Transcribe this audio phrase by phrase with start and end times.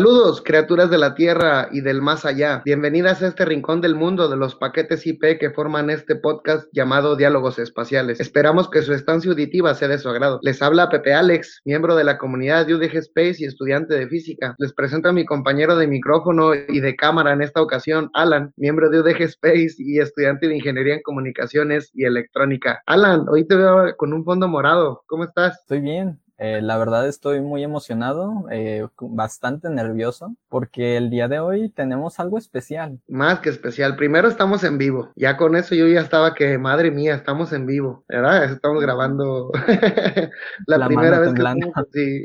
[0.00, 2.62] Saludos, criaturas de la Tierra y del más allá.
[2.64, 7.16] Bienvenidas a este rincón del mundo de los paquetes IP que forman este podcast llamado
[7.16, 8.18] Diálogos Espaciales.
[8.18, 10.40] Esperamos que su estancia auditiva sea de su agrado.
[10.40, 14.54] Les habla Pepe Alex, miembro de la comunidad de UDG Space y estudiante de física.
[14.56, 18.88] Les presento a mi compañero de micrófono y de cámara en esta ocasión, Alan, miembro
[18.88, 22.82] de UDG Space y estudiante de Ingeniería en Comunicaciones y Electrónica.
[22.86, 25.02] Alan, hoy te veo con un fondo morado.
[25.08, 25.58] ¿Cómo estás?
[25.60, 26.18] Estoy bien.
[26.40, 32.18] Eh, la verdad estoy muy emocionado, eh, bastante nervioso, porque el día de hoy tenemos
[32.18, 32.98] algo especial.
[33.08, 33.94] Más que especial.
[33.94, 35.10] Primero estamos en vivo.
[35.16, 38.04] Ya con eso yo ya estaba que, madre mía, estamos en vivo.
[38.08, 38.44] ¿Verdad?
[38.44, 39.50] Estamos grabando
[40.66, 42.22] la, primera vez que estamos, sí,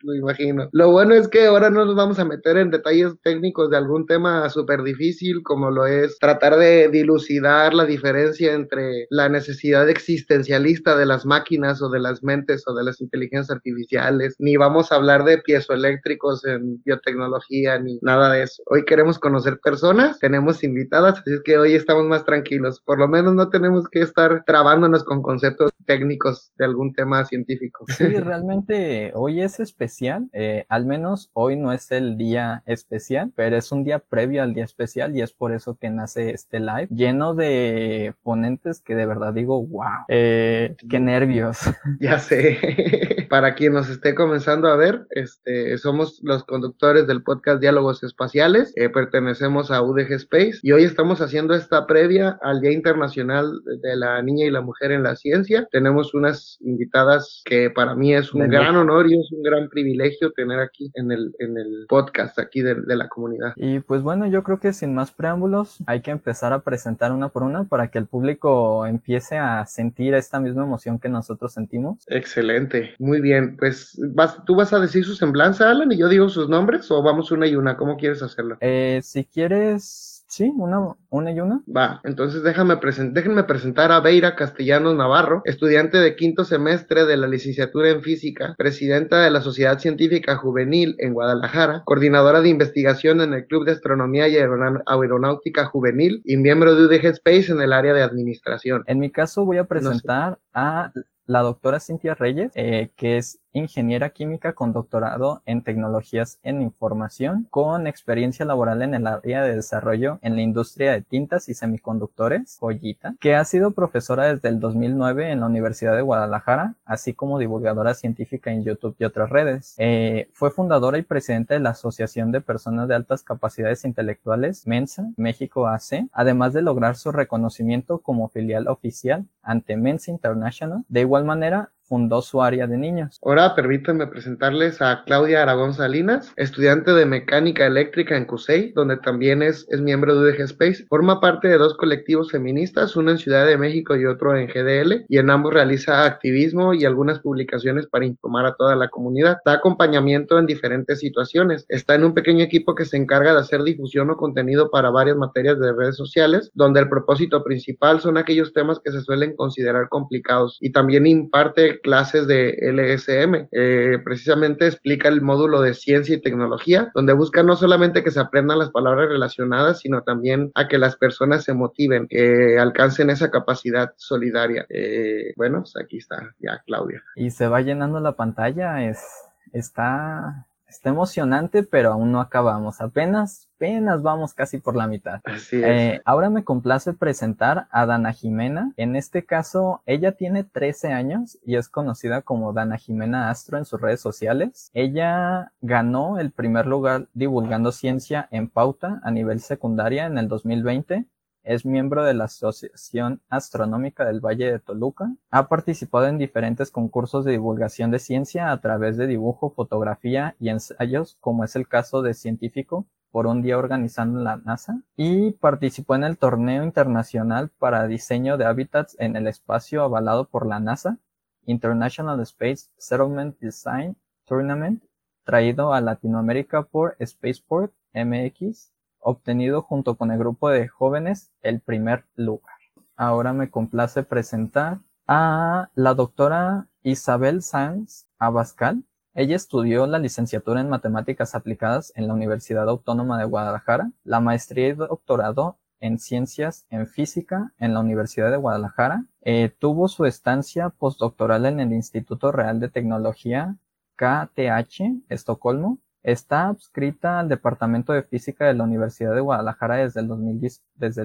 [0.00, 0.68] lo imagino.
[0.72, 4.06] Lo bueno es que ahora no nos vamos a meter en detalles técnicos de algún
[4.06, 10.96] tema súper difícil, como lo es tratar de dilucidar la diferencia entre la necesidad existencialista
[10.96, 14.96] de las máquinas o de las mentes o de las inteligencias artificiales, ni vamos a
[14.96, 18.62] hablar de piezoeléctricos en biotecnología, ni nada de eso.
[18.66, 22.80] Hoy queremos conocer personas, tenemos invitadas, así es que hoy estamos más tranquilos.
[22.80, 27.84] Por lo menos no tenemos que estar trabándonos con conceptos técnicos de algún tema científico.
[28.02, 33.56] Sí, realmente hoy es especial, eh, al menos hoy no es el día especial, pero
[33.56, 36.88] es un día previo al día especial y es por eso que nace este live
[36.90, 41.58] lleno de ponentes que de verdad digo, wow, eh, qué nervios.
[42.00, 42.58] Ya sé.
[43.42, 48.72] para quien nos esté comenzando a ver, este, somos los conductores del podcast Diálogos Espaciales,
[48.76, 53.50] eh, pertenecemos a UDG Space y hoy estamos haciendo esta previa al Día Internacional
[53.82, 55.66] de la Niña y la Mujer en la Ciencia.
[55.72, 60.30] Tenemos unas invitadas que para mí es un gran honor y es un gran privilegio
[60.30, 63.54] tener aquí en el, en el podcast aquí de, de la comunidad.
[63.56, 67.30] Y pues bueno, yo creo que sin más preámbulos hay que empezar a presentar una
[67.30, 72.04] por una para que el público empiece a sentir esta misma emoción que nosotros sentimos.
[72.06, 76.28] Excelente, muy bien pues vas, tú vas a decir su semblanza, Alan, y yo digo
[76.28, 78.56] sus nombres, o vamos una y una, ¿cómo quieres hacerlo?
[78.60, 81.60] Eh, si quieres, Sí, una, una y una.
[81.68, 82.78] Va, entonces déjame
[83.10, 88.54] déjenme presentar a Beira Castellanos Navarro, estudiante de quinto semestre de la licenciatura en física,
[88.56, 93.72] presidenta de la Sociedad Científica Juvenil en Guadalajara, coordinadora de investigación en el Club de
[93.72, 98.84] Astronomía y Aeronáutica Juvenil y miembro de UDG Space en el área de administración.
[98.86, 100.92] En mi caso voy a presentar a
[101.26, 107.46] la doctora Cintia Reyes, eh, que es ingeniera química con doctorado en tecnologías en información,
[107.50, 112.56] con experiencia laboral en el área de desarrollo en la industria de tintas y semiconductores,
[112.58, 117.38] joyita, que ha sido profesora desde el 2009 en la Universidad de Guadalajara, así como
[117.38, 119.74] divulgadora científica en YouTube y otras redes.
[119.78, 125.10] Eh, fue fundadora y presidenta de la Asociación de Personas de Altas Capacidades Intelectuales, Mensa,
[125.16, 130.84] México AC, además de lograr su reconocimiento como filial oficial ante Mensa International.
[130.88, 133.18] De igual manera, fundó su área de niños.
[133.22, 139.42] Ahora permítanme presentarles a Claudia Aragón Salinas, estudiante de mecánica eléctrica en CUSEI, donde también
[139.42, 140.86] es, es miembro de UDG Space.
[140.88, 145.04] Forma parte de dos colectivos feministas, uno en Ciudad de México y otro en GDL,
[145.06, 149.40] y en ambos realiza activismo y algunas publicaciones para informar a toda la comunidad.
[149.44, 151.66] Da acompañamiento en diferentes situaciones.
[151.68, 155.18] Está en un pequeño equipo que se encarga de hacer difusión o contenido para varias
[155.18, 159.90] materias de redes sociales, donde el propósito principal son aquellos temas que se suelen considerar
[159.90, 163.48] complicados y también imparte clases de LSM.
[163.52, 168.20] Eh, precisamente explica el módulo de ciencia y tecnología, donde busca no solamente que se
[168.20, 173.30] aprendan las palabras relacionadas, sino también a que las personas se motiven, que alcancen esa
[173.30, 174.66] capacidad solidaria.
[174.70, 177.02] Eh, bueno, pues aquí está ya Claudia.
[177.16, 179.04] Y se va llenando la pantalla, es,
[179.52, 182.80] está Está emocionante, pero aún no acabamos.
[182.80, 185.20] Apenas, apenas vamos casi por la mitad.
[185.24, 185.64] Así es.
[185.64, 188.72] Eh, ahora me complace presentar a Dana Jimena.
[188.78, 193.66] En este caso, ella tiene 13 años y es conocida como Dana Jimena Astro en
[193.66, 194.70] sus redes sociales.
[194.72, 201.04] Ella ganó el primer lugar divulgando ciencia en pauta a nivel secundaria en el 2020
[201.42, 205.14] es miembro de la Asociación Astronómica del Valle de Toluca.
[205.30, 210.48] Ha participado en diferentes concursos de divulgación de ciencia a través de dibujo, fotografía y
[210.48, 214.80] ensayos, como es el caso de Científico por un día organizando la NASA.
[214.96, 220.46] Y participó en el torneo internacional para diseño de hábitats en el espacio avalado por
[220.46, 220.98] la NASA,
[221.44, 223.96] International Space Settlement Design
[224.26, 224.82] Tournament
[225.24, 228.71] traído a Latinoamérica por Spaceport MX,
[229.02, 232.56] obtenido junto con el grupo de jóvenes el primer lugar.
[232.96, 238.84] Ahora me complace presentar a la doctora Isabel Sanz Abascal.
[239.14, 244.68] Ella estudió la licenciatura en matemáticas aplicadas en la Universidad Autónoma de Guadalajara, la maestría
[244.68, 249.04] y doctorado en ciencias en física en la Universidad de Guadalajara.
[249.20, 253.56] Eh, tuvo su estancia postdoctoral en el Instituto Real de Tecnología
[253.96, 260.08] KTH, Estocolmo, Está adscrita al Departamento de Física de la Universidad de Guadalajara desde el,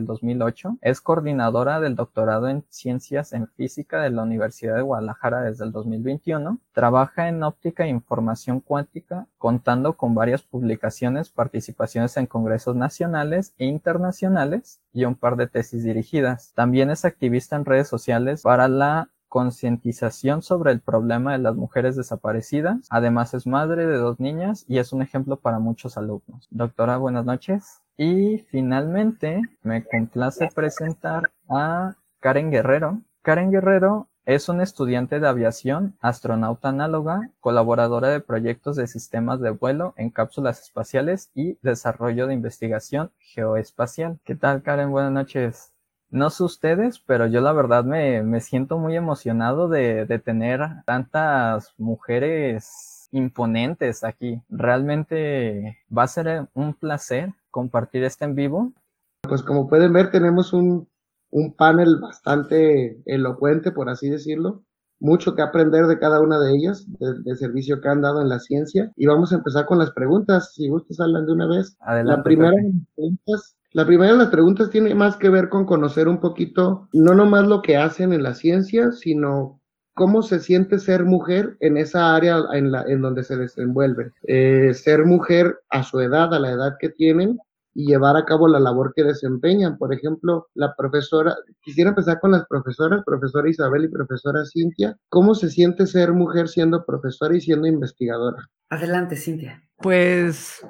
[0.05, 0.77] 2008.
[0.81, 5.71] Es coordinadora del doctorado en Ciencias en Física de la Universidad de Guadalajara desde el
[5.71, 6.59] 2021.
[6.71, 13.65] Trabaja en óptica e información cuántica, contando con varias publicaciones, participaciones en congresos nacionales e
[13.65, 16.53] internacionales y un par de tesis dirigidas.
[16.55, 21.95] También es activista en redes sociales para la concientización sobre el problema de las mujeres
[21.95, 22.87] desaparecidas.
[22.89, 26.47] Además es madre de dos niñas y es un ejemplo para muchos alumnos.
[26.49, 27.83] Doctora, buenas noches.
[27.97, 33.01] Y finalmente me complace presentar a Karen Guerrero.
[33.21, 39.51] Karen Guerrero es una estudiante de aviación, astronauta análoga, colaboradora de proyectos de sistemas de
[39.51, 44.17] vuelo en cápsulas espaciales y desarrollo de investigación geoespacial.
[44.23, 44.89] ¿Qué tal, Karen?
[44.89, 45.76] Buenas noches.
[46.09, 50.61] No sé ustedes, pero yo la verdad me, me siento muy emocionado de, de tener
[50.85, 54.41] tantas mujeres imponentes aquí.
[54.49, 58.73] Realmente va a ser un placer compartir este en vivo.
[59.21, 60.87] Pues como pueden ver, tenemos un,
[61.31, 64.63] un panel bastante elocuente, por así decirlo.
[64.99, 68.39] Mucho que aprender de cada una de ellas, del servicio que han dado en la
[68.39, 68.91] ciencia.
[68.95, 70.53] Y vamos a empezar con las preguntas.
[70.55, 71.77] Si gustas, hablan de una vez.
[71.81, 72.55] Adelante, la primera
[72.95, 77.13] preguntas la primera de las preguntas tiene más que ver con conocer un poquito, no
[77.13, 79.61] nomás lo que hacen en la ciencia, sino
[79.93, 84.13] cómo se siente ser mujer en esa área en, la, en donde se desenvuelve.
[84.23, 87.37] Eh, ser mujer a su edad, a la edad que tienen,
[87.75, 89.77] y llevar a cabo la labor que desempeñan.
[89.77, 94.97] Por ejemplo, la profesora, quisiera empezar con las profesoras, profesora Isabel y profesora Cintia.
[95.09, 98.49] ¿Cómo se siente ser mujer siendo profesora y siendo investigadora?
[98.71, 99.61] Adelante, Cintia.
[99.77, 100.65] Pues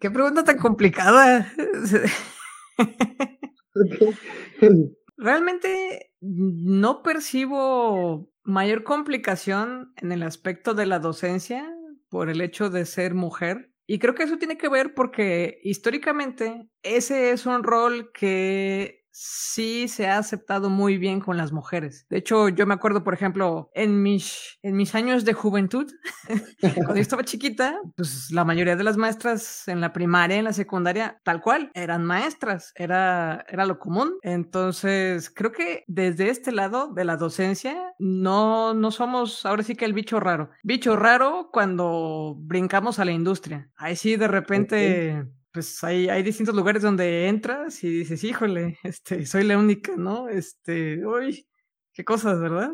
[0.00, 1.52] Qué pregunta tan complicada.
[5.16, 11.74] Realmente no percibo mayor complicación en el aspecto de la docencia
[12.08, 13.72] por el hecho de ser mujer.
[13.86, 19.88] Y creo que eso tiene que ver porque históricamente ese es un rol que sí
[19.88, 22.06] se ha aceptado muy bien con las mujeres.
[22.08, 25.92] De hecho, yo me acuerdo, por ejemplo, en mis, en mis años de juventud,
[26.60, 30.52] cuando yo estaba chiquita, pues la mayoría de las maestras en la primaria, en la
[30.52, 34.14] secundaria, tal cual, eran maestras, era, era lo común.
[34.22, 39.84] Entonces, creo que desde este lado de la docencia, no, no somos ahora sí que
[39.84, 40.50] el bicho raro.
[40.62, 43.70] Bicho raro cuando brincamos a la industria.
[43.76, 49.26] Ahí sí, de repente pues hay, hay distintos lugares donde entras y dices, híjole, este,
[49.26, 50.28] soy la única, ¿no?
[50.28, 51.46] Este, uy,
[51.92, 52.70] qué cosas, ¿verdad?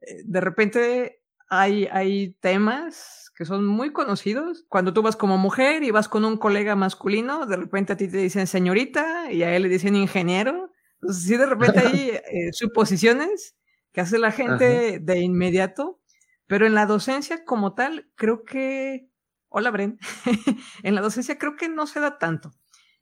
[0.00, 4.64] Eh, de repente hay, hay temas que son muy conocidos.
[4.68, 8.08] Cuando tú vas como mujer y vas con un colega masculino, de repente a ti
[8.08, 10.70] te dicen señorita y a él le dicen ingeniero.
[11.02, 13.56] Entonces, sí, de repente hay eh, suposiciones
[13.92, 16.00] que hace la gente de inmediato,
[16.46, 19.08] pero en la docencia como tal, creo que
[19.56, 20.00] Hola, Bren.
[20.82, 22.50] en la docencia creo que no se da tanto.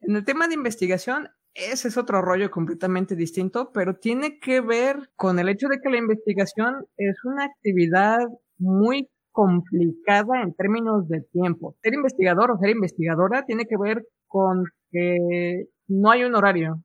[0.02, 5.08] En el tema de investigación, ese es otro rollo completamente distinto, pero tiene que ver
[5.16, 8.18] con el hecho de que la investigación es una actividad
[8.58, 11.74] muy complicada en términos de tiempo.
[11.82, 16.82] Ser investigador o ser investigadora tiene que ver con que no hay un horario.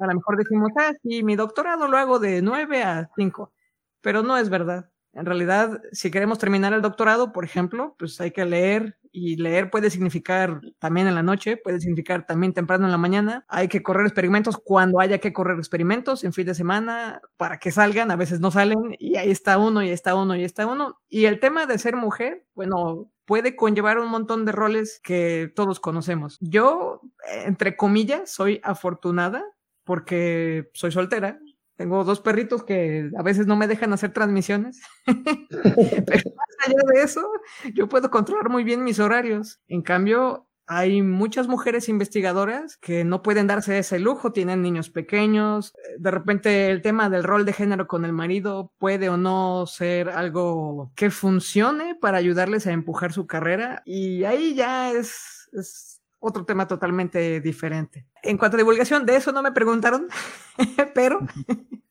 [0.00, 3.52] A lo mejor decimos, ah, sí, mi doctorado lo hago de 9 a 5,
[4.00, 4.90] pero no es verdad.
[5.14, 9.70] En realidad, si queremos terminar el doctorado, por ejemplo, pues hay que leer y leer
[9.70, 13.44] puede significar también en la noche, puede significar también temprano en la mañana.
[13.48, 17.70] Hay que correr experimentos cuando haya que correr experimentos en fin de semana para que
[17.70, 21.00] salgan, a veces no salen y ahí está uno y está uno y está uno.
[21.08, 25.78] Y el tema de ser mujer, bueno, puede conllevar un montón de roles que todos
[25.78, 26.38] conocemos.
[26.40, 27.00] Yo,
[27.44, 29.44] entre comillas, soy afortunada
[29.84, 31.38] porque soy soltera,
[31.76, 34.80] tengo dos perritos que a veces no me dejan hacer transmisiones.
[35.06, 35.14] Pero
[36.36, 37.28] más allá de eso,
[37.74, 39.60] yo puedo controlar muy bien mis horarios.
[39.68, 45.74] En cambio, hay muchas mujeres investigadoras que no pueden darse ese lujo, tienen niños pequeños.
[45.98, 50.08] De repente el tema del rol de género con el marido puede o no ser
[50.08, 53.82] algo que funcione para ayudarles a empujar su carrera.
[53.84, 55.93] Y ahí ya es, es
[56.26, 58.06] otro tema totalmente diferente.
[58.22, 60.08] En cuanto a divulgación, de eso no me preguntaron,
[60.94, 61.20] pero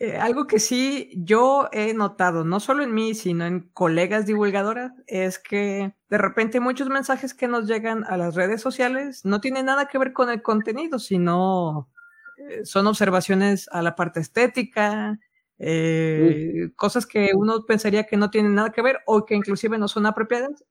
[0.00, 4.92] Eh, algo que sí yo he notado, no solo en mí, sino en colegas divulgadoras,
[5.08, 9.66] es que de repente muchos mensajes que nos llegan a las redes sociales no tienen
[9.66, 11.90] nada que ver con el contenido, sino
[12.36, 15.18] eh, son observaciones a la parte estética,
[15.58, 19.88] eh, cosas que uno pensaría que no tienen nada que ver o que inclusive no
[19.88, 20.64] son apropiadas.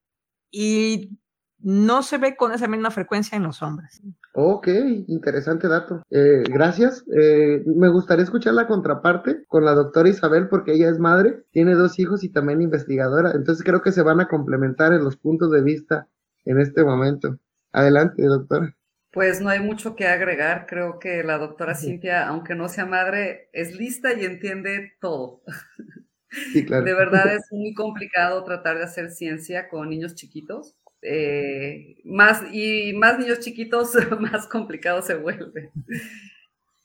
[0.51, 1.19] Y
[1.59, 4.01] no se ve con esa misma frecuencia en los hombres.
[4.33, 4.67] Ok,
[5.07, 6.03] interesante dato.
[6.09, 7.03] Eh, gracias.
[7.15, 11.73] Eh, me gustaría escuchar la contraparte con la doctora Isabel porque ella es madre, tiene
[11.73, 13.31] dos hijos y también investigadora.
[13.31, 16.07] Entonces creo que se van a complementar en los puntos de vista
[16.45, 17.39] en este momento.
[17.71, 18.75] Adelante, doctora.
[19.11, 20.67] Pues no hay mucho que agregar.
[20.67, 25.41] Creo que la doctora Cintia, aunque no sea madre, es lista y entiende todo.
[26.51, 26.83] Sí, claro.
[26.83, 32.93] De verdad es muy complicado tratar de hacer ciencia con niños chiquitos eh, más y
[32.93, 35.71] más niños chiquitos, más complicado se vuelve.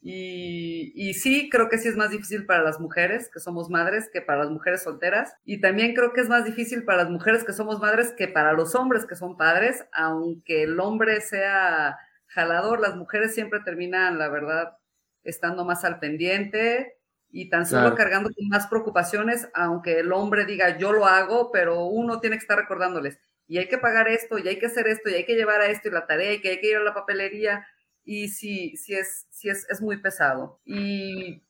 [0.05, 4.11] Y, y, sí, creo que sí es más difícil para las mujeres que somos madres
[4.13, 5.35] que para las mujeres solteras.
[5.45, 8.53] Y también creo que es más difícil para las mujeres que somos madres que para
[8.53, 14.29] los hombres que son padres, aunque el hombre sea jalador, las mujeres siempre terminan, la
[14.29, 14.77] verdad,
[15.23, 16.97] estando más al pendiente
[17.31, 21.87] y tan solo cargando con más preocupaciones, aunque el hombre diga yo lo hago, pero
[21.87, 25.11] uno tiene que estar recordándoles, y hay que pagar esto, y hay que hacer esto,
[25.11, 26.83] y hay que llevar a esto, y la tarea, y que hay que ir a
[26.83, 27.67] la papelería,
[28.05, 30.61] y sí, sí es, sí es, es muy pesado.
[30.65, 31.43] Y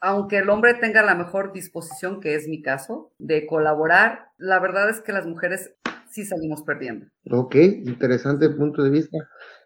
[0.00, 4.90] aunque el hombre tenga la mejor disposición, que es mi caso, de colaborar, la verdad
[4.90, 5.74] es que las mujeres
[6.10, 7.06] sí salimos perdiendo.
[7.30, 9.18] Ok, interesante punto de vista.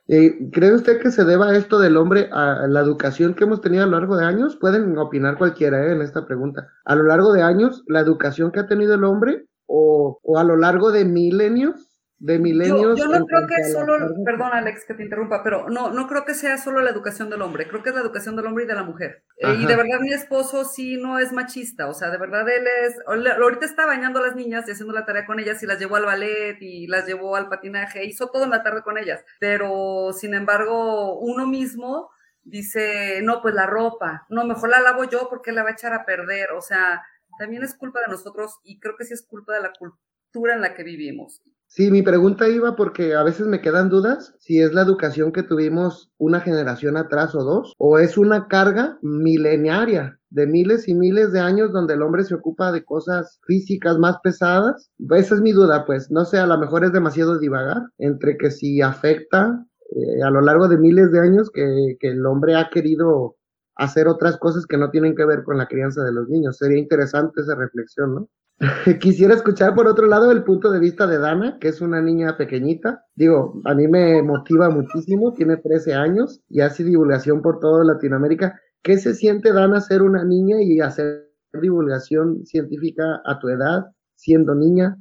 [0.07, 3.83] Eh, ¿Cree usted que se deba esto del hombre a la educación que hemos tenido
[3.83, 4.57] a lo largo de años?
[4.57, 6.67] Pueden opinar cualquiera eh, en esta pregunta.
[6.87, 10.43] A lo largo de años, la educación que ha tenido el hombre o, o a
[10.43, 12.99] lo largo de milenios de milenios.
[12.99, 16.35] Yo, no creo que solo, perdón Alex que te interrumpa, pero no, no creo que
[16.35, 18.75] sea solo la educación del hombre, creo que es la educación del hombre y de
[18.75, 19.23] la mujer.
[19.37, 22.65] Eh, y de verdad mi esposo sí no es machista, o sea, de verdad él
[22.85, 25.79] es, ahorita está bañando a las niñas y haciendo la tarea con ellas y las
[25.79, 29.25] llevó al ballet y las llevó al patinaje, hizo todo en la tarde con ellas,
[29.39, 32.11] pero sin embargo uno mismo
[32.43, 35.93] dice, no, pues la ropa, no, mejor la lavo yo porque la va a echar
[35.93, 37.03] a perder, o sea,
[37.39, 40.61] también es culpa de nosotros y creo que sí es culpa de la cultura en
[40.61, 41.43] la que vivimos.
[41.71, 45.43] Sí, mi pregunta iba porque a veces me quedan dudas si es la educación que
[45.43, 51.31] tuvimos una generación atrás o dos, o es una carga milenaria de miles y miles
[51.33, 54.91] de años donde el hombre se ocupa de cosas físicas más pesadas.
[55.11, 58.51] Esa es mi duda, pues no sé, a lo mejor es demasiado divagar entre que
[58.51, 62.71] si afecta eh, a lo largo de miles de años que, que el hombre ha
[62.71, 63.37] querido
[63.79, 66.59] hacer otras cosas que no tienen que ver con la crianza de los niños.
[66.59, 68.29] Sería interesante esa reflexión, ¿no?
[69.01, 72.37] Quisiera escuchar por otro lado el punto de vista de Dana, que es una niña
[72.37, 73.05] pequeñita.
[73.15, 78.61] Digo, a mí me motiva muchísimo, tiene 13 años y hace divulgación por toda Latinoamérica.
[78.83, 84.57] ¿Qué se siente Dana ser una niña y hacer divulgación científica a tu edad, siendo
[84.57, 84.97] niña?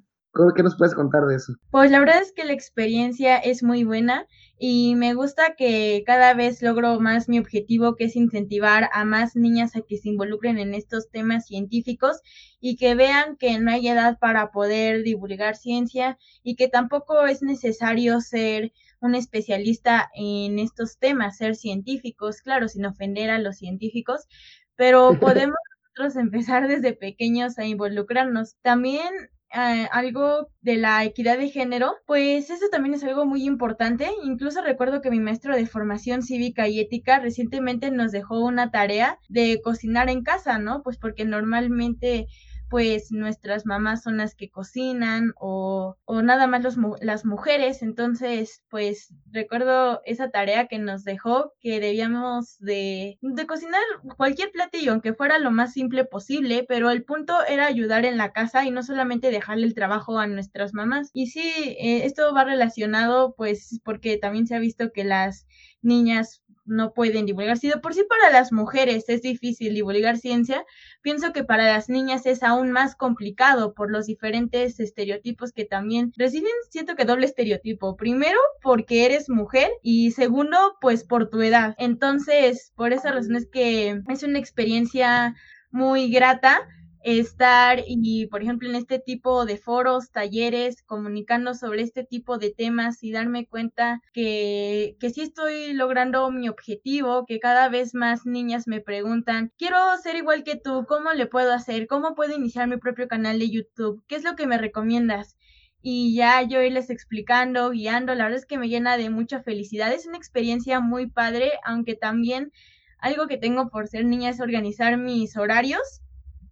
[0.56, 1.54] ¿Qué nos puedes contar de eso?
[1.72, 4.28] Pues la verdad es que la experiencia es muy buena
[4.60, 9.36] y me gusta que cada vez logro más mi objetivo, que es incentivar a más
[9.36, 12.22] niñas a que se involucren en estos temas científicos
[12.60, 17.42] y que vean que no hay edad para poder divulgar ciencia y que tampoco es
[17.42, 24.28] necesario ser un especialista en estos temas, ser científicos, claro, sin ofender a los científicos,
[24.76, 25.58] pero podemos
[25.96, 28.56] nosotros empezar desde pequeños a involucrarnos.
[28.62, 29.10] También
[29.54, 34.10] eh, algo de la equidad de género, pues eso también es algo muy importante.
[34.24, 39.20] Incluso recuerdo que mi maestro de formación cívica y ética recientemente nos dejó una tarea
[39.30, 40.84] de cocinar en casa, ¿no?
[40.84, 42.28] Pues porque normalmente
[42.70, 47.82] pues nuestras mamás son las que cocinan o, o nada más los, las mujeres.
[47.82, 53.82] Entonces, pues recuerdo esa tarea que nos dejó que debíamos de, de cocinar
[54.18, 58.34] cualquier platillo, aunque fuera lo más simple posible, pero el punto era ayudar en la
[58.34, 61.10] casa y no solamente dejarle el trabajo a nuestras mamás.
[61.14, 61.42] Y sí,
[61.80, 65.48] eh, esto va relacionado pues porque también se ha visto que las
[65.82, 67.58] niñas no pueden divulgar.
[67.58, 70.66] Si de por sí para las mujeres es difícil divulgar ciencia,
[71.02, 76.12] pienso que para las niñas es aún más complicado por los diferentes estereotipos que también
[76.16, 77.96] reciben, siento que doble estereotipo.
[77.96, 81.76] Primero, porque eres mujer y segundo, pues por tu edad.
[81.78, 85.36] Entonces, por esa razón es que es una experiencia
[85.72, 86.68] muy grata
[87.08, 92.52] estar y, por ejemplo, en este tipo de foros, talleres, comunicando sobre este tipo de
[92.52, 98.26] temas y darme cuenta que, que sí estoy logrando mi objetivo, que cada vez más
[98.26, 101.88] niñas me preguntan, quiero ser igual que tú, ¿cómo le puedo hacer?
[101.88, 104.04] ¿Cómo puedo iniciar mi propio canal de YouTube?
[104.08, 105.38] ¿Qué es lo que me recomiendas?
[105.82, 109.94] y ya yo irles explicando, guiando, la verdad es que me llena de mucha felicidad.
[109.94, 112.52] Es una experiencia muy padre, aunque también
[113.00, 116.02] algo que tengo por ser niña es organizar mis horarios,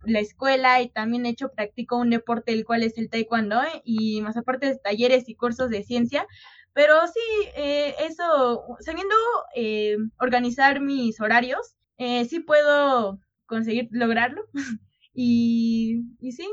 [0.06, 3.82] la escuela y también he hecho, practico un deporte el cual es el taekwondo ¿eh?
[3.84, 6.28] y más aparte de talleres y cursos de ciencia,
[6.74, 7.20] pero sí,
[7.56, 9.16] eh, eso, sabiendo
[9.56, 14.46] eh, organizar mis horarios, eh, sí puedo conseguir lograrlo
[15.14, 16.48] y, y sí,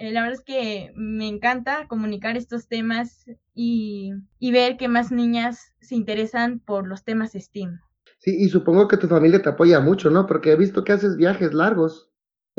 [0.00, 5.12] eh, la verdad es que me encanta comunicar estos temas y, y ver que más
[5.12, 7.80] niñas se interesan por los temas STEAM.
[8.18, 10.26] Sí, y supongo que tu familia te apoya mucho, ¿no?
[10.26, 12.09] Porque he visto que haces viajes largos.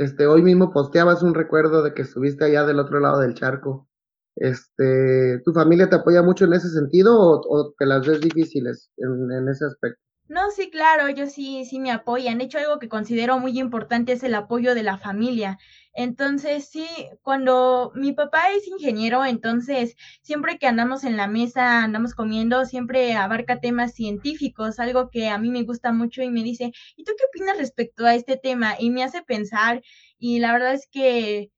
[0.01, 3.87] Este, hoy mismo posteabas un recuerdo de que estuviste allá del otro lado del charco.
[4.35, 9.31] Este, ¿tu familia te apoya mucho en ese sentido o, te las ves difíciles en,
[9.31, 10.01] en ese aspecto?
[10.27, 12.39] No, sí, claro, ellos sí, sí me apoyan.
[12.39, 15.59] De hecho, algo que considero muy importante es el apoyo de la familia.
[15.93, 16.85] Entonces, sí,
[17.21, 23.13] cuando mi papá es ingeniero, entonces siempre que andamos en la mesa, andamos comiendo, siempre
[23.13, 27.11] abarca temas científicos, algo que a mí me gusta mucho y me dice, ¿y tú
[27.17, 28.75] qué opinas respecto a este tema?
[28.79, 29.81] Y me hace pensar
[30.17, 31.51] y la verdad es que,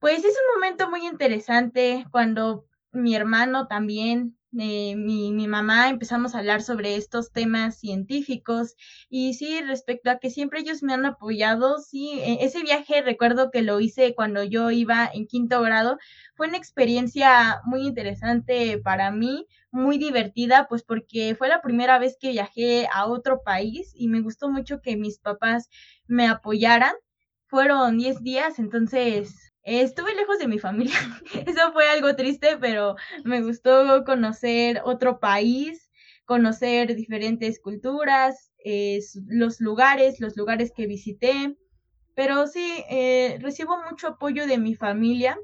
[0.00, 6.34] pues es un momento muy interesante cuando mi hermano también eh, mi, mi, mamá empezamos
[6.34, 8.76] a hablar sobre estos temas científicos
[9.08, 13.50] y sí, respecto a que siempre ellos me han apoyado, sí, e, ese viaje recuerdo
[13.50, 15.98] que lo hice cuando yo iba en quinto grado,
[16.34, 22.16] fue una experiencia muy interesante para mí, muy divertida, pues porque fue la primera vez
[22.20, 25.70] que viajé a otro país y me gustó mucho que mis papás
[26.06, 26.94] me apoyaran.
[27.46, 30.94] Fueron 10 días, entonces Estuve lejos de mi familia,
[31.46, 35.90] eso fue algo triste, pero me gustó conocer otro país,
[36.24, 41.56] conocer diferentes culturas, eh, los lugares, los lugares que visité,
[42.14, 45.38] pero sí, eh, recibo mucho apoyo de mi familia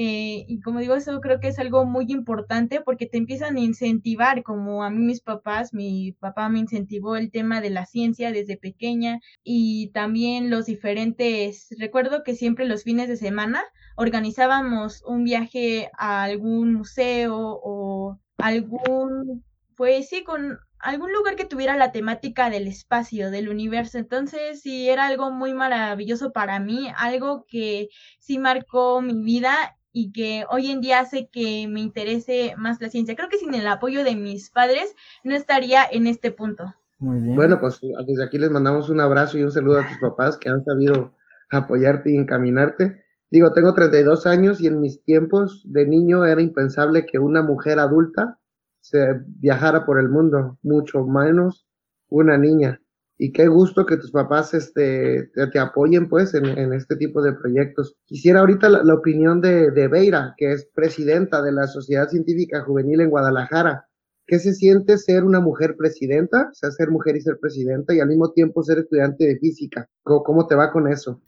[0.00, 3.60] eh, y como digo, eso creo que es algo muy importante porque te empiezan a
[3.60, 8.30] incentivar, como a mí mis papás, mi papá me incentivó el tema de la ciencia
[8.30, 13.64] desde pequeña y también los diferentes, recuerdo que siempre los fines de semana
[13.96, 19.44] organizábamos un viaje a algún museo o algún,
[19.76, 23.98] pues sí, con algún lugar que tuviera la temática del espacio, del universo.
[23.98, 27.88] Entonces, sí, era algo muy maravilloso para mí, algo que
[28.20, 32.90] sí marcó mi vida y que hoy en día hace que me interese más la
[32.90, 33.16] ciencia.
[33.16, 36.74] Creo que sin el apoyo de mis padres no estaría en este punto.
[36.98, 37.36] Muy bien.
[37.36, 40.48] Bueno, pues desde aquí les mandamos un abrazo y un saludo a tus papás que
[40.48, 41.14] han sabido
[41.50, 43.04] apoyarte y encaminarte.
[43.30, 47.78] Digo, tengo 32 años y en mis tiempos de niño era impensable que una mujer
[47.78, 48.38] adulta
[48.80, 51.66] se viajara por el mundo, mucho menos
[52.08, 52.80] una niña
[53.18, 57.20] y qué gusto que tus papás este, te, te apoyen pues en, en, este tipo
[57.20, 57.96] de proyectos.
[58.06, 63.00] Quisiera ahorita la, opinión de, de Beira, que es presidenta de la Sociedad Científica Juvenil
[63.00, 63.88] en Guadalajara.
[64.24, 66.48] ¿Qué se siente ser una mujer presidenta?
[66.52, 69.88] O sea, ser mujer y ser presidenta y al mismo tiempo ser estudiante de física.
[70.04, 71.20] ¿Cómo, cómo te va con eso?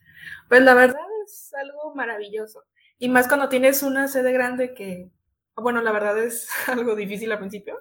[0.49, 2.63] Pues la verdad es algo maravilloso.
[2.99, 5.11] Y más cuando tienes una sede grande que,
[5.57, 7.75] bueno, la verdad es algo difícil al principio,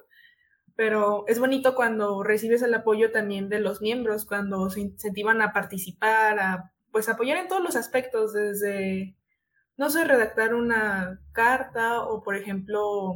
[0.79, 5.51] pero es bonito cuando recibes el apoyo también de los miembros, cuando se incentivan a
[5.51, 9.13] participar, a pues apoyar en todos los aspectos, desde,
[9.75, 13.15] no sé, redactar una carta o, por ejemplo,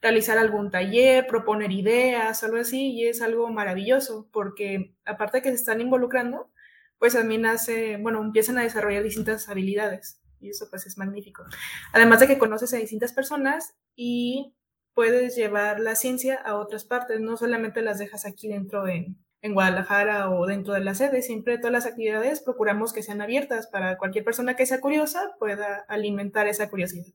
[0.00, 5.48] realizar algún taller, proponer ideas, algo así, y es algo maravilloso, porque aparte de que
[5.48, 6.52] se están involucrando,
[7.00, 11.42] pues también hace, bueno, empiezan a desarrollar distintas habilidades, y eso pues es magnífico.
[11.92, 14.54] Además de que conoces a distintas personas y
[14.94, 19.54] puedes llevar la ciencia a otras partes, no solamente las dejas aquí dentro en, en
[19.54, 23.98] Guadalajara o dentro de la sede, siempre todas las actividades procuramos que sean abiertas para
[23.98, 27.06] cualquier persona que sea curiosa pueda alimentar esa curiosidad.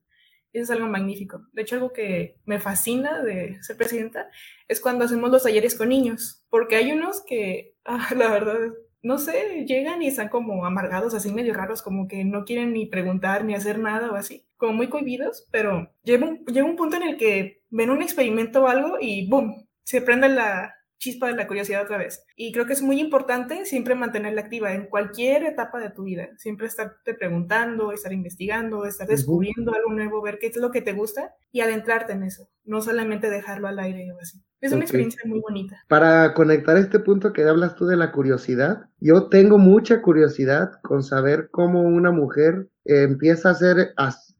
[0.53, 1.45] Eso es algo magnífico.
[1.53, 4.29] De hecho, algo que me fascina de ser presidenta
[4.67, 8.59] es cuando hacemos los talleres con niños, porque hay unos que, ah, la verdad,
[9.01, 12.85] no sé, llegan y están como amargados, así medio raros, como que no quieren ni
[12.85, 16.97] preguntar ni hacer nada o así, como muy cohibidos, pero llega un, llega un punto
[16.97, 19.67] en el que ven un experimento o algo y ¡boom!
[19.83, 22.23] Se prende la chispa de la curiosidad otra vez.
[22.35, 26.29] Y creo que es muy importante siempre mantenerla activa en cualquier etapa de tu vida.
[26.37, 29.77] Siempre estarte preguntando, estar investigando, estar descubriendo uh -huh.
[29.77, 32.49] algo nuevo, ver qué es lo que te gusta y adentrarte en eso.
[32.65, 34.41] No solamente dejarlo al aire o así.
[34.59, 34.85] Es una okay.
[34.85, 35.83] experiencia muy bonita.
[35.87, 41.03] Para conectar este punto que hablas tú de la curiosidad, yo tengo mucha curiosidad con
[41.03, 43.93] saber cómo una mujer eh, empieza a ser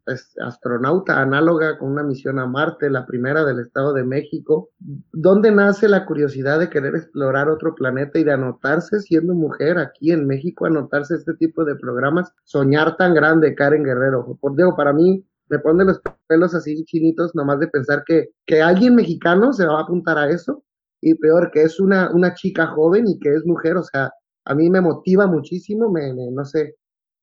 [0.07, 4.69] astronauta análoga con una misión a Marte, la primera del Estado de México.
[5.11, 10.11] ¿Dónde nace la curiosidad de querer explorar otro planeta y de anotarse siendo mujer aquí
[10.11, 12.31] en México, anotarse este tipo de programas?
[12.43, 14.37] Soñar tan grande, Karen Guerrero.
[14.39, 18.61] Por Diego, para mí me ponen los pelos así chinitos nomás de pensar que, que
[18.61, 20.63] alguien mexicano se va a apuntar a eso
[21.01, 24.11] y peor que es una, una chica joven y que es mujer, o sea,
[24.45, 26.75] a mí me motiva muchísimo, me, no sé,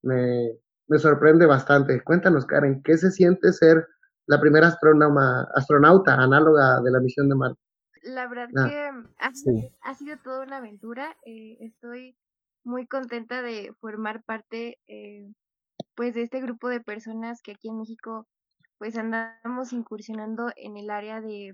[0.03, 2.03] me, me, sorprende bastante.
[2.03, 3.87] Cuéntanos, Karen, ¿qué se siente ser
[4.27, 7.61] la primera astrónoma, astronauta análoga de la misión de Marte?
[8.03, 8.91] La verdad ah, que
[9.83, 11.17] ha, sido toda una aventura.
[11.25, 12.17] Eh, estoy
[12.63, 15.33] muy contenta de formar parte eh,
[15.95, 18.27] pues de este grupo de personas que aquí en México
[18.79, 21.53] pues andamos incursionando en el área de,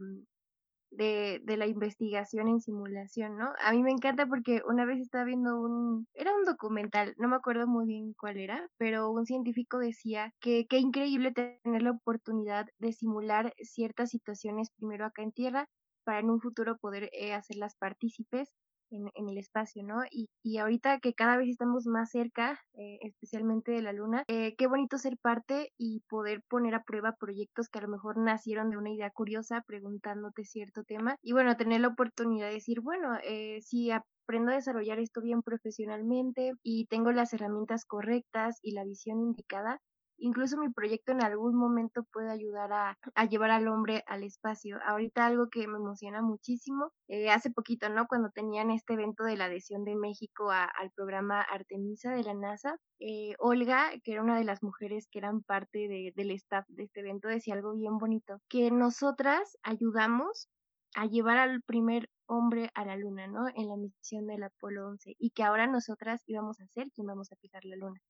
[0.91, 3.53] de, de, la investigación en simulación, ¿no?
[3.63, 7.37] A mí me encanta porque una vez estaba viendo un, era un documental, no me
[7.37, 12.67] acuerdo muy bien cuál era, pero un científico decía que qué increíble tener la oportunidad
[12.79, 15.69] de simular ciertas situaciones primero acá en Tierra
[16.05, 18.51] para en un futuro poder eh, hacerlas partícipes
[18.91, 20.03] en, el espacio, ¿no?
[20.11, 24.55] Y, y, ahorita que cada vez estamos más cerca, eh, especialmente de la Luna, eh,
[24.57, 28.71] qué bonito ser parte y poder poner a prueba proyectos que a lo mejor nacieron
[28.71, 33.17] de una idea curiosa, preguntándote cierto tema, y bueno, tener la oportunidad de decir, bueno,
[33.25, 38.85] eh, si aprendo a desarrollar esto bien profesionalmente y tengo las herramientas correctas y la
[38.85, 39.81] visión indicada,
[40.21, 44.79] incluso mi proyecto en algún momento puede ayudar a, llevar al hombre al espacio.
[44.87, 48.07] Ahorita algo que me emociona muchísimo, eh, hace poquito, ¿no?
[48.07, 52.77] Cuando tenían este evento de la adhesión de México al programa Artemisa de la NASA,
[53.01, 57.01] eh, Olga, que era una de las mujeres que eran parte del staff de este
[57.01, 60.49] evento, decía algo bien bonito, que nosotras ayudamos
[60.95, 63.49] a llevar al primer hombre a la luna, ¿no?
[63.55, 67.33] En la misión del Apolo 11 y que ahora nosotras íbamos a ser quien vamos
[67.33, 68.01] a pisar la luna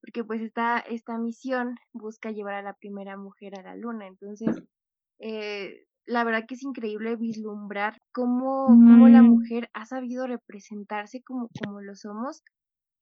[0.00, 4.06] porque pues esta, esta misión busca llevar a la primera mujer a la luna.
[4.06, 4.62] Entonces,
[5.18, 9.26] eh, la verdad que es increíble vislumbrar cómo, cómo la mm.
[9.26, 12.42] mujer ha sabido representarse como, como lo somos.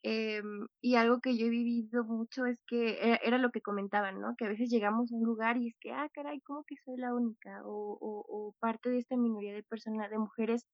[0.04, 4.34] Em, y algo que yo he vivido mucho es que era, lo que comentaban, ¿no?
[4.36, 6.96] Que a veces llegamos a un lugar y es que, ah, caray, ¿cómo que soy
[6.98, 7.62] la única?
[7.64, 10.64] O, o, o parte de esta minoría de personas, de mujeres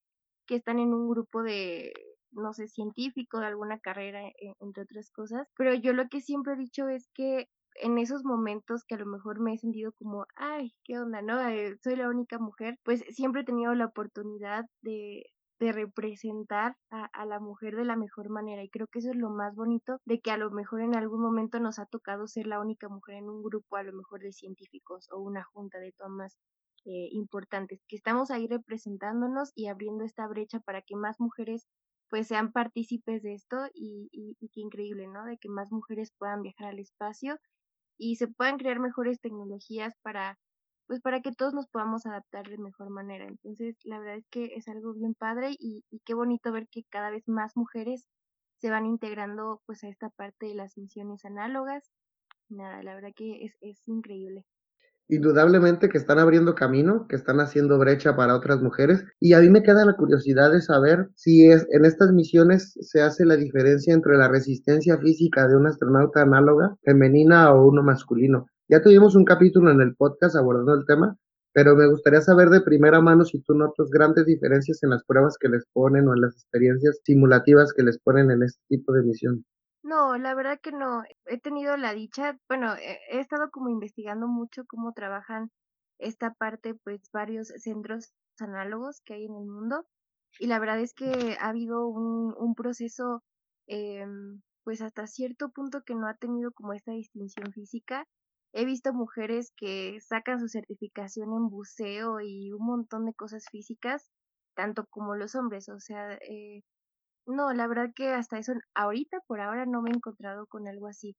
[0.47, 1.93] que están en un grupo de,
[2.35, 5.49] no sé, científico, de alguna carrera, e, entre otras cosas.
[5.57, 9.07] Pero yo lo que siempre he dicho es que en esos momentos que a lo
[9.07, 11.41] mejor me he sentido como, ay, qué onda, ¿no?
[11.49, 15.25] Eh, soy la única mujer, pues siempre he tenido la oportunidad de,
[15.61, 19.31] representar a, a, la mujer de la mejor manera y creo que eso es lo
[19.31, 22.61] más bonito de que a lo mejor en algún momento nos ha tocado ser la
[22.61, 26.37] única mujer en un grupo a lo mejor de científicos o una junta de tomas
[26.87, 31.67] eh, importantes que estamos ahí representándonos y abriendo esta brecha para que más mujeres
[32.15, 35.25] pues sean partícipes de esto y, y, qué increíble, ¿no?
[35.25, 37.41] De que más mujeres puedan viajar al espacio
[37.99, 40.39] y se puedan crear mejores tecnologías para
[40.87, 43.27] pues para que todos nos podamos adaptar de mejor manera.
[43.27, 46.85] Entonces, la verdad es que es algo bien padre y, y qué bonito ver que
[46.89, 48.07] cada vez más mujeres
[48.61, 51.91] se van integrando pues a esta parte de las misiones análogas.
[52.49, 54.45] Nada, la verdad que es, es increíble
[55.09, 59.05] indudablemente que están abriendo camino, que están haciendo brecha para otras mujeres.
[59.21, 63.03] Y a mí me queda la curiosidad de saber si es, en estas misiones se
[63.03, 68.47] hace la diferencia entre la resistencia física de un astronauta análoga femenina o uno masculino.
[68.69, 71.17] Ya tuvimos un capítulo en el podcast abordando el tema,
[71.53, 75.37] pero me gustaría saber de primera mano si tú notas grandes diferencias en las pruebas
[75.39, 79.03] que les ponen o en las experiencias simulativas que les ponen en este tipo de
[79.03, 79.45] misión.
[79.85, 81.05] No, la verdad que no.
[81.27, 85.51] He tenido la dicha, bueno, he, estado como investigando mucho cómo trabajan
[85.99, 89.87] esta parte, pues varios centros análogos que hay en el mundo.
[90.41, 93.23] Y la verdad es que ha habido un, un proceso,
[93.69, 94.07] eh,
[94.65, 98.09] pues hasta cierto punto que no ha tenido como esta distinción física.
[98.55, 104.09] He visto mujeres que sacan su certificación en buceo y un montón de cosas físicas,
[104.55, 105.69] tanto como los hombres.
[105.69, 106.63] O sea, eh,
[107.27, 110.87] no, la verdad que hasta eso, ahorita por ahora no me he encontrado con algo
[110.89, 111.17] así.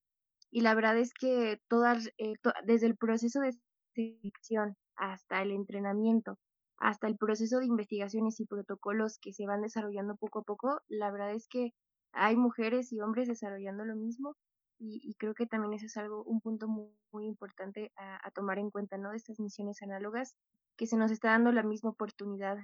[0.51, 3.53] Y la verdad es que todas, eh, desde el proceso de
[3.93, 6.37] selección hasta el entrenamiento,
[6.77, 11.11] hasta el proceso de investigaciones y protocolos que se van desarrollando poco a poco, la
[11.11, 11.71] verdad es que
[12.13, 14.35] hay mujeres y hombres desarrollando lo mismo
[14.77, 18.59] y, creo que también eso es algo, un punto muy, muy importante a, a, tomar
[18.59, 19.11] en cuenta, ¿no?
[19.11, 20.35] De estas misiones análogas,
[20.75, 22.57] que se nos está dando la misma oportunidad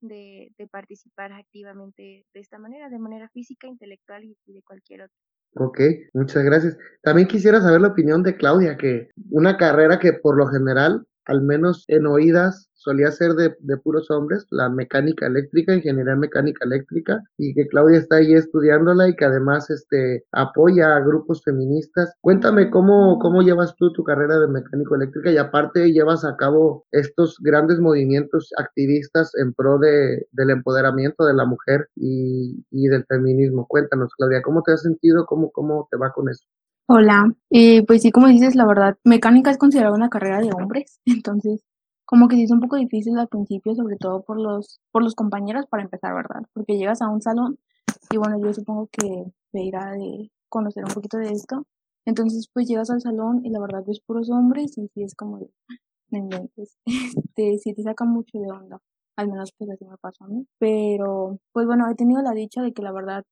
[0.00, 5.16] de, participar activamente de esta manera, de manera física, intelectual y, de cualquier otra.
[5.56, 5.80] Ok,
[6.14, 6.76] muchas gracias.
[7.02, 11.42] También quisiera saber la opinión de Claudia, que una carrera que por lo general, al
[11.42, 17.54] menos en oídas, solía ser de, puros hombres, la mecánica eléctrica, ingeniería mecánica eléctrica, y
[17.54, 22.14] que Claudia está ahí estudiándola y que además este, apoya a grupos feministas.
[22.20, 26.84] Cuéntame cómo, cómo llevas tú tu carrera de mecánico eléctrica y aparte llevas a cabo
[26.92, 33.04] estos grandes movimientos activistas en pro de, del empoderamiento de la mujer y, y del
[33.06, 33.66] feminismo.
[33.66, 35.24] Cuéntanos, Claudia, ¿cómo te has sentido?
[35.26, 36.44] ¿Cómo, cómo te va con eso?
[36.86, 41.00] Hola, eh, pues sí, como dices, la verdad, mecánica es considerada una carrera de hombres,
[41.06, 41.64] entonces
[42.04, 45.14] como que sí es un poco difícil al principio, sobre todo por los, por los
[45.14, 46.42] compañeros para empezar, ¿verdad?
[46.52, 47.58] Porque llegas a un salón
[48.10, 51.66] y bueno, yo supongo que te irá de conocer un poquito de esto.
[52.06, 55.38] Entonces, pues llegas al salón y la verdad ves puros hombres y sí es como
[55.38, 55.48] de,
[56.10, 58.80] inventes, este, sí te saca mucho de onda.
[59.16, 60.46] Al menos pues así me pasó a mí.
[60.58, 63.24] Pero, pues bueno, he tenido la dicha de que la verdad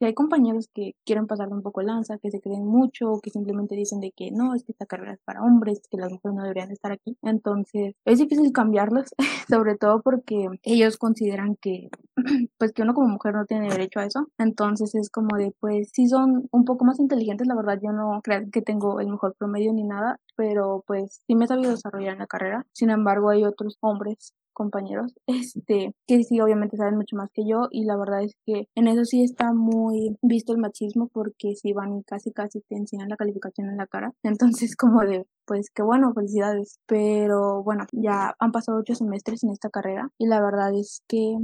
[0.00, 3.74] si hay compañeros que quieren pasar un poco lanza, que se creen mucho, que simplemente
[3.76, 6.42] dicen de que no, es que esta carrera es para hombres, que las mujeres no
[6.42, 7.18] deberían estar aquí.
[7.20, 9.10] Entonces, es difícil cambiarlos,
[9.50, 11.90] sobre todo porque ellos consideran que,
[12.58, 14.26] pues que uno como mujer no tiene derecho a eso.
[14.38, 18.22] Entonces, es como de, pues, si son un poco más inteligentes, la verdad yo no
[18.24, 22.14] creo que tengo el mejor promedio ni nada, pero pues sí me he sabido desarrollar
[22.14, 22.66] en la carrera.
[22.72, 27.68] Sin embargo, hay otros hombres compañeros, este, que sí, obviamente saben mucho más que yo
[27.70, 31.72] y la verdad es que en eso sí está muy visto el machismo porque si
[31.72, 35.70] van y casi casi te enseñan la calificación en la cara, entonces como de, pues
[35.74, 40.42] qué bueno, felicidades, pero bueno, ya han pasado ocho semestres en esta carrera y la
[40.42, 41.36] verdad es que,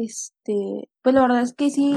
[0.00, 1.94] este, pues la verdad es que sí,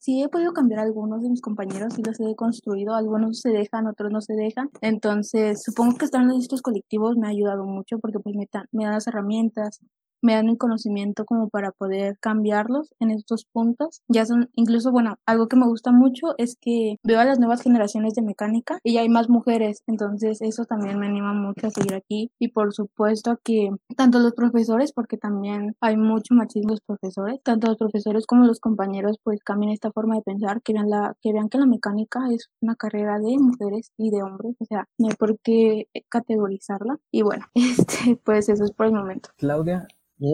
[0.00, 3.86] sí he podido cambiar algunos de mis compañeros, y los he construido, algunos se dejan,
[3.86, 4.68] otros no se dejan.
[4.82, 8.84] Entonces, supongo que estar en estos colectivos me ha ayudado mucho porque pues me, me
[8.84, 9.80] dan las herramientas,
[10.22, 14.02] me dan el conocimiento como para poder cambiarlos en estos puntos.
[14.08, 17.62] Ya son, incluso, bueno, algo que me gusta mucho es que veo a las nuevas
[17.62, 21.70] generaciones de mecánica y ya hay más mujeres, entonces eso también me anima mucho a
[21.70, 26.80] seguir aquí y por supuesto que tanto los profesores, porque también hay mucho machismo los
[26.80, 30.90] profesores, tanto los profesores como los compañeros pues cambien esta forma de pensar, que vean,
[30.90, 34.64] la, que vean que la mecánica es una carrera de mujeres y de hombres, o
[34.64, 39.30] sea, no hay por qué categorizarla y bueno, este, pues eso es por el momento.
[39.36, 39.86] Claudia,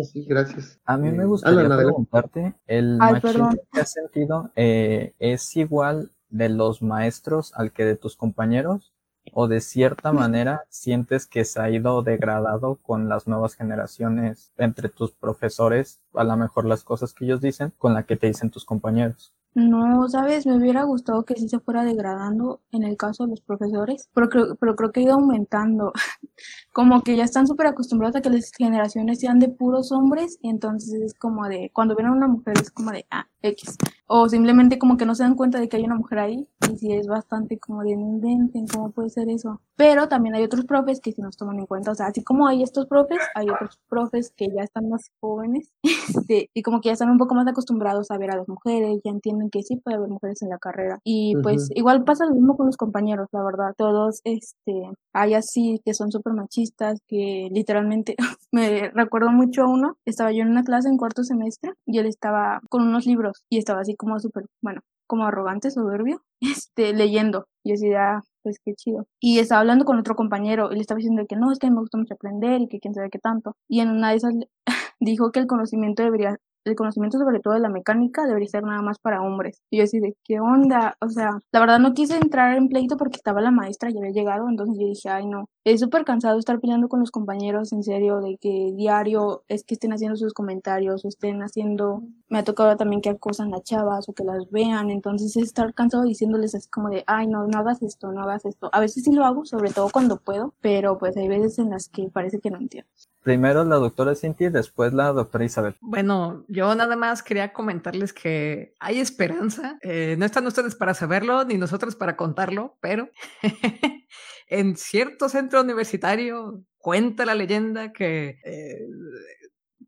[0.05, 0.81] sí, gracias.
[0.85, 6.49] A mí me eh, gustaría preguntarte, ¿el machismo que has sentido eh, es igual de
[6.49, 8.93] los maestros al que de tus compañeros?
[9.33, 14.89] ¿O de cierta manera sientes que se ha ido degradado con las nuevas generaciones entre
[14.89, 18.51] tus profesores, a lo mejor las cosas que ellos dicen, con la que te dicen
[18.51, 19.33] tus compañeros?
[19.57, 23.41] No, sabes, me hubiera gustado que sí se fuera degradando en el caso de los
[23.41, 25.95] profesores, pero creo, pero creo que ha ido aumentando.
[26.73, 30.51] como que ya están súper acostumbrados a que las generaciones sean de puros hombres y
[30.51, 33.79] entonces es como de, cuando ven a una mujer es como de, ah, X.
[34.09, 36.77] O simplemente como que no se dan cuenta de que hay una mujer ahí y
[36.79, 39.61] sí es bastante como de, no inventen, ¿cómo puede ser eso?
[39.77, 42.47] Pero también hay otros profes que sí nos toman en cuenta, o sea, así como
[42.47, 46.89] hay estos profes, hay otros profes que ya están más jóvenes este, y como que
[46.89, 49.77] ya están un poco más acostumbrados a ver a las mujeres, ya entienden que sí
[49.77, 51.01] puede haber mujeres en la carrera.
[51.03, 55.81] Y pues igual pasa lo mismo con los compañeros, la verdad, todos, este, hay así
[55.85, 58.15] que son súper machistas, que literalmente
[58.53, 62.07] me recuerdo mucho a uno, estaba yo en una clase en cuarto semestre y él
[62.07, 67.47] estaba con unos libros y estaba así como súper, bueno, como arrogante, soberbio, este, leyendo.
[67.65, 69.07] Y decía, ah, pues qué chido.
[69.21, 71.81] Y estaba hablando con otro compañero y le estaba diciendo que no, es que me
[71.81, 73.57] gusta mucho aprender y que quién sabe qué tanto.
[73.69, 74.35] Y en una de esas
[75.01, 78.83] dijo que el conocimiento debería el conocimiento sobre todo de la mecánica debería ser nada
[78.83, 79.63] más para hombres.
[79.71, 80.97] Y yo así de, ¿qué onda?
[81.01, 84.11] O sea, la verdad no quise entrar en pleito porque estaba la maestra y había
[84.11, 87.83] llegado, entonces yo dije, ay no, es súper cansado estar peleando con los compañeros, en
[87.83, 92.45] serio, de que diario es que estén haciendo sus comentarios o estén haciendo, me ha
[92.45, 96.55] tocado también que acosan a chavas o que las vean, entonces es estar cansado diciéndoles
[96.55, 98.71] así como de, ay no, no hagas esto, no hagas esto.
[98.73, 101.89] A veces sí lo hago, sobre todo cuando puedo, pero pues hay veces en las
[101.89, 102.89] que parece que no entiendo.
[103.25, 105.75] Primero la doctora Cintia y después la doctora Isabel.
[105.81, 109.81] Bueno, yo nada más quería comentarles que hay esperanza.
[109.83, 113.09] Eh, no están ustedes para saberlo ni nosotros para contarlo, pero
[114.47, 118.87] en cierto centro universitario cuenta la leyenda que eh,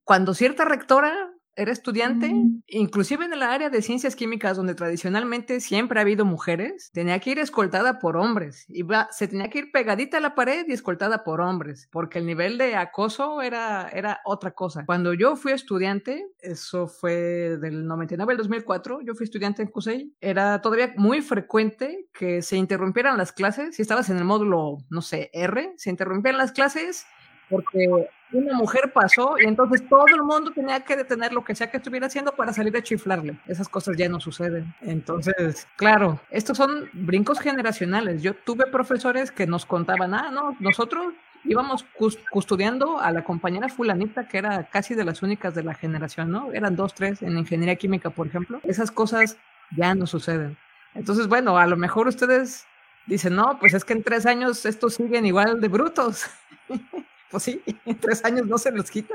[0.05, 2.63] cuando cierta rectora era estudiante, mm.
[2.69, 7.31] inclusive en el área de ciencias químicas, donde tradicionalmente siempre ha habido mujeres, tenía que
[7.31, 8.65] ir escoltada por hombres.
[8.69, 12.27] Iba, se tenía que ir pegadita a la pared y escoltada por hombres, porque el
[12.27, 14.85] nivel de acoso era, era otra cosa.
[14.87, 20.15] Cuando yo fui estudiante, eso fue del 99 al 2004, yo fui estudiante en CUSEI,
[20.21, 23.75] era todavía muy frecuente que se interrumpieran las clases.
[23.75, 27.05] Si estabas en el módulo, no sé, R, se interrumpían las clases
[27.49, 31.71] porque una mujer pasó y entonces todo el mundo tenía que detener lo que sea
[31.71, 33.39] que estuviera haciendo para salir a chiflarle.
[33.47, 34.75] Esas cosas ya no suceden.
[34.81, 38.23] Entonces, claro, estos son brincos generacionales.
[38.23, 41.87] Yo tuve profesores que nos contaban, ah, no, nosotros íbamos
[42.31, 46.53] custodiando a la compañera fulanita que era casi de las únicas de la generación, ¿no?
[46.53, 48.61] Eran dos, tres en ingeniería química, por ejemplo.
[48.65, 49.39] Esas cosas
[49.77, 50.57] ya no suceden.
[50.95, 52.67] Entonces, bueno, a lo mejor ustedes
[53.07, 56.27] dicen, no, pues es que en tres años estos siguen igual de brutos.
[57.31, 57.63] pues sí,
[58.01, 59.15] tres años no se los quita.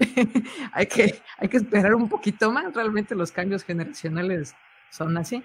[0.72, 2.72] hay, que, hay que esperar un poquito más.
[2.74, 4.54] Realmente los cambios generacionales
[4.90, 5.42] son así.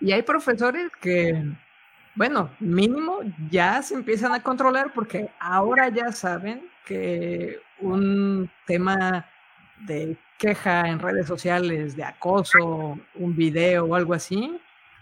[0.00, 1.42] Y hay profesores que,
[2.14, 9.26] bueno, mínimo ya se empiezan a controlar porque ahora ya saben que un tema
[9.80, 14.60] de queja en redes sociales, de acoso, un video o algo así,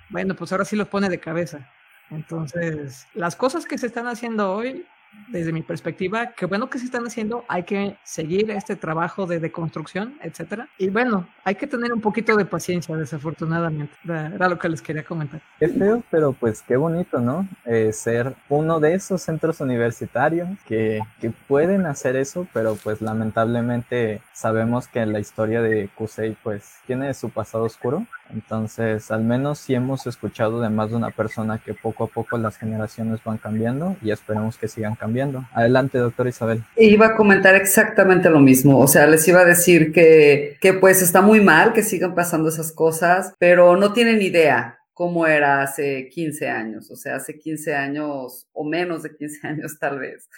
[0.08, 1.68] bueno, pues ahora sí los pone de cabeza.
[2.10, 4.86] Entonces, las cosas que se están haciendo hoy
[5.28, 9.40] desde mi perspectiva, qué bueno que se están haciendo, hay que seguir este trabajo de
[9.40, 10.68] deconstrucción, etcétera.
[10.78, 13.94] Y bueno, hay que tener un poquito de paciencia, desafortunadamente.
[14.04, 15.40] Era lo que les quería comentar.
[15.58, 17.48] Qué feo, pero pues qué bonito, ¿no?
[17.64, 24.20] Eh, ser uno de esos centros universitarios que, que pueden hacer eso, pero pues lamentablemente
[24.32, 28.06] sabemos que la historia de Kusei pues tiene su pasado oscuro.
[28.34, 32.36] Entonces, al menos si hemos escuchado de más de una persona que poco a poco
[32.36, 35.44] las generaciones van cambiando y esperemos que sigan cambiando.
[35.52, 36.62] Adelante, doctor Isabel.
[36.76, 38.80] Iba a comentar exactamente lo mismo.
[38.80, 42.48] O sea, les iba a decir que, que pues está muy mal que sigan pasando
[42.48, 47.74] esas cosas, pero no tienen idea cómo era hace 15 años, o sea, hace 15
[47.74, 50.28] años o menos de 15 años tal vez.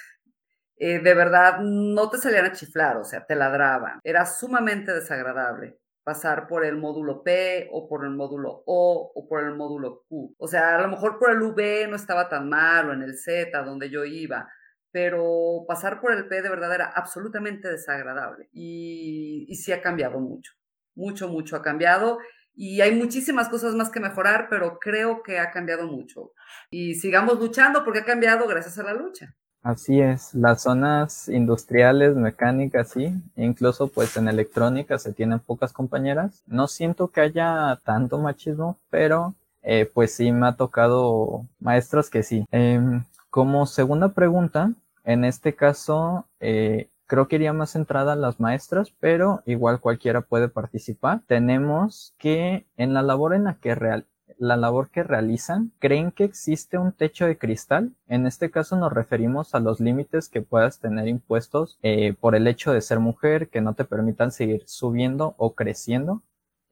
[0.79, 3.99] Eh, de verdad, no te salían a chiflar, o sea, te ladraban.
[4.05, 9.43] Era sumamente desagradable pasar por el módulo P o por el módulo O o por
[9.43, 10.37] el módulo Q.
[10.39, 13.19] O sea, a lo mejor por el V no estaba tan mal o en el
[13.19, 14.49] Z donde yo iba,
[14.93, 20.21] pero pasar por el P de verdad era absolutamente desagradable y, y sí ha cambiado
[20.21, 20.53] mucho,
[20.95, 22.19] mucho, mucho ha cambiado
[22.55, 26.33] y hay muchísimas cosas más que mejorar, pero creo que ha cambiado mucho.
[26.71, 29.35] Y sigamos luchando porque ha cambiado gracias a la lucha.
[29.67, 36.45] Así es, las zonas industriales, mecánicas, sí, incluso pues en electrónica se tienen pocas compañeras.
[36.47, 42.23] No siento que haya tanto machismo, pero eh, pues sí me ha tocado maestros que
[42.23, 42.47] sí.
[42.53, 44.71] Em, como segunda pregunta,
[45.03, 50.21] en este caso eh, creo que iría más centrada a las maestras, pero igual cualquiera
[50.21, 51.23] puede participar.
[51.27, 54.07] Tenemos que en la labor en la que real
[54.39, 57.93] la labor que realizan, creen que existe un techo de cristal.
[58.09, 62.47] En este caso nos referimos a los límites que puedas tener impuestos eh, por el
[62.47, 66.23] hecho de ser mujer, que no te permitan seguir subiendo o creciendo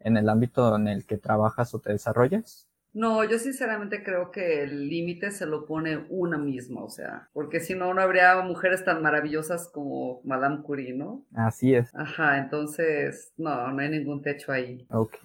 [0.00, 2.68] en el ámbito en el que trabajas o te desarrollas.
[2.92, 7.58] No, yo sinceramente creo que el límite se lo pone una misma, o sea, porque
[7.58, 11.24] si no, no habría mujeres tan maravillosas como Madame Curie, ¿no?
[11.34, 11.92] Así es.
[11.92, 14.86] Ajá, entonces, no, no hay ningún techo ahí.
[14.90, 15.16] Ok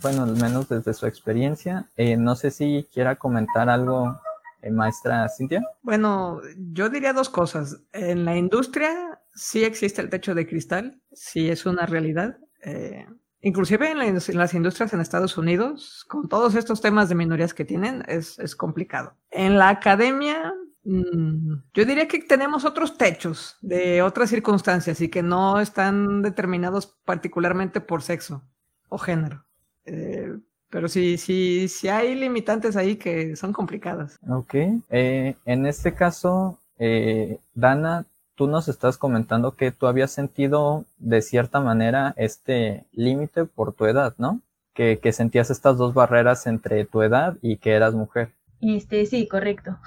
[0.00, 1.88] bueno, al menos desde su experiencia.
[1.96, 4.18] Eh, no sé si quiera comentar algo,
[4.62, 5.62] eh, maestra Cintia.
[5.82, 7.82] Bueno, yo diría dos cosas.
[7.92, 12.38] En la industria sí existe el techo de cristal, sí es una realidad.
[12.62, 13.06] Eh,
[13.40, 18.04] inclusive en, las industrias en Estados Unidos, con todos estos temas de minorías que tienen,
[18.08, 19.16] es, es complicado.
[19.30, 25.22] En la academia, mm, yo diría que tenemos otros techos de otras circunstancias y que
[25.22, 28.42] no están determinados particularmente por sexo
[28.88, 29.44] o género.
[29.84, 30.36] Eh,
[30.70, 34.18] pero sí, sí, sí hay limitantes ahí que son complicadas.
[34.28, 34.54] Ok.
[34.90, 41.20] Eh, en este caso, eh, Dana, tú nos estás comentando que tú habías sentido de
[41.20, 44.40] cierta manera este límite por tu edad, ¿no?
[44.72, 48.30] Que, que, sentías estas dos barreras entre tu edad y que eras mujer.
[48.62, 49.78] Este, sí, correcto.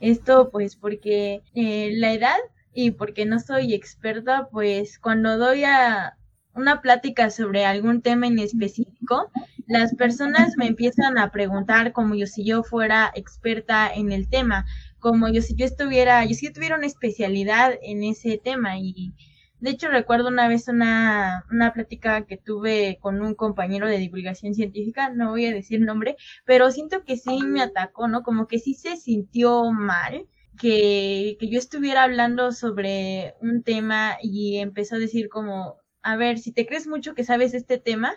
[0.00, 2.36] Esto pues porque la edad
[2.74, 6.18] y porque no soy experta, pues cuando doy a,
[6.54, 9.30] una plática sobre algún tema en específico,
[9.66, 14.66] las personas me empiezan a preguntar como yo si yo fuera experta en el tema,
[14.98, 19.14] como yo si yo estuviera, yo si yo tuviera una especialidad en ese tema y
[19.60, 24.54] de hecho recuerdo una vez una, una plática que tuve con un compañero de divulgación
[24.54, 28.22] científica, no voy a decir nombre, pero siento que sí me atacó, ¿no?
[28.22, 30.26] Como que sí se sintió mal.
[30.56, 36.38] Que, que yo estuviera hablando sobre un tema y empezó a decir como, a ver,
[36.38, 38.14] si te crees mucho que sabes este tema,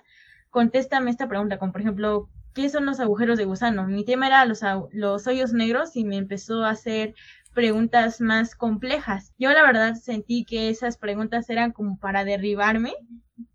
[0.49, 3.87] contéstame esta pregunta, como por ejemplo, ¿qué son los agujeros de gusano?
[3.87, 7.15] Mi tema era los, los hoyos negros y me empezó a hacer
[7.53, 9.33] preguntas más complejas.
[9.39, 12.93] Yo la verdad sentí que esas preguntas eran como para derribarme.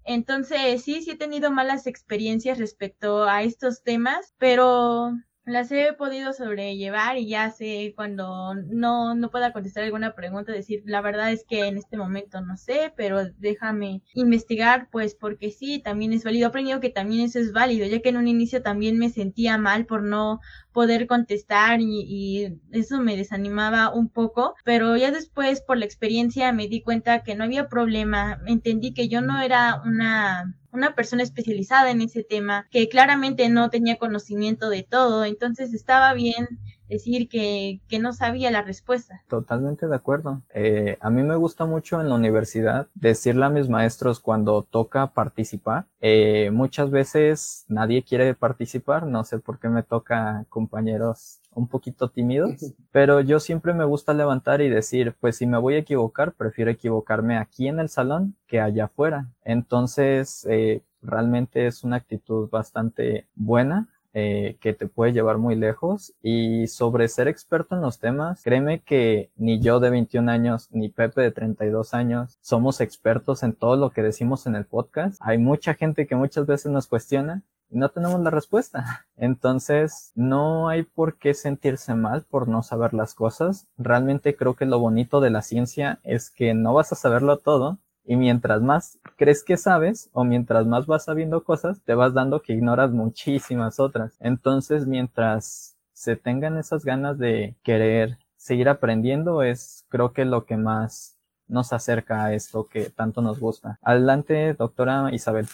[0.05, 5.13] Entonces, sí, sí he tenido malas experiencias respecto a estos temas, pero
[5.45, 10.83] las he podido sobrellevar y ya sé cuando no, no pueda contestar alguna pregunta, decir,
[10.87, 15.81] la verdad es que en este momento no sé, pero déjame investigar, pues porque sí,
[15.81, 16.47] también es válido.
[16.47, 19.59] He aprendido que también eso es válido, ya que en un inicio también me sentía
[19.59, 20.41] mal por no
[20.73, 26.53] poder contestar y, y eso me desanimaba un poco, pero ya después por la experiencia
[26.53, 31.23] me di cuenta que no había problema, entendí que yo no era una una persona
[31.23, 36.49] especializada en ese tema, que claramente no tenía conocimiento de todo, entonces estaba bien
[36.93, 39.23] decir que, que no sabía la respuesta.
[39.29, 40.43] Totalmente de acuerdo.
[40.55, 45.09] Eh, a mí me gusta mucho en la universidad decirle a mis maestros cuando toca
[45.09, 45.87] participar.
[46.01, 52.09] Eh, muchas veces nadie quiere participar, no sé por qué me toca compañeros un poquito
[52.09, 52.51] tímidos,
[52.93, 56.71] pero yo siempre me gusta levantar y decir, pues si me voy a equivocar, prefiero
[56.71, 59.29] equivocarme aquí en el salón que allá afuera.
[59.45, 66.13] Entonces, eh, realmente es una actitud bastante buena eh, que te puede llevar muy lejos.
[66.23, 70.89] Y sobre ser experto en los temas, créeme que ni yo de 21 años, ni
[70.89, 75.19] Pepe de 32 años, somos expertos en todo lo que decimos en el podcast.
[75.21, 79.07] Hay mucha gente que muchas veces nos cuestiona y no tenemos la respuesta.
[79.17, 83.67] Entonces, no hay por qué sentirse mal por no saber las cosas.
[83.79, 87.79] Realmente creo que lo bonito de la ciencia es que no vas a saberlo todo,
[88.05, 92.43] y mientras más crees que sabes o mientras más vas sabiendo cosas, te vas dando
[92.43, 94.17] que ignoras muchísimas otras.
[94.21, 100.57] Entonces, mientras se tengan esas ganas de querer seguir aprendiendo, es creo que lo que
[100.57, 103.79] más nos acerca a esto que tanto nos gusta.
[103.83, 105.47] Adelante, doctora Isabel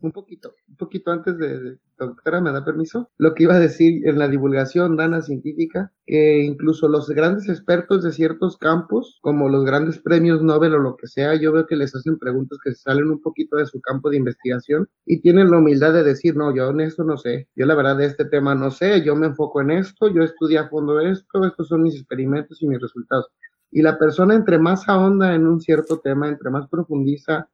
[0.00, 3.10] un poquito, un poquito antes de, doctora, ¿me da permiso?
[3.18, 8.02] Lo que iba a decir en la divulgación dana científica, que incluso los grandes expertos
[8.02, 11.76] de ciertos campos, como los grandes premios Nobel o lo que sea, yo veo que
[11.76, 15.58] les hacen preguntas que salen un poquito de su campo de investigación y tienen la
[15.58, 18.54] humildad de decir, no, yo en esto no sé, yo la verdad de este tema
[18.54, 21.96] no sé, yo me enfoco en esto, yo estudié a fondo esto, estos son mis
[21.96, 23.28] experimentos y mis resultados.
[23.70, 27.48] Y la persona entre más ahonda en un cierto tema, entre más profundiza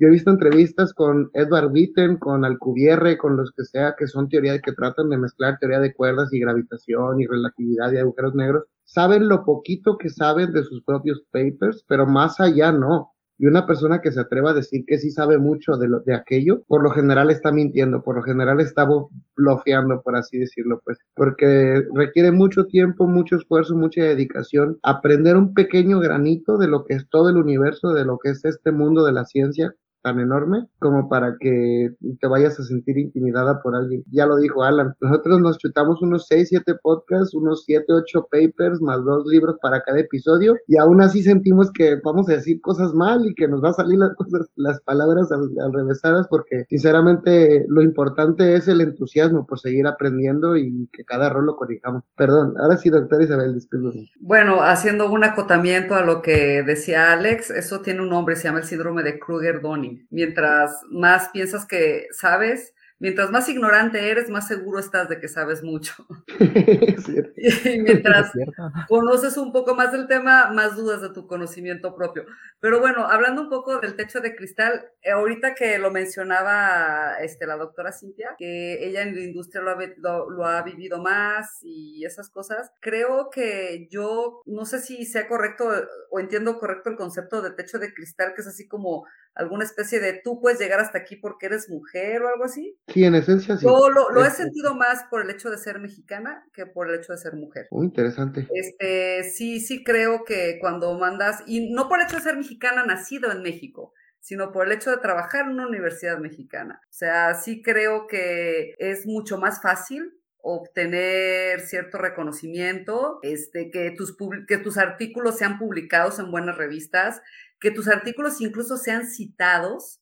[0.00, 4.28] yo he visto entrevistas con Edward Witten, con Alcubierre, con los que sea, que son
[4.28, 8.64] teorías que tratan de mezclar teoría de cuerdas y gravitación y relatividad y agujeros negros.
[8.84, 13.12] Saben lo poquito que saben de sus propios papers, pero más allá no.
[13.38, 16.14] Y una persona que se atreva a decir que sí sabe mucho de, lo, de
[16.14, 18.88] aquello, por lo general está mintiendo, por lo general está
[19.36, 25.54] bloqueando, por así decirlo, pues, porque requiere mucho tiempo, mucho esfuerzo, mucha dedicación, aprender un
[25.54, 29.04] pequeño granito de lo que es todo el universo, de lo que es este mundo
[29.04, 31.90] de la ciencia, tan enorme como para que
[32.20, 34.04] te vayas a sentir intimidada por alguien.
[34.10, 38.80] Ya lo dijo Alan, nosotros nos chutamos unos 6, 7 podcasts, unos 7, 8 papers,
[38.80, 42.94] más dos libros para cada episodio y aún así sentimos que vamos a decir cosas
[42.94, 47.64] mal y que nos va a salir las cosas, las palabras al, revesadas porque sinceramente
[47.68, 52.02] lo importante es el entusiasmo por seguir aprendiendo y que cada rol lo corrijamos.
[52.16, 53.78] Perdón, ahora sí, doctora Isabel, disculpe.
[54.20, 58.58] Bueno, haciendo un acotamiento a lo que decía Alex, eso tiene un nombre, se llama
[58.58, 64.78] el síndrome de Kruger-Donny Mientras más piensas que sabes, mientras más ignorante eres, más seguro
[64.78, 65.94] estás de que sabes mucho.
[67.36, 68.32] y mientras
[68.88, 72.24] conoces un poco más del tema, más dudas de tu conocimiento propio.
[72.60, 77.46] Pero bueno, hablando un poco del techo de cristal, eh, ahorita que lo mencionaba este,
[77.46, 82.04] la doctora Cintia, que ella en la industria lo ha, lo ha vivido más y
[82.04, 85.68] esas cosas, creo que yo no sé si sea correcto
[86.10, 90.00] o entiendo correcto el concepto de techo de cristal, que es así como alguna especie
[90.00, 92.76] de tú puedes llegar hasta aquí porque eres mujer o algo así.
[92.92, 93.64] Sí, en esencia sí.
[93.64, 97.12] Yo lo, he sentido más por el hecho de ser mexicana que por el hecho
[97.12, 97.68] de ser mujer.
[97.70, 98.48] Muy interesante.
[98.52, 102.84] Este, sí, sí creo que cuando mandas, y no por el hecho de ser mexicana
[102.86, 106.80] nacido en México, sino por el hecho de trabajar en una universidad mexicana.
[106.84, 114.16] O sea, sí creo que es mucho más fácil obtener cierto reconocimiento, este, que, tus,
[114.46, 117.20] que tus artículos sean publicados en buenas revistas,
[117.60, 120.00] que tus artículos incluso sean citados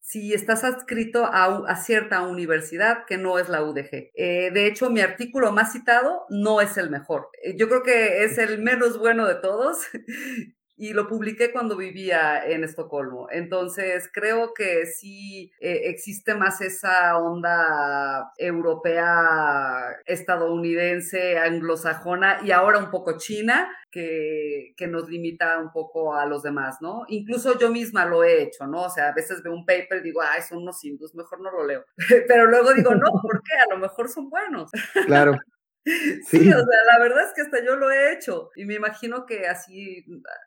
[0.00, 4.10] si estás adscrito a, cierta universidad que no es la UDG.
[4.14, 7.28] Eh, de hecho, mi artículo más citado no es el mejor.
[7.42, 9.78] Eh, yo creo que es el menos bueno de todos
[10.80, 13.28] y lo publiqué cuando vivía en Estocolmo.
[13.30, 22.90] Entonces, creo que sí eh, existe más esa onda europea, estadounidense, anglosajona y ahora un
[22.90, 23.70] poco china.
[23.92, 27.02] Que, que, nos limita un poco a los demás, ¿no?
[27.08, 28.82] Incluso yo misma lo he hecho, ¿no?
[28.82, 31.50] O sea, a veces veo un paper y digo, ay, son unos hindus, mejor no
[31.50, 31.84] lo leo.
[32.28, 33.56] Pero luego digo, no, ¿por qué?
[33.56, 34.70] A lo mejor son buenos.
[35.06, 35.36] Claro.
[36.26, 36.48] Sí.
[36.48, 39.46] o sea, la verdad es que hasta yo lo he hecho y me imagino que
[39.46, 40.04] así,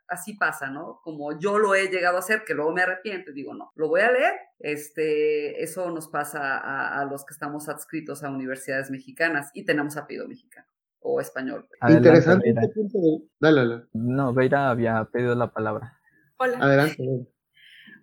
[0.07, 0.99] así pasa, ¿no?
[1.03, 3.89] Como yo lo he llegado a hacer, que luego me arrepiento y digo, no, lo
[3.89, 4.33] voy a leer.
[4.59, 6.57] Este, eso nos pasa
[6.99, 10.67] a, los que estamos adscritos a universidades mexicanas y tenemos apellido mexicano
[10.99, 11.67] o español.
[11.89, 12.49] Interesante.
[12.49, 12.99] Este punto
[13.39, 13.83] Dale, dale.
[13.93, 15.99] No, Beira había pedido la palabra.
[16.37, 16.57] Hola.
[16.61, 17.27] Adelante.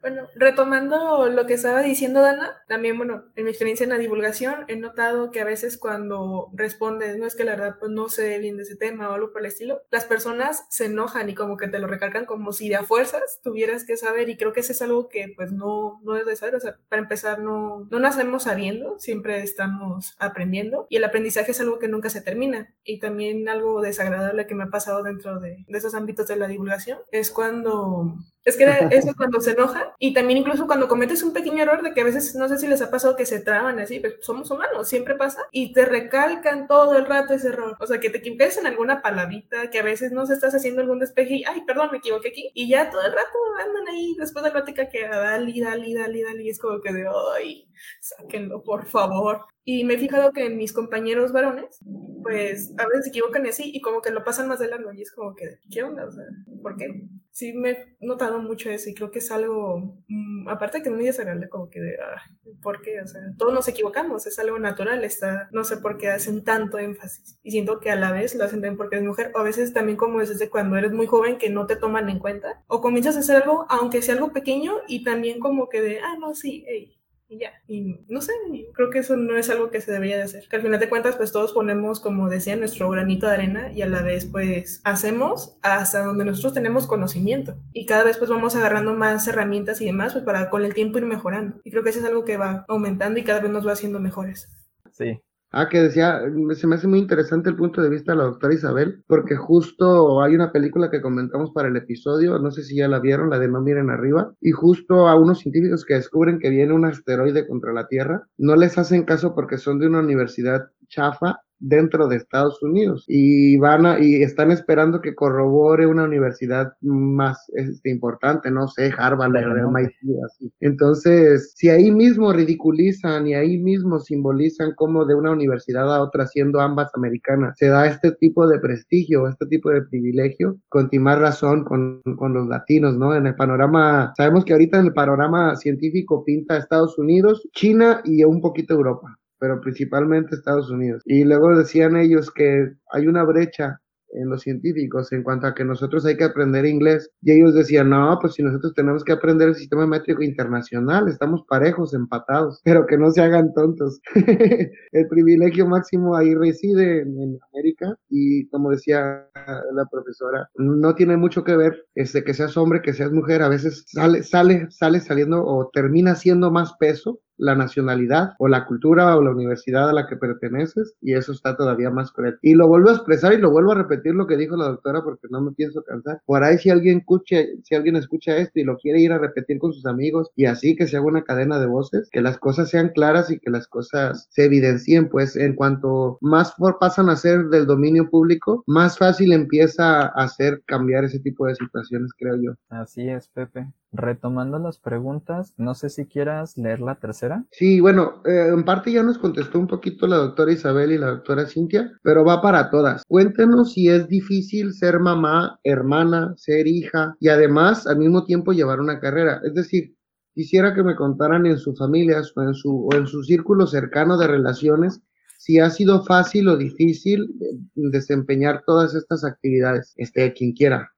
[0.00, 4.64] Bueno, retomando lo que estaba diciendo Dana, también, bueno, en mi experiencia en la divulgación
[4.68, 8.38] he notado que a veces cuando respondes, no es que la verdad pues no sé
[8.38, 11.58] bien de ese tema o algo por el estilo, las personas se enojan y como
[11.58, 14.60] que te lo recalcan como si de a fuerzas tuvieras que saber y creo que
[14.60, 17.86] eso es algo que pues no, no es de saber, o sea, para empezar no,
[17.90, 22.74] no nacemos sabiendo, siempre estamos aprendiendo y el aprendizaje es algo que nunca se termina.
[22.84, 26.48] Y también algo desagradable que me ha pasado dentro de, de esos ámbitos de la
[26.48, 28.14] divulgación es cuando
[28.44, 31.92] es que eso cuando se enoja y también incluso cuando cometes un pequeño error de
[31.92, 34.50] que a veces no sé si les ha pasado que se traban así, pero somos
[34.50, 37.76] humanos, siempre pasa y te recalcan todo el rato ese error.
[37.80, 40.80] O sea, que te equivoques en alguna palabrita, que a veces no se estás haciendo
[40.82, 42.50] algún despeje y, ay, perdón, me equivoqué aquí.
[42.54, 46.22] Y ya todo el rato andan ahí después de la plática que dale, dale, dale,
[46.22, 47.68] dale, y es como que de, ay,
[48.00, 49.46] sáquenlo, por favor.
[49.64, 51.78] Y me he fijado que mis compañeros varones,
[52.22, 54.92] pues a veces se equivocan y así, y como que lo pasan más de largo,
[54.92, 56.06] y es como que, ¿qué onda?
[56.06, 56.24] O sea,
[56.62, 57.02] ¿por qué?
[57.30, 61.04] Sí, me he notado mucho eso, y creo que es algo, mm, aparte que muy
[61.04, 62.22] desagradable, como que de, ah,
[62.62, 63.00] ¿por qué?
[63.02, 66.78] O sea, todos nos equivocamos, es algo natural, está, no sé por qué hacen tanto
[66.78, 69.44] énfasis, y siento que a la vez lo hacen también porque es mujer, o a
[69.44, 72.62] veces también como es desde cuando eres muy joven que no te toman en cuenta,
[72.66, 76.16] o comienzas a hacer algo, aunque sea algo pequeño, y también como que de, ah,
[76.18, 76.96] no, sí, hey,
[77.30, 77.52] y ya.
[77.68, 78.32] Y no sé,
[78.74, 80.48] creo que eso no es algo que se debería de hacer.
[80.48, 83.82] Que al final de cuentas, pues todos ponemos, como decía, nuestro granito de arena y
[83.82, 87.56] a la vez, pues hacemos hasta donde nosotros tenemos conocimiento.
[87.72, 90.98] Y cada vez, pues vamos agarrando más herramientas y demás, pues para con el tiempo
[90.98, 91.60] ir mejorando.
[91.64, 94.00] Y creo que eso es algo que va aumentando y cada vez nos va haciendo
[94.00, 94.48] mejores.
[94.90, 95.20] Sí,
[95.52, 96.20] Ah, que decía,
[96.54, 100.22] se me hace muy interesante el punto de vista de la doctora Isabel, porque justo
[100.22, 103.38] hay una película que comentamos para el episodio, no sé si ya la vieron, la
[103.40, 107.48] de No miren arriba, y justo a unos científicos que descubren que viene un asteroide
[107.48, 112.16] contra la Tierra, no les hacen caso porque son de una universidad chafa dentro de
[112.16, 118.50] Estados Unidos y van a, y están esperando que corrobore una universidad más este, importante,
[118.50, 119.94] no sé, Harvard, MIT,
[120.26, 120.52] así.
[120.60, 126.26] Entonces, si ahí mismo ridiculizan y ahí mismo simbolizan como de una universidad a otra,
[126.26, 131.18] siendo ambas americanas, se da este tipo de prestigio, este tipo de privilegio, con más
[131.18, 133.14] razón con, con los latinos, ¿no?
[133.14, 138.24] En el panorama, sabemos que ahorita en el panorama científico pinta Estados Unidos, China y
[138.24, 141.02] un poquito Europa pero principalmente Estados Unidos.
[141.04, 143.80] Y luego decían ellos que hay una brecha
[144.12, 147.10] en los científicos en cuanto a que nosotros hay que aprender inglés.
[147.22, 151.42] Y ellos decían, no, pues si nosotros tenemos que aprender el sistema métrico internacional, estamos
[151.48, 154.00] parejos, empatados, pero que no se hagan tontos.
[154.92, 161.44] el privilegio máximo ahí reside en, América y como decía la profesora, no tiene mucho
[161.44, 165.44] que ver este, que seas hombre, que seas mujer, a veces sale, sale, sale saliendo
[165.44, 170.06] o termina siendo más peso la nacionalidad o la cultura o la universidad a la
[170.06, 172.38] que perteneces y eso está todavía más cruel.
[172.42, 175.02] Y lo vuelvo a expresar y lo vuelvo a repetir lo que dijo la doctora
[175.02, 176.20] porque no me pienso cansar.
[176.26, 179.58] Por ahí si alguien escucha, si alguien escucha esto y lo quiere ir a repetir
[179.58, 182.68] con sus amigos y así que se haga una cadena de voces, que las cosas
[182.68, 187.46] sean claras y que las cosas se evidencien, pues en cuanto más pasan a ser
[187.46, 192.52] del dominio público, más fácil empieza a hacer cambiar ese tipo de situaciones, creo yo.
[192.68, 193.66] Así es, Pepe.
[193.92, 197.44] Retomando las preguntas, no sé si quieras leer la tercera.
[197.50, 201.08] Sí, bueno, eh, en parte ya nos contestó un poquito la doctora Isabel y la
[201.08, 203.02] doctora Cintia, pero va para todas.
[203.08, 208.78] Cuéntenos si es difícil ser mamá, hermana, ser hija y además al mismo tiempo llevar
[208.78, 209.40] una carrera.
[209.44, 209.96] Es decir,
[210.34, 214.16] quisiera que me contaran en sus familias o en su, o en su círculo cercano
[214.16, 215.00] de relaciones
[215.36, 219.94] si ha sido fácil o difícil eh, desempeñar todas estas actividades.
[219.96, 220.92] Este, quien quiera.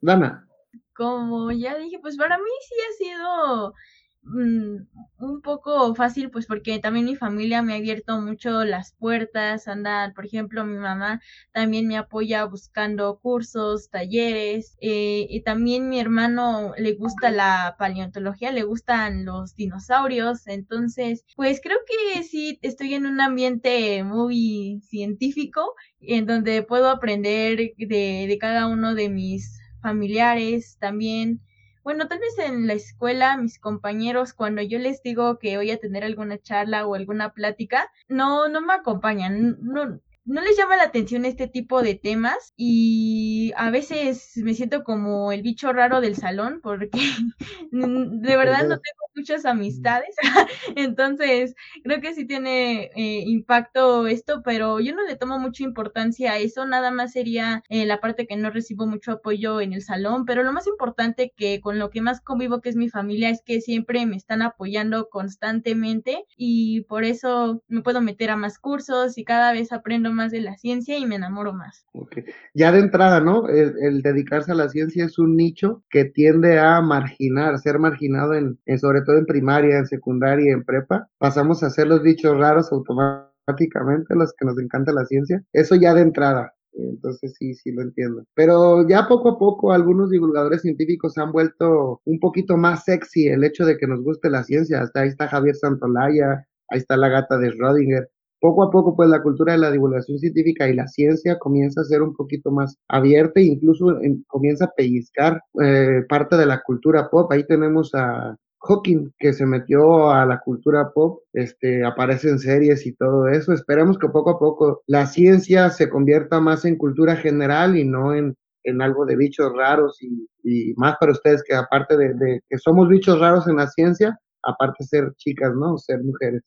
[0.00, 0.48] Dana
[0.96, 3.74] como ya dije, pues para mí sí ha sido
[4.22, 4.76] mm,
[5.18, 10.14] un poco fácil, pues porque también mi familia me ha abierto mucho las puertas, andar,
[10.14, 11.20] por ejemplo, mi mamá
[11.52, 18.52] también me apoya buscando cursos, talleres, eh, y también mi hermano le gusta la paleontología,
[18.52, 25.74] le gustan los dinosaurios, entonces, pues creo que sí estoy en un ambiente muy científico,
[26.00, 31.40] en donde puedo aprender de, de cada uno de mis familiares también.
[31.84, 35.78] Bueno, tal vez en la escuela, mis compañeros, cuando yo les digo que voy a
[35.78, 39.58] tener alguna charla o alguna plática, no, no me acompañan.
[39.60, 44.82] No, no les llama la atención este tipo de temas y a veces me siento
[44.82, 46.98] como el bicho raro del salón porque
[47.70, 50.16] de verdad no tengo muchas amistades,
[50.76, 56.32] entonces creo que sí tiene eh, impacto esto, pero yo no le tomo mucha importancia
[56.32, 59.82] a eso, nada más sería eh, la parte que no recibo mucho apoyo en el
[59.82, 63.30] salón, pero lo más importante que con lo que más convivo que es mi familia
[63.30, 68.58] es que siempre me están apoyando constantemente y por eso me puedo meter a más
[68.58, 71.84] cursos y cada vez aprendo más de la ciencia y me enamoro más.
[71.92, 72.24] Okay.
[72.54, 73.48] Ya de entrada, ¿no?
[73.48, 78.58] El, dedicarse a la ciencia es un nicho que tiende a marginar, ser marginado en,
[78.78, 81.08] sobre todo en primaria, en secundaria, en prepa.
[81.18, 85.42] Pasamos a ser los bichos raros automáticamente, los que nos encanta la ciencia.
[85.52, 86.54] Eso ya de entrada.
[86.74, 88.24] Entonces sí, sí lo entiendo.
[88.34, 93.44] Pero ya poco a poco algunos divulgadores científicos han vuelto un poquito más sexy el
[93.44, 94.80] hecho de que nos guste la ciencia.
[94.80, 98.08] Hasta ahí está Javier Santolaya, ahí está la gata de Schrödinger.
[98.44, 101.84] Poco a poco, pues la cultura de la divulgación científica y la ciencia comienza a
[101.84, 107.08] ser un poquito más abierta e incluso comienza a pellizcar eh, parte de la cultura
[107.08, 107.32] pop.
[107.32, 112.92] Ahí tenemos a Hawking, que se metió a la cultura pop, este, aparece series y
[112.92, 113.54] todo eso.
[113.54, 118.14] Esperemos que poco a poco la ciencia se convierta más en cultura general y no
[118.14, 122.58] en, en algo de bichos raros y, más para ustedes que aparte de, de, que
[122.58, 125.78] somos bichos raros en la ciencia, aparte ser chicas, ¿no?
[125.78, 126.42] Ser mujeres.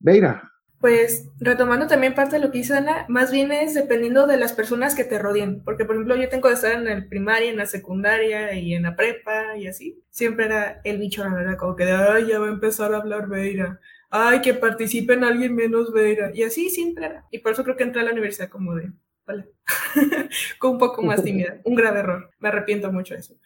[0.00, 0.50] Veira.
[0.84, 4.52] Pues retomando también parte de lo que dice Ana, más bien es dependiendo de las
[4.52, 7.56] personas que te rodeen, porque por ejemplo yo tengo que estar en el primaria, en
[7.56, 11.74] la secundaria y en la prepa y así, siempre era el bicho, la verdad, como
[11.74, 13.80] que de, ay, ya va a empezar a hablar Veira,
[14.10, 17.78] ay, que participe en alguien menos Veira, y así siempre era, y por eso creo
[17.78, 18.92] que entré a la universidad como de,
[19.26, 19.48] vale,
[20.58, 23.38] con un poco más tímida, un grave error, me arrepiento mucho de eso,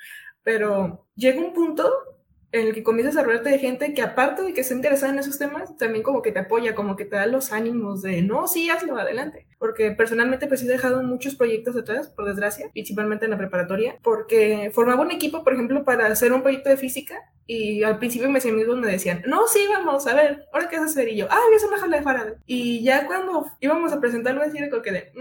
[0.43, 2.18] pero llega un punto
[2.51, 5.19] en el que comienzas a rodearte de gente que aparte de que está interesada en
[5.19, 8.49] esos temas, también como que te apoya, como que te da los ánimos de, no,
[8.49, 9.47] sí, hazlo, adelante.
[9.59, 14.71] Porque personalmente pues he dejado muchos proyectos atrás, por desgracia, principalmente en la preparatoria, porque
[14.73, 18.45] formaba un equipo, por ejemplo, para hacer un proyecto de física y al principio mis
[18.47, 21.09] amigos me decían, no, sí, vamos, a ver, ¿ahora qué vas a hacer?
[21.09, 22.35] Y yo, ah, voy a hacer una jala de Faraday.
[22.47, 25.13] Y ya cuando íbamos a presentarlo, decía como que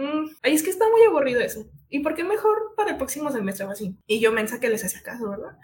[0.44, 1.66] ahí es que está muy aburrido eso.
[1.90, 3.96] ¿Y por qué mejor para el próximo semestre o así?
[4.08, 5.58] Y yo mensa que les hacía caso, ¿verdad?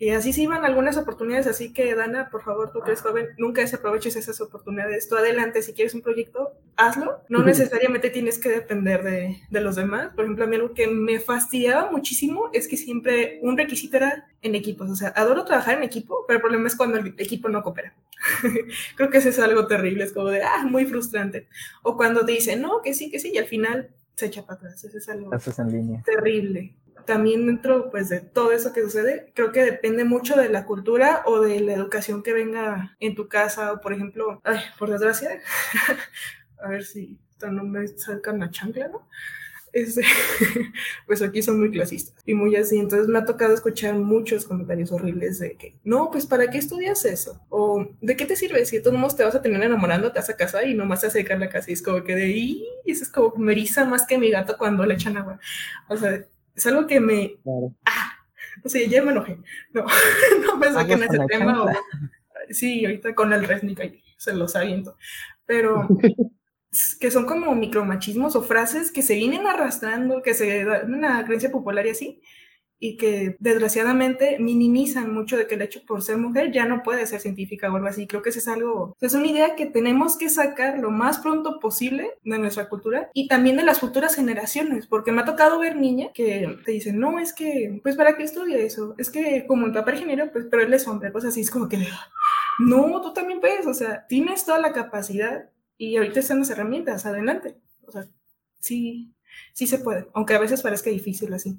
[0.00, 3.28] Y así se iban algunas oportunidades, así que Dana, por favor, tú que eres joven,
[3.36, 5.06] nunca desaproveches esas oportunidades.
[5.10, 7.20] Tú adelante, si quieres un proyecto, hazlo.
[7.28, 10.14] No necesariamente tienes que depender de, de, los demás.
[10.14, 14.26] Por ejemplo, a mí algo que me fastidiaba muchísimo es que siempre un requisito era
[14.40, 14.88] en equipos.
[14.88, 17.92] O sea, adoro trabajar en equipo, pero el problema es cuando el equipo no coopera.
[18.96, 21.46] Creo que eso es algo terrible, es como de, ah, muy frustrante.
[21.82, 24.60] O cuando te dicen, no, que sí, que sí, y al final se echa para
[24.60, 24.82] atrás.
[24.82, 26.02] Eso es algo en línea.
[26.04, 26.74] terrible
[27.04, 31.22] también dentro pues de todo eso que sucede, creo que depende mucho de la cultura
[31.26, 35.40] o de la educación que venga en tu casa o por ejemplo, ay, por desgracia,
[36.62, 37.18] a ver si
[37.50, 39.06] no me sacan la chancla, ¿no?
[39.72, 40.02] Este,
[41.06, 42.78] pues aquí son muy clasistas y muy así.
[42.78, 47.04] Entonces me ha tocado escuchar muchos comentarios horribles de que, no, pues ¿para qué estudias
[47.04, 47.40] eso?
[47.48, 48.64] O ¿de qué te sirve?
[48.66, 51.06] Si todos modos te vas a terminar enamorando, te vas a casa y nomás te
[51.06, 53.52] vas a dedicar la casa y es como que de ahí, eso es como me
[53.52, 55.38] eriza más que mi gato cuando le echan agua.
[55.88, 56.24] O sea,
[56.60, 57.38] es algo que me...
[57.86, 58.12] Ah,
[58.62, 59.38] o sea, ya me enojé.
[59.72, 59.84] No,
[60.46, 61.72] no me saquen ese tema.
[62.50, 64.96] sí, ahorita con el Resnick se los aviento.
[65.46, 65.88] Pero
[67.00, 71.50] que son como micromachismos o frases que se vienen arrastrando, que se dan una creencia
[71.50, 72.22] popular y así,
[72.82, 77.06] y que desgraciadamente minimizan mucho de que el hecho por ser mujer ya no puede
[77.06, 78.06] ser científica o algo así.
[78.06, 81.60] Creo que eso es algo, es una idea que tenemos que sacar lo más pronto
[81.60, 85.76] posible de nuestra cultura y también de las futuras generaciones, porque me ha tocado ver
[85.76, 88.94] niñas que te dicen, no, es que, pues, ¿para qué estudia eso?
[88.96, 91.68] Es que como el papá ingeniero, pues, pero él es hombre, pues así es como
[91.68, 91.78] que,
[92.60, 97.04] no, tú también puedes, o sea, tienes toda la capacidad y ahorita están las herramientas,
[97.04, 97.56] adelante.
[97.86, 98.06] O sea,
[98.58, 99.12] sí,
[99.52, 101.58] sí se puede, aunque a veces parezca difícil así.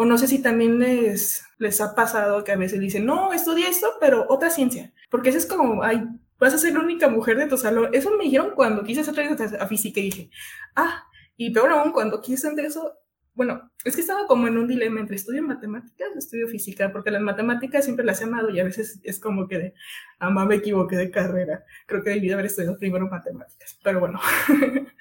[0.00, 3.68] O no sé si también les, les ha pasado que a veces dicen, no, estudia
[3.68, 4.92] esto, pero otra ciencia.
[5.10, 6.04] Porque eso es como, ay,
[6.38, 7.90] vas a ser la única mujer de tu salón.
[7.92, 10.30] Eso me dijeron cuando quise hacer a física y dije,
[10.76, 11.02] ah,
[11.36, 12.92] y peor aún, cuando quise hacer eso,
[13.34, 17.10] bueno, es que estaba como en un dilema entre estudio matemáticas o estudio física, porque
[17.10, 19.74] las matemáticas siempre las he amado y a veces es como que de,
[20.20, 21.64] ah, me equivoqué de carrera.
[21.86, 24.20] Creo que debí haber estudiado primero matemáticas, pero bueno.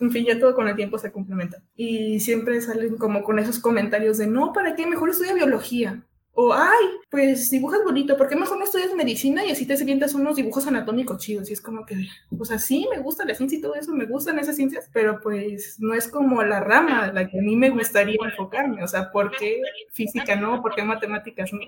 [0.00, 1.62] en fin, ya todo con el tiempo se complementa.
[1.74, 4.86] Y siempre salen como con esos comentarios de, no, ¿para qué?
[4.86, 6.02] Mejor estudia biología.
[6.38, 10.12] O, ay, pues dibujas bonito, ¿por qué mejor no estudias medicina y así te sientas
[10.12, 11.48] unos dibujos anatómicos chidos?
[11.48, 11.96] Y es como que,
[12.38, 15.18] o sea, sí, me gusta la ciencia y todo eso, me gustan esas ciencias, pero
[15.22, 18.84] pues no es como la rama la que a mí me gustaría enfocarme.
[18.84, 20.60] O sea, ¿por qué física no?
[20.60, 21.60] ¿Por qué matemáticas no?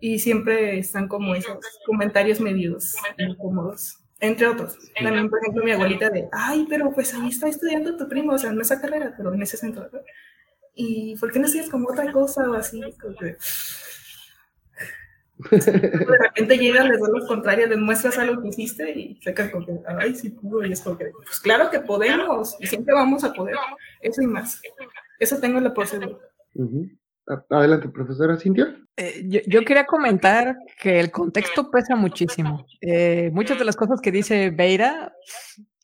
[0.00, 4.78] Y siempre están como esos comentarios medios incómodos entre otros.
[5.00, 8.38] También, por ejemplo, mi abuelita de, ay, pero pues ahí está estudiando tu primo, o
[8.38, 9.88] sea, no esa carrera, pero en ese centro.
[10.74, 12.80] ¿Y por qué no estudias como otra cosa o así?
[15.50, 19.50] de repente llegan, les da lo contrario, les muestras algo que hiciste y se quedan
[19.50, 23.24] con que, ay, sí pudo, y es porque, pues claro que podemos, y siempre vamos
[23.24, 23.56] a poder,
[24.00, 24.60] eso y más.
[25.18, 26.16] Eso tengo la procedura.
[27.50, 28.76] Adelante, profesora Cintia.
[28.96, 32.66] Eh, yo, quería comentar que el contexto pesa muchísimo.
[32.80, 35.12] Eh, muchas de las cosas que dice Beira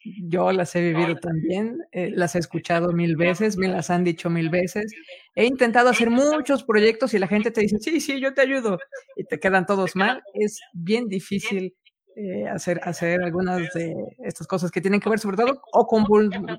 [0.03, 4.31] yo las he vivido también, eh, las he escuchado mil veces, me las han dicho
[4.31, 4.93] mil veces.
[5.35, 8.79] He intentado hacer muchos proyectos y la gente te dice, sí, sí, yo te ayudo,
[9.17, 10.23] y te quedan todos mal.
[10.33, 11.75] Es bien difícil
[12.17, 16.05] eh, hacer, hacer algunas de estas cosas que tienen que ver sobre todo o con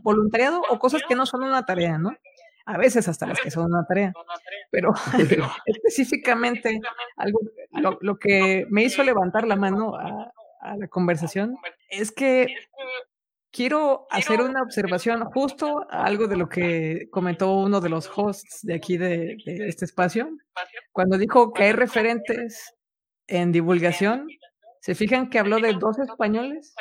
[0.03, 2.11] voluntariado o cosas que no son una tarea, ¿no?
[2.65, 4.13] A veces hasta las que son una tarea.
[4.69, 4.91] Pero
[5.65, 6.79] específicamente
[7.17, 7.39] algo,
[8.01, 10.31] lo, que me hizo levantar la mano a,
[10.61, 11.57] a la conversación
[11.89, 12.47] es que
[13.51, 18.59] quiero hacer una observación justo a algo de lo que comentó uno de los hosts
[18.63, 20.29] de aquí de, de, este espacio,
[20.93, 22.75] cuando dijo que hay referentes
[23.27, 24.27] en divulgación
[24.81, 26.73] ¿Se fijan que habló de dos españoles?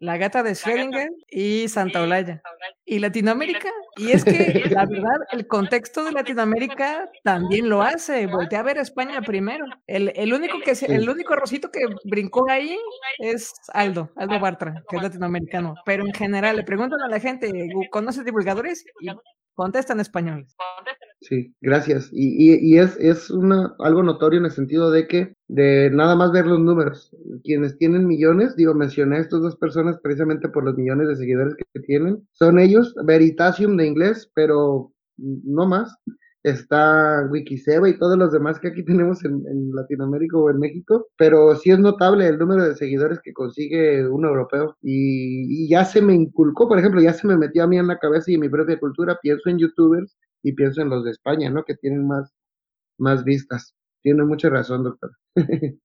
[0.00, 2.42] La gata de Schrödinger y Santa Olaya.
[2.84, 3.70] Y Latinoamérica.
[3.96, 8.26] Y es que, la verdad, el contexto de Latinoamérica también lo hace.
[8.26, 9.64] Voltea a ver a España primero.
[9.86, 12.78] El, el único que el único rosito que brincó ahí
[13.18, 15.74] es Aldo, Aldo Bartra, que es latinoamericano.
[15.84, 17.50] Pero en general, le preguntan a la gente,
[17.90, 18.84] ¿conoces divulgadores?
[19.00, 19.08] Y
[19.54, 20.56] contestan españoles.
[21.28, 22.10] Sí, gracias.
[22.12, 26.16] Y, y, y, es, es una, algo notorio en el sentido de que de nada
[26.16, 30.64] más ver los números, quienes tienen millones, digo, mencioné a estas dos personas precisamente por
[30.64, 35.96] los millones de seguidores que tienen, son ellos, Veritasium de inglés, pero no más.
[36.42, 41.06] Está Wikiseba y todos los demás que aquí tenemos en, en Latinoamérica o en México,
[41.16, 45.86] pero sí es notable el número de seguidores que consigue un europeo y, y ya
[45.86, 48.34] se me inculcó, por ejemplo, ya se me metió a mí en la cabeza y
[48.34, 51.64] en mi propia cultura, pienso en youtubers y pienso en los de España, ¿no?
[51.64, 52.32] Que tienen más,
[52.98, 53.74] más vistas.
[54.02, 55.16] Tiene mucha razón, doctor.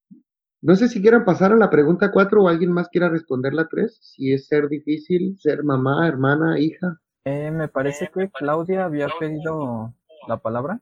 [0.61, 3.67] no sé si quieran pasar a la pregunta 4 o alguien más quiera responder la
[3.67, 3.97] 3.
[4.01, 6.99] Si es ser difícil, ser mamá, hermana, hija.
[7.23, 9.93] Eh, me parece que Claudia había pedido
[10.27, 10.81] la palabra.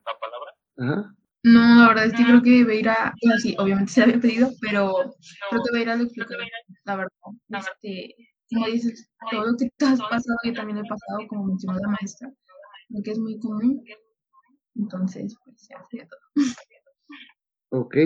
[0.76, 1.14] Ajá.
[1.44, 4.92] No, la verdad es que creo que Beira, bueno, sí, obviamente se había pedido, pero
[5.50, 6.34] creo que Beira lo explicó,
[6.84, 7.10] la verdad.
[7.48, 8.14] Este,
[8.52, 11.88] como dices, todo lo que te has pasado, yo también he pasado, como mencionó la
[11.88, 12.28] maestra,
[12.88, 13.84] lo que es muy común.
[14.76, 17.80] Entonces, pues ya sería todo.
[17.80, 17.96] Ok.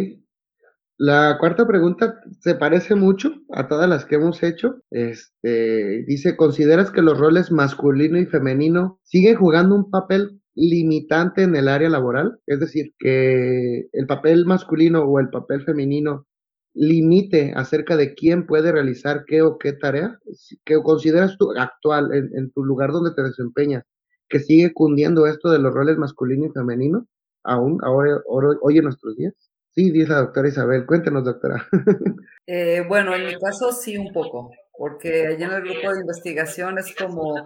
[0.98, 4.76] La cuarta pregunta se parece mucho a todas las que hemos hecho.
[4.90, 11.56] Este, dice, ¿consideras que los roles masculino y femenino siguen jugando un papel limitante en
[11.56, 12.38] el área laboral?
[12.46, 16.26] Es decir, que el papel masculino o el papel femenino
[16.74, 20.18] limite acerca de quién puede realizar qué o qué tarea.
[20.64, 23.84] ¿Qué consideras tú actual en tu lugar donde te desempeñas?
[24.32, 27.06] Que sigue cundiendo esto de los roles masculino y femenino,
[27.44, 29.34] aún ahora, hoy en nuestros días?
[29.74, 30.86] Sí, dice la doctora Isabel.
[30.86, 31.68] Cuéntenos, doctora.
[32.48, 36.76] Eh, bueno, en mi caso sí un poco, porque allá en el grupo de investigación
[36.76, 37.36] es como,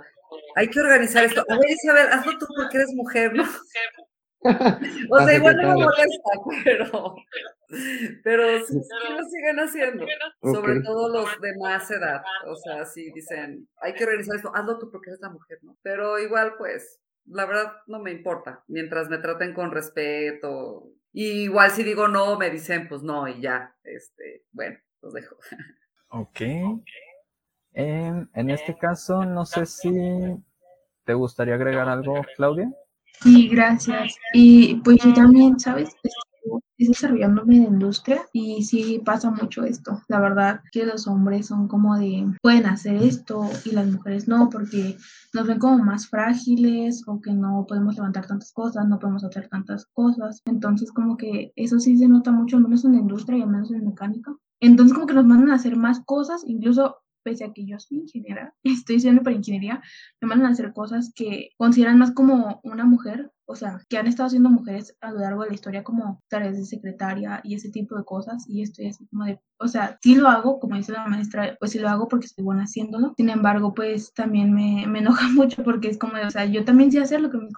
[0.54, 1.44] hay que organizar esto.
[1.50, 3.44] A ver, Isabel, hazlo tú porque eres mujer, ¿no?
[5.10, 6.30] O sea, igual no me molesta,
[6.64, 7.16] pero,
[8.22, 10.06] pero sí, lo siguen haciendo,
[10.42, 12.22] sobre todo los de más edad.
[12.46, 15.76] O sea, sí dicen, hay que organizar esto, hazlo tú porque eres la mujer, ¿no?
[15.82, 20.90] Pero igual, pues, la verdad no me importa, mientras me traten con respeto.
[21.12, 25.36] Y igual si digo no, me dicen, pues no, y ya, este, bueno, los dejo.
[26.08, 26.40] Ok.
[27.72, 29.90] Em, en este caso, no sé si
[31.04, 32.70] te gustaría agregar algo, Claudia.
[33.22, 34.14] Sí, gracias.
[34.32, 35.94] Y pues yo también, ¿sabes?
[36.78, 40.02] Estoy desarrollándome de industria y sí pasa mucho esto.
[40.08, 44.50] La verdad que los hombres son como de, pueden hacer esto y las mujeres no,
[44.50, 44.96] porque
[45.32, 49.48] nos ven como más frágiles o que no podemos levantar tantas cosas, no podemos hacer
[49.48, 50.42] tantas cosas.
[50.44, 53.50] Entonces como que eso sí se nota mucho, al menos en la industria y al
[53.50, 54.36] menos en mecánica.
[54.60, 56.96] Entonces como que nos mandan a hacer más cosas, incluso
[57.26, 59.82] pese a que yo soy ingeniera, estoy estudiando para ingeniería,
[60.20, 64.06] me mandan a hacer cosas que consideran más como una mujer, o sea, que han
[64.06, 67.70] estado haciendo mujeres a lo largo de la historia como tareas de secretaria y ese
[67.70, 70.92] tipo de cosas, y estoy así como de, o sea, sí lo hago, como dice
[70.92, 74.86] la maestra, pues sí lo hago porque estoy buena haciéndolo, sin embargo, pues también me,
[74.86, 77.38] me enoja mucho porque es como de, o sea, yo también sé hacer lo que
[77.38, 77.52] mis,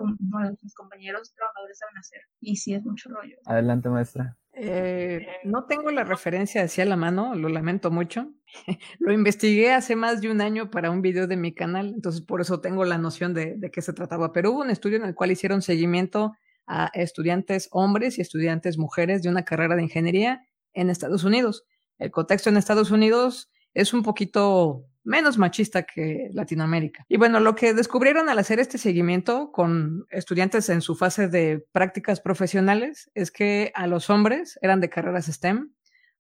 [0.75, 3.37] compañeros trabajadores saben hacer, y sí es mucho rollo.
[3.45, 4.39] Adelante, maestra.
[4.61, 8.33] Eh, no tengo la referencia hacia la mano, lo lamento mucho.
[8.99, 12.41] lo investigué hace más de un año para un video de mi canal, entonces por
[12.41, 14.33] eso tengo la noción de, de qué se trataba.
[14.33, 16.33] Pero hubo un estudio en el cual hicieron seguimiento
[16.67, 20.43] a estudiantes hombres y estudiantes mujeres de una carrera de ingeniería
[20.75, 21.65] en Estados Unidos.
[21.99, 27.05] El contexto en Estados Unidos es un poquito menos machista que Latinoamérica.
[27.09, 31.65] Y bueno, lo que descubrieron al hacer este seguimiento con estudiantes en su fase de
[31.73, 35.73] prácticas profesionales es que a los hombres eran de carreras STEM,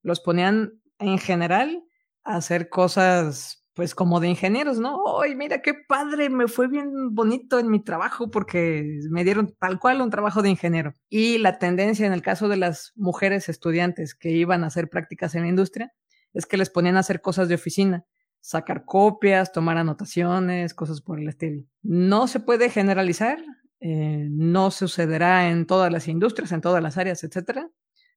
[0.02, 1.84] los ponían en general
[2.24, 5.20] a hacer cosas pues como de ingenieros, ¿no?
[5.22, 6.30] ¡Ay, mira qué padre!
[6.30, 10.48] Me fue bien bonito en mi trabajo porque me dieron tal cual un trabajo de
[10.48, 10.94] ingeniero.
[11.08, 15.34] Y la tendencia en el caso de las mujeres estudiantes que iban a hacer prácticas
[15.34, 15.92] en la industria
[16.32, 18.04] es que les ponían a hacer cosas de oficina
[18.48, 21.64] sacar copias, tomar anotaciones, cosas por el estilo.
[21.82, 23.38] No se puede generalizar,
[23.78, 27.68] eh, no sucederá en todas las industrias, en todas las áreas, etcétera.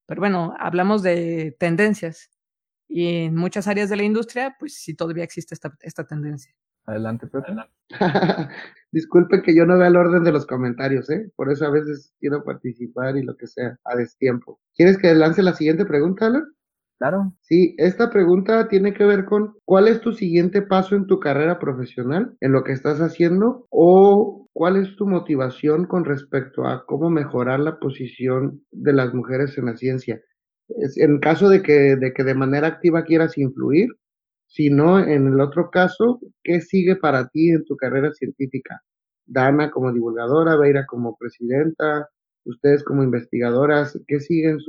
[0.06, 2.30] Pero bueno, hablamos de tendencias
[2.88, 6.56] y en muchas áreas de la industria, pues sí todavía existe esta, esta tendencia.
[6.86, 7.54] Adelante, Pepe.
[8.94, 11.30] Disculpen que yo no vea el orden de los comentarios, ¿eh?
[11.36, 14.62] Por eso a veces quiero participar y lo que sea, a destiempo.
[14.78, 16.46] ¿Quieres que lance la siguiente pregunta, Alan?
[17.02, 17.34] Claro.
[17.42, 21.58] Sí, esta pregunta tiene que ver con cuál es tu siguiente paso en tu carrera
[21.58, 27.10] profesional, en lo que estás haciendo, o cuál es tu motivación con respecto a cómo
[27.10, 30.22] mejorar la posición de las mujeres en la ciencia.
[30.98, 33.90] En caso de que de, que de manera activa quieras influir,
[34.46, 38.80] si no, en el otro caso, ¿qué sigue para ti en tu carrera científica?
[39.26, 42.10] Dana como divulgadora, Beira como presidenta,
[42.46, 44.60] ustedes como investigadoras, ¿qué siguen?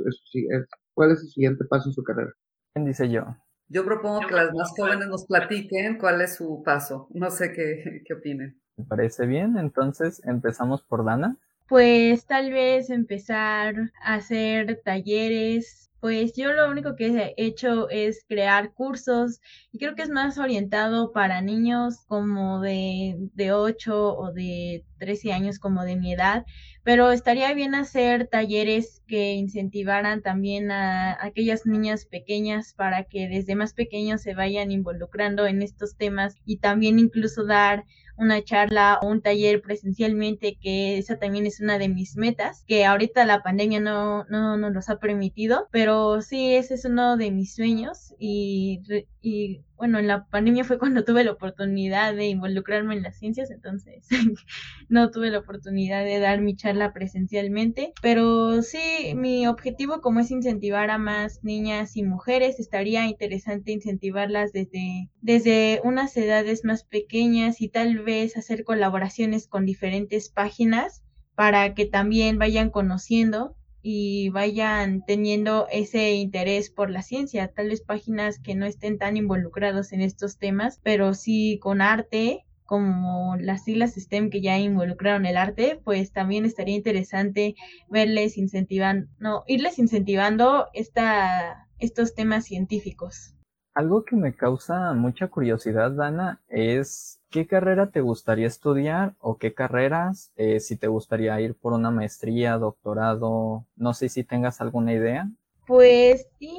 [0.93, 2.31] ¿Cuál es el siguiente paso en su carrera?
[2.73, 3.23] ¿Quién dice yo?
[3.67, 7.07] Yo propongo que las más jóvenes nos platiquen cuál es su paso.
[7.11, 8.59] No sé qué, qué opinen.
[8.77, 11.37] Me parece bien, entonces empezamos por Dana.
[11.67, 15.89] Pues tal vez empezar a hacer talleres.
[16.03, 19.39] Pues yo lo único que he hecho es crear cursos
[19.71, 25.31] y creo que es más orientado para niños como de, de 8 o de 13
[25.31, 26.45] años como de mi edad
[26.83, 33.55] pero estaría bien hacer talleres que incentivaran también a aquellas niñas pequeñas para que desde
[33.55, 37.85] más pequeños se vayan involucrando en estos temas y también incluso dar
[38.17, 42.85] una charla o un taller presencialmente, que esa también es una de mis metas, que
[42.85, 47.31] ahorita la pandemia no, no nos los ha permitido, pero sí, ese es uno de
[47.31, 48.81] mis sueños y,
[49.23, 53.49] y bueno, en la pandemia fue cuando tuve la oportunidad de involucrarme en las ciencias,
[53.51, 54.05] entonces
[54.89, 60.29] no tuve la oportunidad de dar mi charla presencialmente, pero sí, mi objetivo como es
[60.29, 67.61] incentivar a más niñas y mujeres, estaría interesante incentivarlas desde, desde unas edades más pequeñas
[67.61, 71.01] y tal vez hacer colaboraciones con diferentes páginas
[71.33, 77.81] para que también vayan conociendo y vayan teniendo ese interés por la ciencia, tal vez
[77.81, 83.65] páginas que no estén tan involucrados en estos temas, pero sí con arte, como las
[83.65, 87.55] siglas STEM que ya involucraron el arte, pues también estaría interesante
[87.89, 93.35] verles incentivando, no, irles incentivando esta, estos temas científicos.
[93.75, 99.55] Algo que me causa mucha curiosidad, Dana, es qué carrera te gustaría estudiar o qué
[99.55, 104.93] carreras, eh, si te gustaría ir por una maestría, doctorado, no sé si tengas alguna
[104.93, 105.27] idea.
[105.65, 106.55] Pues sí,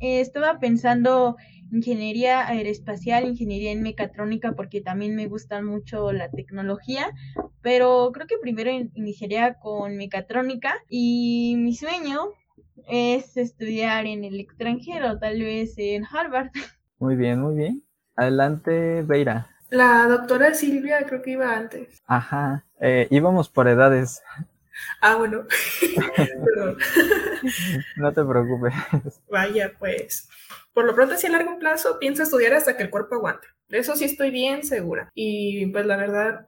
[0.00, 1.36] estaba pensando
[1.70, 7.12] ingeniería aeroespacial, ingeniería en mecatrónica, porque también me gusta mucho la tecnología,
[7.62, 12.30] pero creo que primero iniciaría con mecatrónica y mi sueño
[12.88, 16.50] es estudiar en el extranjero, tal vez en Harvard.
[16.98, 17.82] Muy bien, muy bien.
[18.14, 19.50] Adelante, Beira.
[19.68, 22.02] La doctora Silvia creo que iba antes.
[22.06, 24.22] Ajá, eh, íbamos por edades.
[25.02, 25.44] Ah, bueno.
[27.96, 28.72] no te preocupes.
[29.30, 30.26] Vaya, pues.
[30.72, 33.48] Por lo pronto, si a largo plazo pienso estudiar hasta que el cuerpo aguante.
[33.68, 35.10] De eso sí estoy bien segura.
[35.14, 36.46] Y pues la verdad,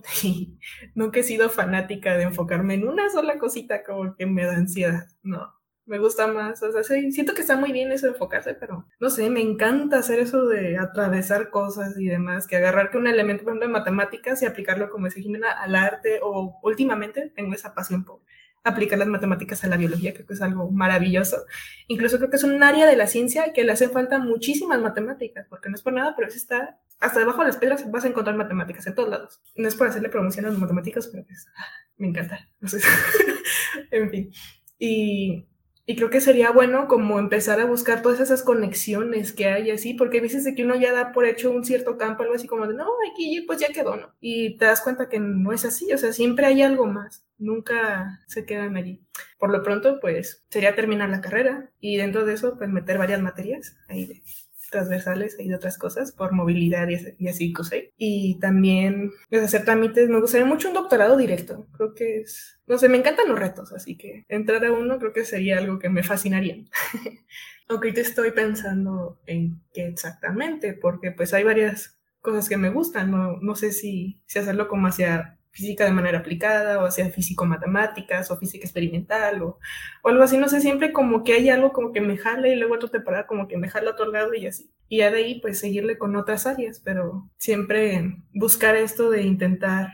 [0.95, 5.09] nunca he sido fanática de enfocarme en una sola cosita como que me da ansiedad.
[5.22, 5.58] No
[5.89, 6.62] me gusta más.
[6.62, 9.99] O sea, siento que está muy bien eso de enfocarse, pero no sé, me encanta
[9.99, 13.72] hacer eso de atravesar cosas y demás, que agarrar que un elemento, por ejemplo, de
[13.72, 18.20] matemáticas y aplicarlo, como dice Jimena, al arte, o últimamente tengo esa pasión por
[18.64, 21.39] aplicar las matemáticas a la biología, creo que es algo maravilloso.
[21.86, 25.47] Incluso creo que es un área de la ciencia que le hace falta muchísimas matemáticas,
[25.49, 28.09] porque no es por nada, pero eso está, hasta debajo de las piedras vas a
[28.09, 29.41] encontrar matemáticas en todos lados.
[29.57, 31.47] No es por hacerle promoción a las matemáticas, pero pues,
[31.97, 32.49] me encanta.
[33.91, 34.30] en fin.
[34.78, 35.47] Y
[35.91, 39.95] y creo que sería bueno como empezar a buscar todas esas conexiones que hay así,
[39.95, 42.47] porque a veces de que uno ya da por hecho un cierto campo, algo así
[42.47, 44.14] como de, no, aquí pues ya quedó, ¿no?
[44.20, 48.20] Y te das cuenta que no es así, o sea, siempre hay algo más, nunca
[48.26, 49.01] se quedan allí.
[49.39, 53.22] Por lo pronto, pues sería terminar la carrera y dentro de eso, pues meter varias
[53.22, 54.22] materias ahí de
[54.71, 57.81] transversales y de otras cosas por movilidad y así, cosas.
[57.97, 62.79] Y también pues, hacer trámites, me gustaría mucho un doctorado directo, creo que es, no
[62.79, 65.89] sé, me encantan los retos, así que entrar a uno creo que sería algo que
[65.89, 66.57] me fascinaría.
[67.69, 73.11] Aunque te estoy pensando en qué exactamente, porque pues hay varias cosas que me gustan,
[73.11, 78.31] no, no sé si, si hacerlo como hacia física de manera aplicada o hacia físico-matemáticas
[78.31, 79.59] o física experimental o,
[80.03, 82.55] o, algo así, no sé, siempre como que hay algo como que me jala y
[82.55, 84.71] luego otro temporada como que me jala a otro lado y así.
[84.89, 89.89] Y ya de ahí pues seguirle con otras áreas, pero siempre buscar esto de intentar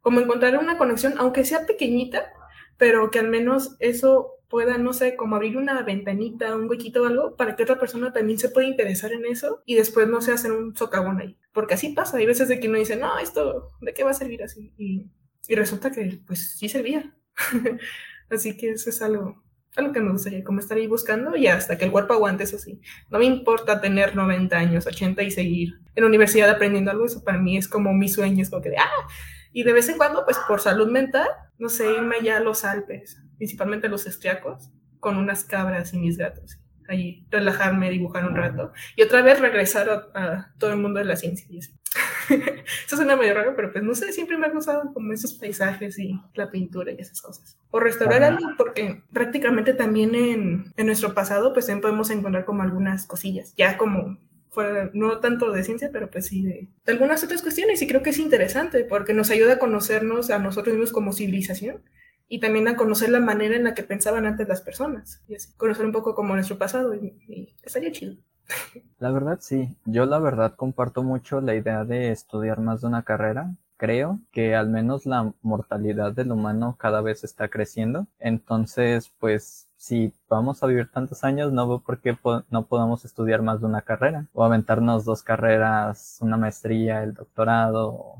[0.00, 2.32] como encontrar una conexión, aunque sea pequeñita,
[2.76, 7.06] pero que al menos eso pueda, no sé, como abrir una ventanita, un huequito o
[7.06, 10.32] algo, para que otra persona también se pueda interesar en eso y después no se
[10.32, 13.72] hacer un socavón ahí porque así pasa, hay veces de que uno dice, no, esto,
[13.80, 14.72] ¿de qué va a servir así?
[14.78, 15.10] Y,
[15.56, 17.16] resulta que pues sí servía.
[18.30, 19.42] así que eso es algo,
[19.74, 22.58] algo que me gustaría, como estar ahí buscando y hasta que el cuerpo aguante, eso
[22.58, 22.80] sí.
[23.10, 27.38] No me importa tener 90 años, 80 y seguir en universidad aprendiendo algo, eso para
[27.38, 29.08] mí es como mi sueño, es como que de, ah,
[29.52, 31.26] y de vez en cuando, pues por salud mental,
[31.58, 36.18] no sé, irme ya a los Alpes, principalmente los estriacos, con unas cabras y mis
[36.18, 41.04] gatos allí relajarme, dibujar un rato y otra vez regresar a, todo el mundo de
[41.04, 41.46] la ciencia.
[42.28, 45.98] Eso suena medio raro, pero pues no sé, siempre me ha gustado como esos paisajes
[45.98, 47.58] y la pintura y esas cosas.
[47.70, 52.62] O restaurar algo, porque prácticamente también en, en nuestro pasado pues también podemos encontrar como
[52.62, 54.18] algunas cosillas, ya como
[54.50, 58.02] fuera, no tanto de ciencia, pero pues sí de, de, algunas otras cuestiones y creo
[58.02, 61.82] que es interesante porque nos ayuda a conocernos a nosotros mismos como civilización
[62.28, 65.52] y también a conocer la manera en la que pensaban antes las personas y así,
[65.56, 68.16] conocer un poco como nuestro pasado y, estaría chido.
[68.98, 73.02] La verdad sí, yo la verdad comparto mucho la idea de estudiar más de una
[73.02, 73.54] carrera.
[73.76, 78.08] Creo que al menos la mortalidad del humano cada vez está creciendo.
[78.18, 82.18] Entonces, pues si vamos a vivir tantos años, no veo por qué
[82.50, 88.16] no podamos estudiar más de una carrera o aventarnos dos carreras, una maestría, el doctorado,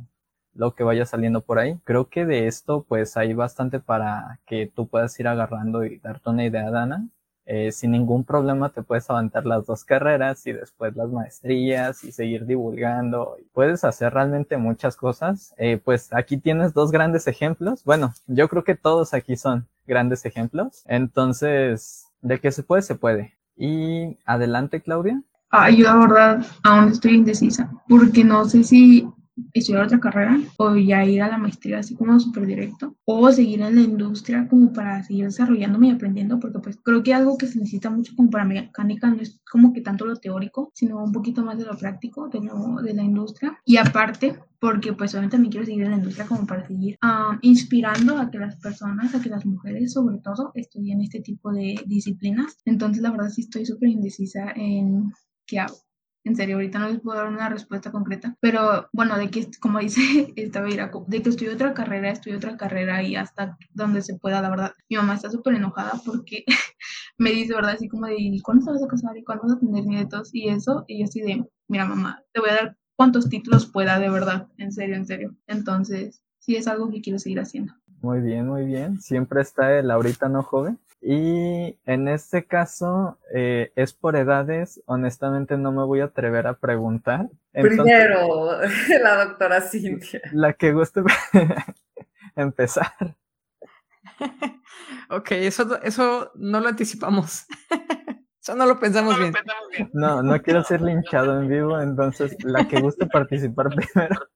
[0.59, 1.79] lo que vaya saliendo por ahí.
[1.85, 6.31] Creo que de esto pues hay bastante para que tú puedas ir agarrando y darte
[6.31, 7.09] una idea, Dana.
[7.47, 12.13] Eh, sin ningún problema te puedes aventar las dos carreras y después las maestrías y
[12.13, 13.37] seguir divulgando.
[13.55, 15.55] Puedes hacer realmente muchas cosas.
[15.59, 17.85] Eh, pues aquí tienes dos grandes ejemplos.
[17.85, 20.83] Bueno, yo creo que todos aquí son grandes ejemplos.
[20.87, 23.35] Entonces, de que se puede, se puede.
[23.57, 25.23] Y adelante, Claudia.
[25.51, 29.09] Ah, yo la verdad aún estoy indecisa, porque no sé si
[29.53, 33.63] estudiar otra carrera o ya ir a la maestría así como súper directo o seguir
[33.63, 37.47] en la industria como para seguir desarrollándome y aprendiendo porque pues creo que algo que
[37.47, 41.13] se necesita mucho como para mecánica no es como que tanto lo teórico sino un
[41.13, 45.37] poquito más de lo práctico de, lo, de la industria y aparte porque pues obviamente
[45.37, 49.15] también quiero seguir en la industria como para seguir uh, inspirando a que las personas,
[49.15, 52.59] a que las mujeres sobre todo estudien este tipo de disciplinas.
[52.65, 55.13] Entonces la verdad sí estoy súper indecisa en
[55.47, 55.77] qué hago.
[56.29, 59.79] En serio, ahorita no les puedo dar una respuesta concreta, pero bueno, de que, como
[59.79, 64.19] dice esta Iraco, de que estudio otra carrera, estudio otra carrera y hasta donde se
[64.19, 64.73] pueda, la verdad.
[64.91, 66.45] Mi mamá está súper enojada porque
[67.19, 67.73] me dice, ¿verdad?
[67.77, 69.17] Así como de, ¿y cuándo te vas a casar?
[69.17, 70.29] ¿Y cuándo vas a tener nietos?
[70.35, 73.99] Y eso, y yo así de, mira mamá, te voy a dar cuantos títulos pueda,
[73.99, 75.35] de verdad, en serio, en serio.
[75.47, 77.73] Entonces, sí es algo que quiero seguir haciendo.
[78.03, 79.01] Muy bien, muy bien.
[79.01, 80.79] Siempre está el ahorita no joven.
[81.11, 86.59] Y en este caso eh, es por edades, honestamente no me voy a atrever a
[86.59, 87.31] preguntar.
[87.55, 88.61] Entonces, Primero,
[89.03, 90.21] la doctora Cintia.
[90.33, 91.01] La que guste
[92.37, 92.93] empezar.
[95.09, 97.47] ok, eso, eso no lo anticipamos.
[98.43, 99.33] eso no lo pensamos no bien.
[99.33, 99.91] Lo pensamos bien.
[99.95, 104.29] No, no quiero ser linchado en vivo, entonces la que guste participar primero.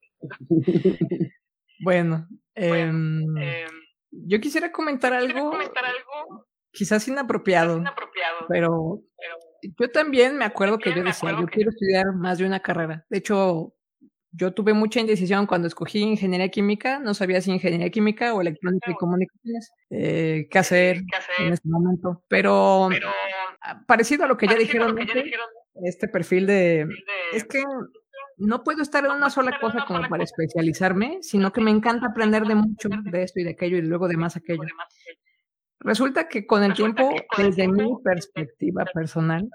[1.80, 3.66] Bueno, bueno eh,
[4.10, 10.78] yo quisiera comentar algo, comentar algo quizás inapropiado, inapropiado pero, pero, yo también me acuerdo
[10.78, 11.54] que yo decía, yo que...
[11.54, 13.06] quiero estudiar más de una carrera.
[13.08, 13.74] De hecho,
[14.32, 18.90] yo tuve mucha indecisión cuando escogí ingeniería química, no sabía si ingeniería química o electrónica
[18.90, 22.24] y comunicaciones, eh, qué, hacer qué hacer en este momento.
[22.28, 23.10] Pero, pero
[23.86, 25.46] parecido a lo que ya dijeron, que ya dijeron
[25.84, 26.88] este perfil de, de,
[27.34, 27.62] es que
[28.38, 32.44] no puedo estar en una sola cosa como para especializarme, sino que me encanta aprender
[32.44, 34.62] de mucho de esto y de aquello y luego de más aquello.
[35.84, 39.48] Resulta que con el tiempo, desde mi perspectiva personal,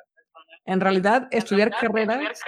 [0.66, 2.42] en realidad estudiar carreras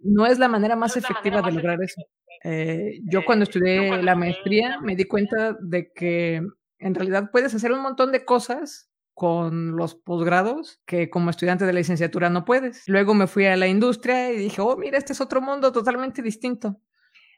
[0.00, 2.02] no es la manera más efectiva de lograr eso.
[2.44, 6.40] Eh, yo cuando estudié la maestría me di cuenta de que
[6.78, 11.72] en realidad puedes hacer un montón de cosas con los posgrados que como estudiante de
[11.72, 12.84] la licenciatura no puedes.
[12.86, 16.22] Luego me fui a la industria y dije, oh, mira, este es otro mundo totalmente
[16.22, 16.80] distinto.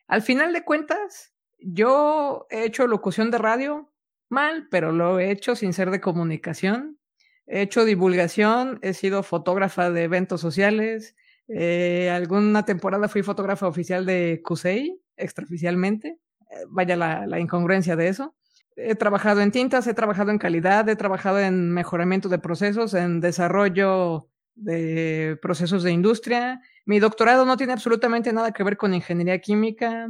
[0.07, 3.90] Al final de cuentas, yo he hecho locución de radio
[4.31, 6.99] mal, pero lo he hecho sin ser de comunicación.
[7.47, 11.15] He hecho divulgación, he sido fotógrafa de eventos sociales.
[11.49, 16.19] Eh, alguna temporada fui fotógrafa oficial de CUSEI, extraoficialmente.
[16.51, 18.35] Eh, vaya la, la incongruencia de eso
[18.83, 23.21] he trabajado en tintas, he trabajado en calidad, he trabajado en mejoramiento de procesos, en
[23.21, 26.61] desarrollo de procesos de industria.
[26.85, 30.09] Mi doctorado no tiene absolutamente nada que ver con ingeniería química.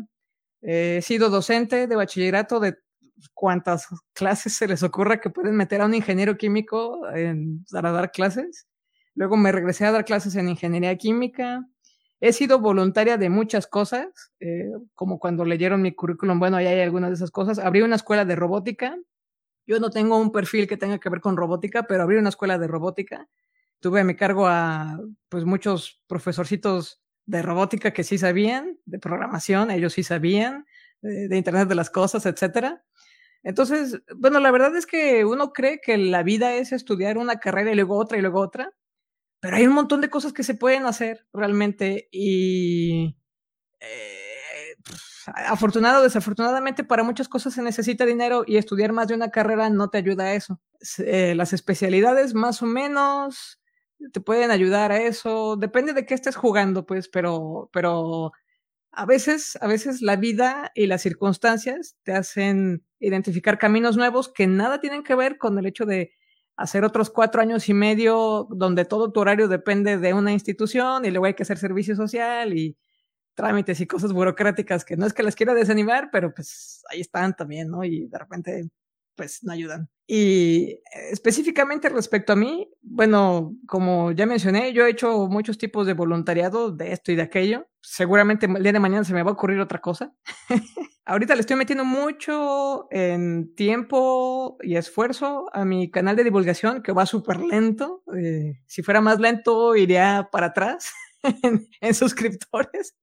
[0.62, 2.78] He sido docente de bachillerato de
[3.34, 8.10] cuantas clases se les ocurra que pueden meter a un ingeniero químico en, para dar
[8.12, 8.66] clases.
[9.14, 11.66] Luego me regresé a dar clases en ingeniería química.
[12.20, 14.08] He sido voluntaria de muchas cosas,
[14.40, 17.58] eh, como cuando leyeron mi currículum, bueno, ahí hay algunas de esas cosas.
[17.58, 18.96] Abrí una escuela de robótica.
[19.66, 22.58] Yo no tengo un perfil que tenga que ver con robótica, pero abrí una escuela
[22.58, 23.28] de robótica.
[23.80, 29.70] Tuve a mi cargo a pues muchos profesorcitos de robótica que sí sabían, de programación,
[29.70, 30.66] ellos sí sabían,
[31.00, 32.84] de, de Internet de las Cosas, etcétera.
[33.42, 37.72] Entonces, bueno, la verdad es que uno cree que la vida es estudiar una carrera
[37.72, 38.72] y luego otra y luego otra,
[39.40, 43.16] pero hay un montón de cosas que se pueden hacer realmente y
[43.80, 44.74] eh,
[45.26, 49.70] afortunado o desafortunadamente para muchas cosas se necesita dinero y estudiar más de una carrera
[49.70, 50.60] no te ayuda a eso.
[50.98, 53.60] Eh, las especialidades más o menos
[54.12, 58.32] te pueden ayudar a eso, depende de qué estés jugando, pues, pero, pero
[58.92, 64.46] a veces, a veces la vida y las circunstancias te hacen identificar caminos nuevos que
[64.46, 66.12] nada tienen que ver con el hecho de
[66.56, 71.10] hacer otros cuatro años y medio donde todo tu horario depende de una institución y
[71.10, 72.76] luego hay que hacer servicio social y
[73.34, 77.34] trámites y cosas burocráticas que no es que las quiera desanimar, pero pues ahí están
[77.34, 77.82] también, ¿no?
[77.84, 78.68] Y de repente
[79.20, 79.90] pues no ayudan.
[80.06, 80.80] Y
[81.12, 86.72] específicamente respecto a mí, bueno, como ya mencioné, yo he hecho muchos tipos de voluntariado
[86.72, 87.66] de esto y de aquello.
[87.82, 90.14] Seguramente el día de mañana se me va a ocurrir otra cosa.
[91.04, 96.92] Ahorita le estoy metiendo mucho en tiempo y esfuerzo a mi canal de divulgación, que
[96.92, 98.02] va súper lento.
[98.16, 100.94] Eh, si fuera más lento, iría para atrás
[101.82, 102.94] en suscriptores.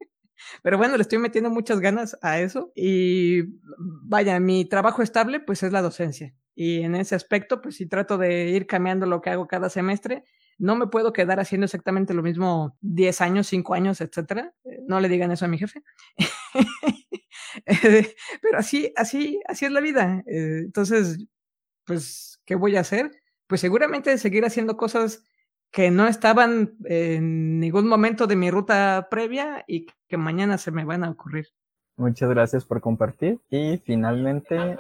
[0.64, 3.44] Pero bueno, le estoy metiendo muchas ganas a eso y
[3.78, 6.34] vaya, mi trabajo estable pues es la docencia.
[6.56, 10.24] Y en ese aspecto pues sí trato de ir cambiando lo que hago cada semestre.
[10.58, 14.54] No me puedo quedar haciendo exactamente lo mismo 10 años, 5 años, etcétera.
[14.66, 15.84] Eh, no le digan eso a mi jefe.
[18.42, 20.24] Pero así, así, así es la vida.
[20.28, 21.20] Eh, entonces,
[21.86, 23.12] pues, ¿qué voy a hacer?
[23.48, 25.24] Pues seguramente seguir haciendo cosas
[25.72, 30.86] que no estaban en ningún momento de mi ruta previa y que mañana se me
[30.86, 31.48] van a ocurrir.
[31.98, 33.40] Muchas gracias por compartir.
[33.50, 34.78] Y finalmente,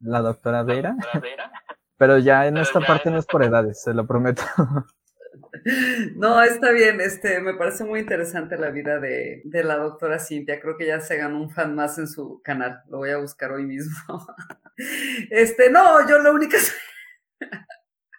[0.00, 0.96] la doctora Deira.
[1.96, 4.42] Pero ya en esta parte no es por edades, se lo prometo.
[6.16, 10.60] No, está bien, este, me parece muy interesante la vida de, de, la doctora Cintia,
[10.60, 13.52] creo que ya se ganó un fan más en su canal, lo voy a buscar
[13.52, 14.26] hoy mismo.
[15.30, 16.56] Este, no, yo lo única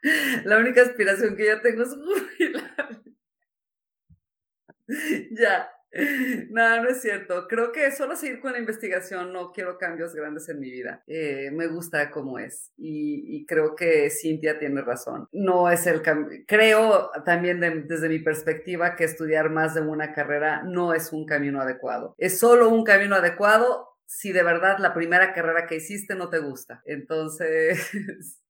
[0.45, 3.03] La única aspiración que ya tengo es jubilarme.
[5.31, 5.69] ya.
[6.49, 7.47] No, no es cierto.
[7.47, 11.03] Creo que solo seguir con la investigación no quiero cambios grandes en mi vida.
[11.05, 15.27] Eh, me gusta como es y, creo que Cintia tiene razón.
[15.31, 16.39] No es el cambio.
[16.47, 21.61] Creo también desde mi perspectiva que estudiar más de una carrera no es un camino
[21.61, 22.15] adecuado.
[22.17, 26.39] Es solo un camino adecuado si de verdad la primera carrera que hiciste no te
[26.39, 26.81] gusta.
[26.85, 27.91] Entonces,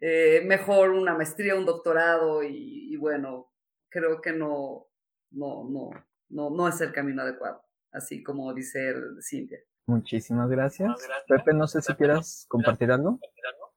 [0.00, 3.50] Eh, mejor una maestría, un doctorado y, bueno,
[3.88, 4.86] creo que no,
[5.30, 5.90] no, no,
[6.28, 7.62] no, no es el camino adecuado,
[7.92, 9.58] así como dice el Cintia.
[9.86, 10.92] Muchísimas gracias.
[11.28, 13.20] Pepe, no sé si quieras compartir algo.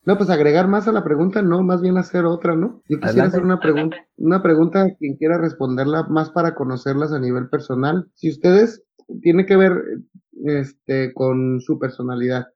[0.04, 2.82] No, pues agregar más a la pregunta, no, más bien hacer otra, ¿no?
[2.88, 7.20] Yo quisiera hacer una pregunta, una pregunta a quien quiera responderla más para conocerlas a
[7.20, 8.10] nivel personal.
[8.16, 8.84] Si ustedes
[9.22, 9.74] tiene que ver
[10.46, 12.48] este con su personalidad.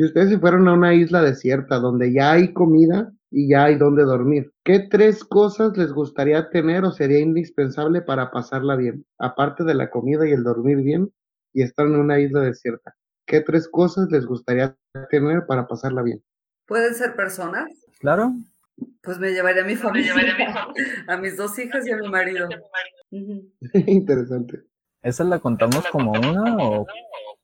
[0.00, 3.76] Si ustedes se fueran a una isla desierta donde ya hay comida y ya hay
[3.76, 9.04] donde dormir, ¿qué tres cosas les gustaría tener o sería indispensable para pasarla bien?
[9.18, 11.12] Aparte de la comida y el dormir bien
[11.52, 12.96] y estar en una isla desierta.
[13.26, 14.74] ¿Qué tres cosas les gustaría
[15.10, 16.24] tener para pasarla bien?
[16.66, 17.68] ¿Pueden ser personas?
[17.98, 18.32] Claro.
[19.02, 20.14] Pues me llevaría a mi familia,
[21.08, 22.48] a mis dos hijas y a mi marido.
[23.74, 24.62] Interesante.
[25.02, 26.86] ¿Esa la contamos como una o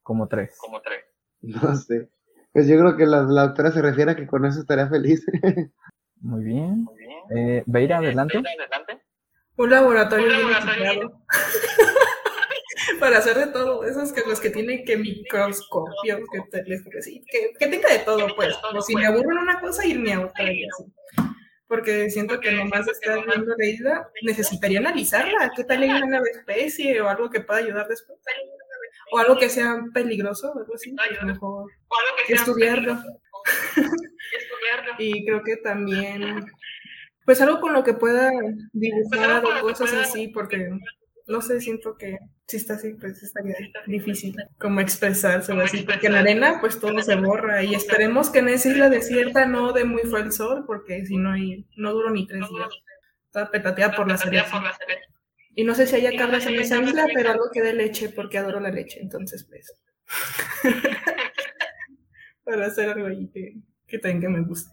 [0.02, 0.56] como tres?
[0.58, 1.04] Como tres.
[1.42, 2.08] No sé.
[2.56, 5.22] Pues yo creo que la, doctora se refiere a que con eso estaría feliz.
[6.22, 6.86] Muy bien.
[7.28, 8.42] Eh, Beira, adelante.
[9.56, 11.10] Un laboratorio bien
[12.98, 16.62] para hacer de todo, esos que los que tienen que microscopios, que,
[17.30, 20.50] que, que, tenga de todo, pues, como si me aburren una cosa, irme a otra
[20.50, 20.84] y así.
[21.68, 26.26] Porque siento que nomás estar viendo la isla, necesitaría analizarla, qué tal hay una nueva
[26.32, 28.18] especie o algo que pueda ayudar después
[29.10, 31.70] o algo que sea peligroso, algo así, pues mejor
[32.28, 32.98] estudiarlo.
[34.98, 36.44] y creo que también,
[37.24, 38.30] pues algo con lo que pueda
[38.72, 40.70] dibujar o cosas así, porque
[41.26, 46.12] no sé, siento que si está así, pues estaría difícil como expresarse así, porque en
[46.12, 49.84] la arena pues todo se borra y esperemos que en esa isla desierta no dé
[49.84, 51.34] muy fue el sol, porque si no,
[51.76, 52.68] no duro ni tres días.
[53.26, 54.62] Está petateada por la cereza.
[55.58, 58.36] Y no sé si haya cabras en esa isla, pero algo que dé leche, porque
[58.36, 59.72] adoro la leche, entonces pues.
[62.44, 63.56] Para hacer algo ahí que,
[63.86, 64.70] que también me guste.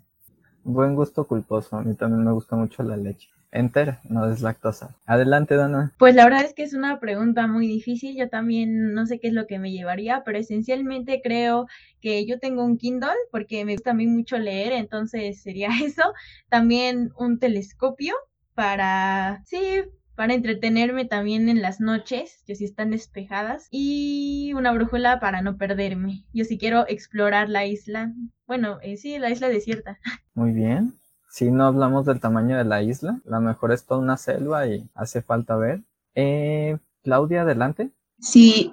[0.65, 3.29] Buen gusto culposo, a mí también me gusta mucho la leche.
[3.53, 4.97] Entera, no es lactosa.
[5.05, 5.93] Adelante, Dana.
[5.99, 8.17] Pues la verdad es que es una pregunta muy difícil.
[8.17, 11.67] Yo también no sé qué es lo que me llevaría, pero esencialmente creo
[12.01, 16.01] que yo tengo un Kindle porque me gusta a mí mucho leer, entonces sería eso.
[16.49, 18.15] También un telescopio
[18.53, 19.83] para, sí,
[20.15, 25.57] para entretenerme también en las noches, que si están despejadas, y una brújula para no
[25.57, 26.25] perderme.
[26.33, 28.13] Yo sí quiero explorar la isla,
[28.47, 29.99] bueno, eh, sí, la isla desierta.
[30.33, 30.93] Muy bien.
[31.29, 34.87] Si no hablamos del tamaño de la isla, la mejor es toda una selva y
[34.93, 35.81] hace falta ver.
[36.13, 37.91] Eh, Claudia, adelante.
[38.19, 38.71] Sí,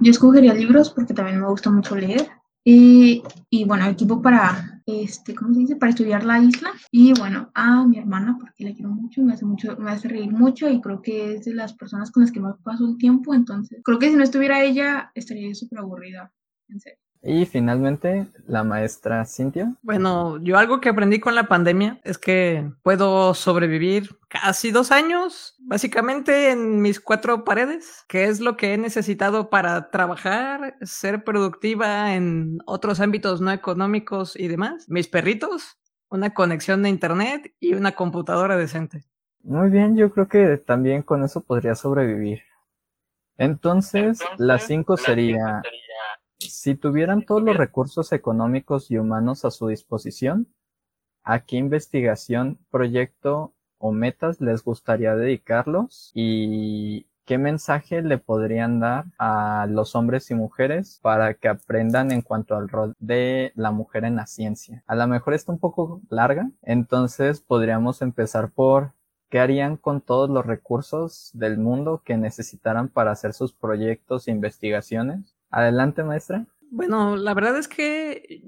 [0.00, 2.28] yo escogería libros porque también me gusta mucho leer.
[2.64, 5.76] Y, y, bueno, equipo para, este, ¿cómo se dice?
[5.76, 6.70] Para estudiar la isla.
[6.90, 10.32] Y bueno, a mi hermana, porque la quiero mucho, me hace mucho, me hace reír
[10.32, 13.34] mucho y creo que es de las personas con las que más paso el tiempo.
[13.34, 16.32] Entonces, creo que si no estuviera ella, estaría súper aburrida,
[16.68, 17.01] en serio.
[17.24, 19.74] Y finalmente, la maestra Cintia.
[19.82, 25.54] Bueno, yo algo que aprendí con la pandemia es que puedo sobrevivir casi dos años,
[25.60, 32.16] básicamente en mis cuatro paredes, que es lo que he necesitado para trabajar, ser productiva
[32.16, 34.86] en otros ámbitos no económicos y demás.
[34.88, 35.78] Mis perritos,
[36.08, 39.04] una conexión de internet y una computadora decente.
[39.44, 42.42] Muy bien, yo creo que también con eso podría sobrevivir.
[43.38, 45.62] Entonces, las cinco sería
[46.50, 50.48] si tuvieran todos los recursos económicos y humanos a su disposición,
[51.22, 56.10] ¿a qué investigación, proyecto o metas les gustaría dedicarlos?
[56.14, 62.22] ¿Y qué mensaje le podrían dar a los hombres y mujeres para que aprendan en
[62.22, 64.84] cuanto al rol de la mujer en la ciencia?
[64.86, 68.92] A lo mejor está un poco larga, entonces podríamos empezar por
[69.32, 74.30] ¿Qué harían con todos los recursos del mundo que necesitaran para hacer sus proyectos e
[74.30, 75.31] investigaciones?
[75.52, 76.46] Adelante, maestra.
[76.70, 78.42] Bueno, la verdad es que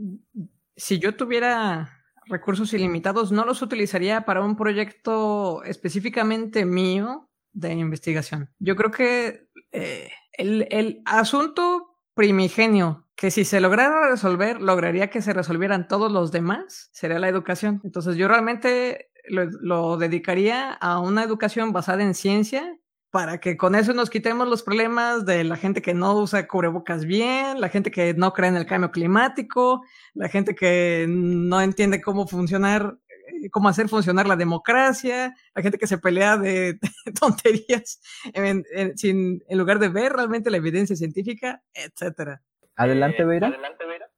[0.76, 8.50] si yo tuviera recursos ilimitados, no los utilizaría para un proyecto específicamente mío de investigación.
[8.58, 15.22] Yo creo que eh, el, el asunto primigenio que si se lograra resolver, lograría que
[15.22, 17.80] se resolvieran todos los demás, sería la educación.
[17.84, 22.76] Entonces yo realmente lo, lo, dedicaría a una educación basada en ciencia
[23.14, 27.04] para que con eso nos quitemos los problemas de la gente que no usa cubrebocas
[27.04, 29.84] bien, la gente que no cree en el cambio climático,
[30.14, 35.78] la gente que no entiende cómo funcionar, eh, cómo hacer funcionar la democracia, la gente
[35.78, 36.80] que se pelea de,
[37.20, 38.00] tonterías
[38.32, 38.64] en,
[38.96, 42.42] sin, en lugar de ver realmente la evidencia científica, etcétera.
[42.74, 43.56] Adelante, eh, Vera.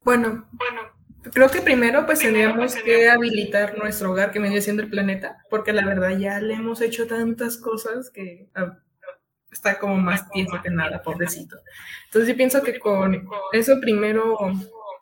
[0.04, 0.80] Bueno, bueno,
[1.34, 5.74] creo que primero pues tendríamos que habilitar nuestro hogar que viene siendo el planeta, porque
[5.74, 8.78] la verdad ya le hemos hecho tantas cosas que ah,
[9.50, 11.56] está como más tiempo que nada, pobrecito.
[12.06, 14.36] Entonces yo pienso que con eso primero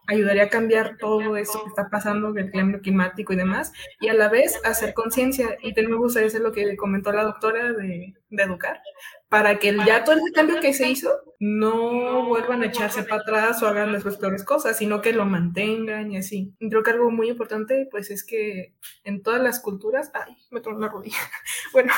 [0.06, 4.14] ayudaría a cambiar todo eso que está pasando del cambio climático y demás, y a
[4.14, 8.42] la vez hacer conciencia, y me gustaría hacer lo que comentó la doctora de, de
[8.42, 8.80] educar,
[9.28, 11.10] para que ya todo ese cambio que se hizo
[11.40, 16.10] no vuelvan a echarse para atrás o hagan las peores cosas, sino que lo mantengan
[16.12, 16.54] y así.
[16.60, 20.80] Creo que algo muy importante, pues es que en todas las culturas, ay, me tronó
[20.80, 21.18] la rodilla,
[21.72, 21.92] bueno,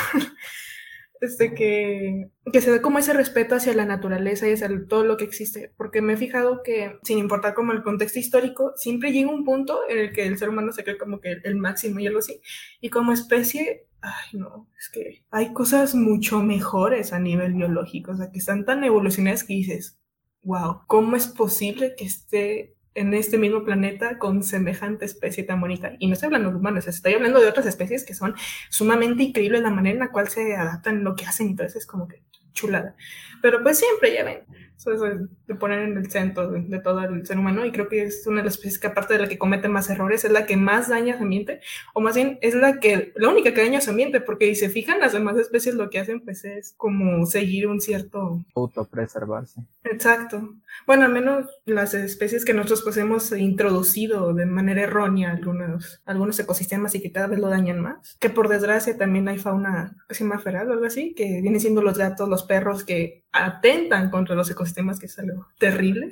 [1.20, 5.16] este, que, que se dé como ese respeto hacia la naturaleza y hacia todo lo
[5.16, 9.30] que existe, porque me he fijado que sin importar como el contexto histórico, siempre llega
[9.30, 12.06] un punto en el que el ser humano se cree como que el máximo y
[12.06, 12.40] algo así,
[12.80, 18.16] y como especie, ay no, es que hay cosas mucho mejores a nivel biológico, o
[18.16, 19.98] sea, que están tan evolucionadas que dices,
[20.42, 25.92] wow, ¿cómo es posible que esté en este mismo planeta con semejante especie tan bonita.
[25.98, 28.34] Y no estoy hablando de humanos, estoy hablando de otras especies que son
[28.70, 32.08] sumamente increíbles la manera en la cual se adaptan, lo que hacen, entonces es como
[32.08, 32.96] que chulada.
[33.42, 34.40] Pero pues siempre, ya ven,
[34.84, 38.38] de poner en el centro de, todo el ser humano y creo que es una
[38.38, 40.88] de las especies que aparte de la que comete más errores, es la que más
[40.88, 41.60] daña al ambiente,
[41.94, 44.68] o más bien es la que, la única que daña su ambiente, porque si se
[44.68, 48.44] fijan, las demás especies lo que hacen pues es como seguir un cierto...
[48.54, 49.62] Autopreservarse.
[49.84, 50.54] Exacto.
[50.86, 56.38] Bueno, al menos las especies que nosotros pues hemos introducido de manera errónea algunos, algunos
[56.38, 60.38] ecosistemas y que cada vez lo dañan más, que por desgracia también hay fauna llama
[60.38, 64.50] feral o algo así, que vienen siendo los gatos, los perros que atentan contra los
[64.50, 66.10] ecosistemas, que es algo terrible.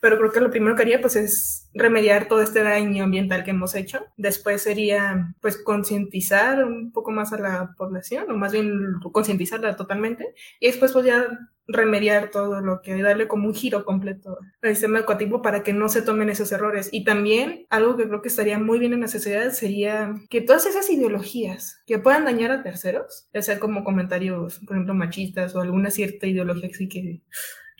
[0.00, 3.52] Pero creo que lo primero que haría pues es remediar todo este daño ambiental que
[3.52, 4.04] hemos hecho.
[4.16, 10.34] Después sería pues concientizar un poco más a la población, o más bien concientizarla totalmente.
[10.58, 11.26] Y después pues ya
[11.72, 15.88] remediar todo lo que darle como un giro completo al sistema educativo para que no
[15.88, 16.88] se tomen esos errores.
[16.92, 20.66] Y también algo que creo que estaría muy bien en la sociedad sería que todas
[20.66, 25.60] esas ideologías que puedan dañar a terceros, ya sea como comentarios, por ejemplo, machistas o
[25.60, 27.22] alguna cierta ideología así que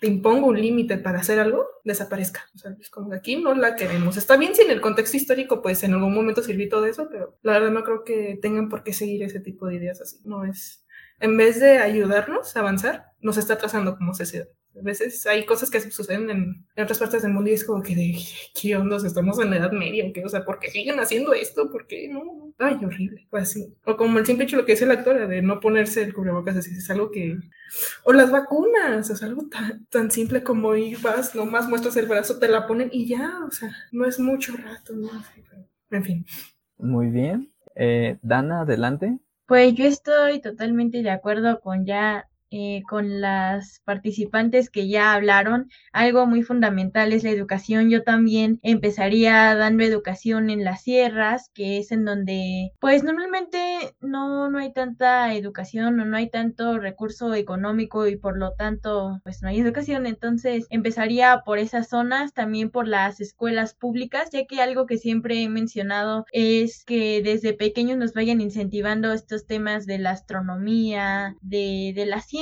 [0.01, 2.47] te impongo un límite para hacer algo, desaparezca.
[2.55, 4.17] O sea, es como que aquí no la queremos.
[4.17, 7.39] Está bien si en el contexto histórico, pues en algún momento sirvió todo eso, pero
[7.43, 10.19] la verdad no creo que tengan por qué seguir ese tipo de ideas así.
[10.25, 10.87] No es,
[11.21, 14.49] en vez de ayudarnos a avanzar, nos está atrasando como sociedad.
[14.79, 17.95] A veces hay cosas que suceden en, otras partes del mundo y es como que
[17.95, 18.17] de
[18.59, 21.33] qué onda, estamos en la Edad Media o qué, o sea, ¿por qué siguen haciendo
[21.33, 21.71] esto?
[21.71, 22.55] ¿Por qué no?
[22.57, 23.27] Ay, horrible.
[23.31, 23.75] Pues sí.
[23.85, 26.57] O como el simple hecho lo que dice la actora de no ponerse el cubrebocas
[26.57, 27.37] así, es algo que.
[28.05, 32.39] O las vacunas, es algo tan, tan simple como ir, vas, nomás muestras el brazo,
[32.39, 35.11] te la ponen y ya, o sea, no es mucho rato, ¿no?
[35.91, 36.27] En fin.
[36.79, 37.53] Muy bien.
[37.75, 39.19] Eh, Dana, adelante.
[39.51, 45.71] Pues yo estoy totalmente de acuerdo con ya eh, con las participantes que ya hablaron.
[45.93, 47.91] Algo muy fundamental es la educación.
[47.91, 54.51] Yo también empezaría dando educación en las sierras, que es en donde, pues normalmente no,
[54.51, 59.43] no hay tanta educación o no hay tanto recurso económico y por lo tanto, pues
[59.43, 60.07] no hay educación.
[60.07, 65.41] Entonces empezaría por esas zonas, también por las escuelas públicas, ya que algo que siempre
[65.43, 71.93] he mencionado es que desde pequeños nos vayan incentivando estos temas de la astronomía, de,
[71.95, 72.40] de la ciencia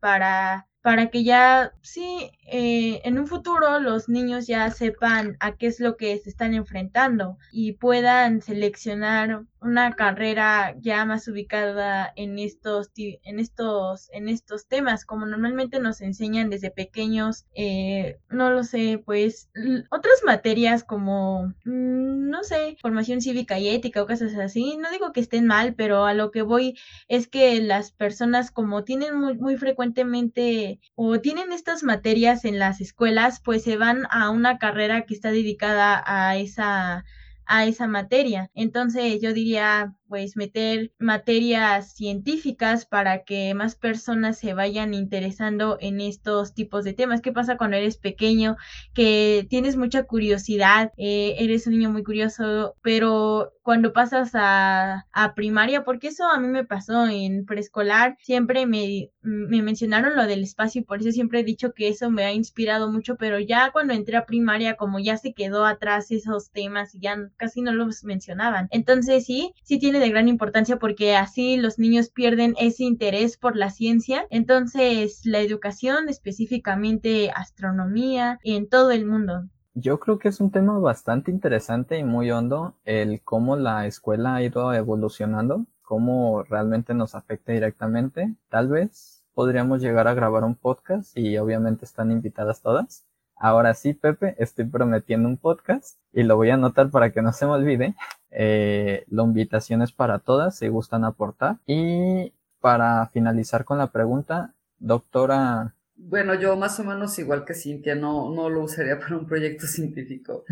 [0.00, 5.66] para, para que ya, sí, eh, en un futuro los niños ya sepan a qué
[5.66, 12.38] es lo que se están enfrentando y puedan seleccionar una carrera ya más ubicada en
[12.38, 18.64] estos en estos en estos temas como normalmente nos enseñan desde pequeños eh, no lo
[18.64, 19.50] sé pues
[19.90, 24.76] otras materias como mm, no sé formación cívica y ética o cosas así.
[24.76, 26.78] No digo que estén mal pero a lo que voy
[27.08, 32.80] es que las personas como tienen muy, muy frecuentemente o tienen estas materias en las
[32.80, 37.04] escuelas pues se van a una carrera que está dedicada a esa
[37.50, 38.50] a esa materia.
[38.54, 46.00] Entonces yo diría pues meter materias científicas para que más personas se vayan interesando en
[46.00, 47.20] estos tipos de temas.
[47.20, 48.56] ¿Qué pasa cuando eres pequeño?
[48.92, 55.34] Que tienes mucha curiosidad, eh, eres un niño muy curioso, pero cuando pasas a, a,
[55.36, 60.42] primaria, porque eso a mí me pasó en preescolar, siempre me, me mencionaron lo del
[60.42, 63.70] espacio y por eso siempre he dicho que eso me ha inspirado mucho, pero ya
[63.70, 67.72] cuando entré a primaria, como ya se quedó atrás esos temas y ya casi no
[67.72, 68.66] los mencionaban.
[68.72, 73.56] Entonces sí, sí tiene de gran importancia porque así los niños pierden ese interés por
[73.56, 74.26] la ciencia.
[74.30, 79.44] Entonces, la educación, específicamente astronomía, en todo el mundo.
[79.74, 84.34] Yo creo que es un tema bastante interesante y muy hondo el cómo la escuela
[84.34, 88.34] ha ido evolucionando, cómo realmente nos afecta directamente.
[88.48, 93.06] Tal vez podríamos llegar a grabar un podcast y obviamente están invitadas todas.
[93.36, 97.32] Ahora sí, Pepe, estoy prometiendo un podcast y lo voy a anotar para que no
[97.32, 97.94] se me olvide.
[98.30, 101.58] Eh, la invitación es para todas, si gustan aportar.
[101.66, 105.74] Y para finalizar con la pregunta, doctora.
[105.96, 109.66] Bueno, yo más o menos igual que Cintia, no, no lo usaría para un proyecto
[109.66, 110.44] científico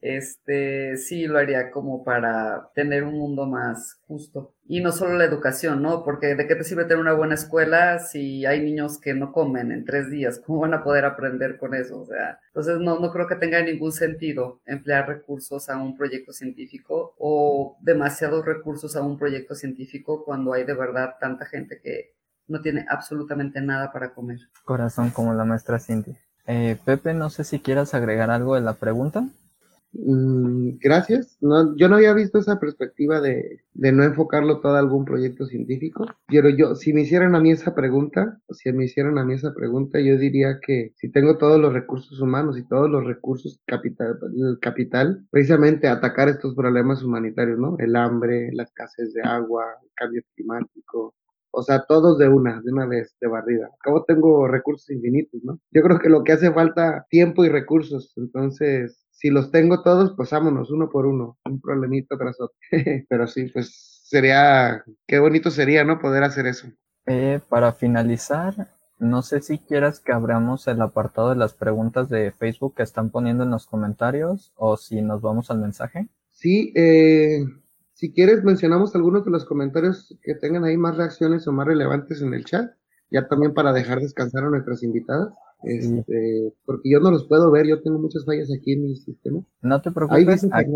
[0.00, 4.54] este, sí lo haría como para tener un mundo más justo.
[4.64, 6.04] Y no solo la educación, ¿no?
[6.04, 9.72] Porque de qué te sirve tener una buena escuela si hay niños que no comen
[9.72, 12.00] en tres días, ¿cómo van a poder aprender con eso?
[12.00, 16.32] O sea, entonces no, no creo que tenga ningún sentido emplear recursos a un proyecto
[16.32, 22.14] científico o demasiados recursos a un proyecto científico cuando hay de verdad tanta gente que
[22.46, 24.38] no tiene absolutamente nada para comer.
[24.64, 26.16] Corazón como la maestra Cindy.
[26.46, 29.28] Eh, Pepe, no sé si quieras agregar algo de la pregunta.
[29.92, 31.38] Mm, gracias.
[31.40, 35.46] No, yo no había visto esa perspectiva de, de, no enfocarlo todo a algún proyecto
[35.46, 36.06] científico.
[36.26, 39.54] Pero yo, si me hicieran a mí esa pregunta, si me hicieran a mí esa
[39.54, 44.18] pregunta, yo diría que si tengo todos los recursos humanos y todos los recursos capital,
[44.60, 47.76] capital precisamente atacar estos problemas humanitarios, ¿no?
[47.78, 51.14] El hambre, la escasez de agua, el cambio climático,
[51.50, 53.70] o sea, todos de una, de una vez, de barrida.
[53.80, 55.58] Acabo tengo recursos infinitos, ¿no?
[55.70, 58.12] Yo creo que lo que hace falta tiempo y recursos.
[58.16, 62.56] Entonces, si los tengo todos, pues vámonos uno por uno, un problemita tras otro.
[63.08, 65.98] Pero sí, pues sería, qué bonito sería, ¿no?
[65.98, 66.68] Poder hacer eso.
[67.06, 68.68] Eh, para finalizar,
[68.98, 73.10] no sé si quieras que abramos el apartado de las preguntas de Facebook que están
[73.10, 76.08] poniendo en los comentarios o si nos vamos al mensaje.
[76.30, 77.40] Sí, eh,
[77.98, 82.22] si quieres mencionamos algunos de los comentarios que tengan ahí más reacciones o más relevantes
[82.22, 82.70] en el chat,
[83.10, 85.34] ya también para dejar descansar a nuestras invitadas.
[85.64, 89.40] Este, porque yo no los puedo ver, yo tengo muchas fallas aquí en mi sistema.
[89.62, 90.70] No te preocupes, aquí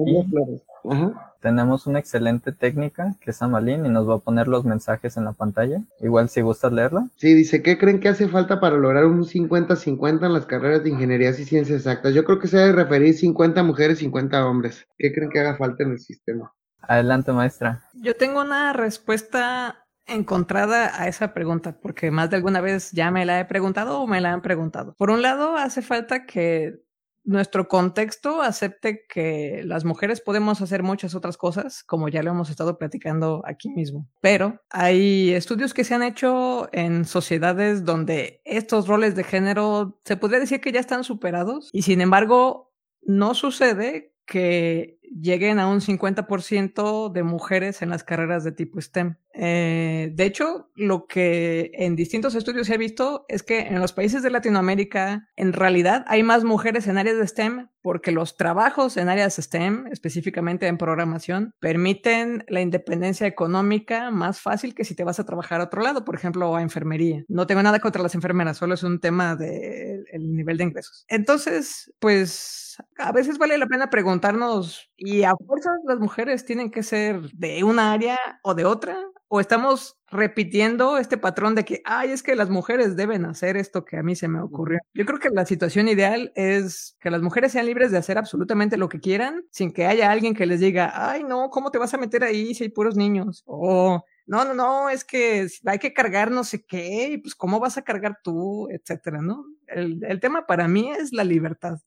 [1.41, 5.25] tenemos una excelente técnica que es Amalín y nos va a poner los mensajes en
[5.25, 5.81] la pantalla.
[6.01, 7.09] Igual si gustas leerla.
[7.15, 10.91] Sí, dice, ¿qué creen que hace falta para lograr un 50-50 en las carreras de
[10.91, 12.15] ingeniería y ciencias exactas?
[12.15, 14.89] Yo creo que se debe referir 50 mujeres, 50 hombres.
[14.99, 16.53] ¿Qué creen que haga falta en el sistema?
[16.83, 17.83] Adelante, maestra.
[17.95, 23.25] Yo tengo una respuesta encontrada a esa pregunta, porque más de alguna vez ya me
[23.25, 24.95] la he preguntado o me la han preguntado.
[24.99, 26.83] Por un lado, hace falta que
[27.25, 32.51] nuestro contexto acepte que las mujeres podemos hacer muchas otras cosas, como ya lo hemos
[32.51, 34.09] estado platicando aquí mismo.
[34.21, 40.17] Pero hay estudios que se han hecho en sociedades donde estos roles de género se
[40.17, 42.73] podría decir que ya están superados y sin embargo
[43.03, 49.17] no sucede que lleguen a un 50% de mujeres en las carreras de tipo STEM.
[49.35, 53.93] Eh, de hecho, lo que en distintos estudios se ha visto es que en los
[53.93, 58.97] países de Latinoamérica, en realidad hay más mujeres en áreas de STEM porque los trabajos
[58.97, 65.05] en áreas STEM, específicamente en programación, permiten la independencia económica más fácil que si te
[65.05, 67.23] vas a trabajar a otro lado, por ejemplo, a enfermería.
[67.29, 71.05] No tengo nada contra las enfermeras, solo es un tema del de nivel de ingresos.
[71.09, 72.62] Entonces, pues
[72.99, 77.65] a veces vale la pena preguntarnos y a fuerzas las mujeres tienen que ser de
[77.65, 78.97] una área o de otra,
[79.35, 83.83] o estamos repitiendo este patrón de que, ay, es que las mujeres deben hacer esto
[83.83, 84.79] que a mí se me ocurrió.
[84.93, 88.77] Yo creo que la situación ideal es que las mujeres sean libres de hacer absolutamente
[88.77, 91.95] lo que quieran sin que haya alguien que les diga, ay, no, ¿cómo te vas
[91.95, 93.43] a meter ahí si hay puros niños?
[93.47, 97.79] O, no, no, no, es que hay que cargar no sé qué, pues cómo vas
[97.79, 99.47] a cargar tú, etcétera, ¿no?
[99.67, 101.79] El, el tema para mí es la libertad.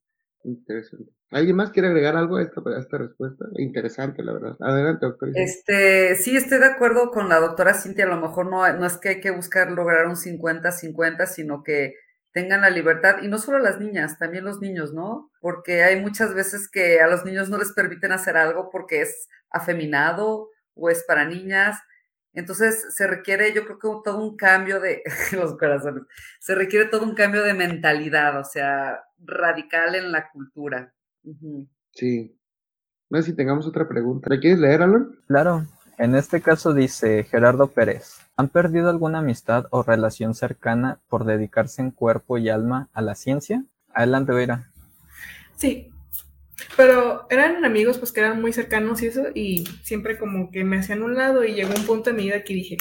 [0.46, 1.12] Interesante.
[1.32, 3.46] ¿Alguien más quiere agregar algo a esta, a esta respuesta?
[3.58, 4.56] Interesante, la verdad.
[4.60, 5.30] Adelante, doctor.
[5.34, 8.06] Este, sí, estoy de acuerdo con la doctora Cintia.
[8.06, 11.96] A lo mejor no, no es que hay que buscar lograr un 50-50, sino que
[12.32, 15.32] tengan la libertad, y no solo las niñas, también los niños, ¿no?
[15.40, 19.30] Porque hay muchas veces que a los niños no les permiten hacer algo porque es
[19.50, 21.80] afeminado o es para niñas.
[22.36, 25.02] Entonces se requiere, yo creo que todo un cambio de
[25.32, 26.04] los corazones,
[26.40, 30.94] se requiere todo un cambio de mentalidad, o sea, radical en la cultura.
[31.92, 32.38] Sí.
[33.10, 34.30] No sé si tengamos otra pregunta.
[34.30, 35.18] ¿Le quieres leer, Alon?
[35.28, 35.66] Claro.
[35.98, 38.20] En este caso dice Gerardo Pérez.
[38.36, 43.16] ¿Han perdido alguna amistad o relación cercana por dedicarse en cuerpo y alma a la
[43.16, 43.64] ciencia?
[43.94, 44.72] Adelante, Vera.
[45.56, 45.94] Sí,
[46.76, 50.78] pero eran amigos pues que eran muy cercanos y eso, y siempre como que me
[50.78, 52.78] hacían un lado y llegó un punto en mi vida que dije,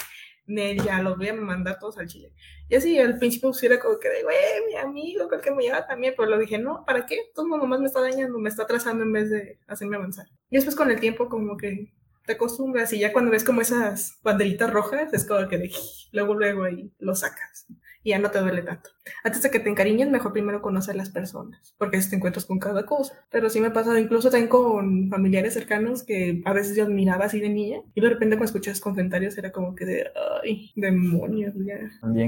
[0.46, 2.32] Nel, ya los voy a mandar todos al Chile.
[2.68, 4.36] Y así al principio pues era como que de, güey,
[4.68, 7.30] mi amigo, creo que me lleva también, pero lo dije, no, ¿para qué?
[7.34, 10.26] Todo mundo más me está dañando, me está atrasando en vez de hacerme avanzar.
[10.50, 11.92] Y después con el tiempo como que
[12.26, 15.72] te acostumbras y ya cuando ves como esas banderitas rojas es como que de,
[16.12, 17.66] luego, luego ahí lo sacas
[18.04, 18.90] y ya no te duele tanto.
[19.24, 22.58] Antes de que te encariñen, mejor primero conocer a las personas, porque te encuentras con
[22.58, 23.26] cada cosa.
[23.30, 27.24] Pero sí me ha pasado, incluso también con familiares cercanos que a veces yo admiraba
[27.24, 30.06] así de niña y de repente cuando escuchas comentarios era como que de,
[30.42, 31.78] ay, demonios, ya.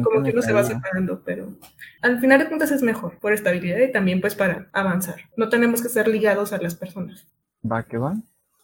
[0.02, 1.54] como que uno se va separando, pero
[2.00, 5.16] al final de cuentas es mejor por estabilidad y también pues para avanzar.
[5.36, 7.28] No tenemos que ser ligados a las personas.
[7.70, 8.16] Va que va.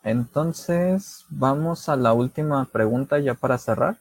[0.05, 3.99] Entonces, vamos a la última pregunta ya para cerrar.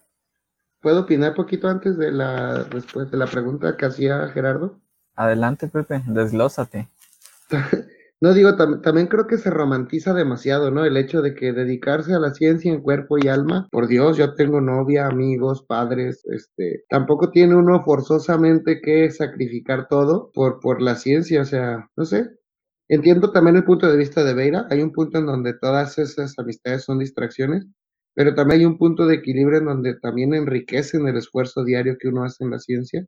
[0.82, 4.80] ¿Puedo opinar poquito antes de la respuesta de la pregunta que hacía Gerardo?
[5.16, 6.88] Adelante, Pepe, desglósate.
[8.22, 10.84] no digo, también creo que se romantiza demasiado, ¿no?
[10.84, 14.34] El hecho de que dedicarse a la ciencia en cuerpo y alma, por Dios, yo
[14.34, 20.96] tengo novia, amigos, padres, este, tampoco tiene uno forzosamente que sacrificar todo por, por la
[20.96, 22.41] ciencia, o sea, no sé.
[22.92, 26.38] Entiendo también el punto de vista de Beira, hay un punto en donde todas esas
[26.38, 27.66] amistades son distracciones,
[28.14, 32.10] pero también hay un punto de equilibrio en donde también enriquecen el esfuerzo diario que
[32.10, 33.06] uno hace en la ciencia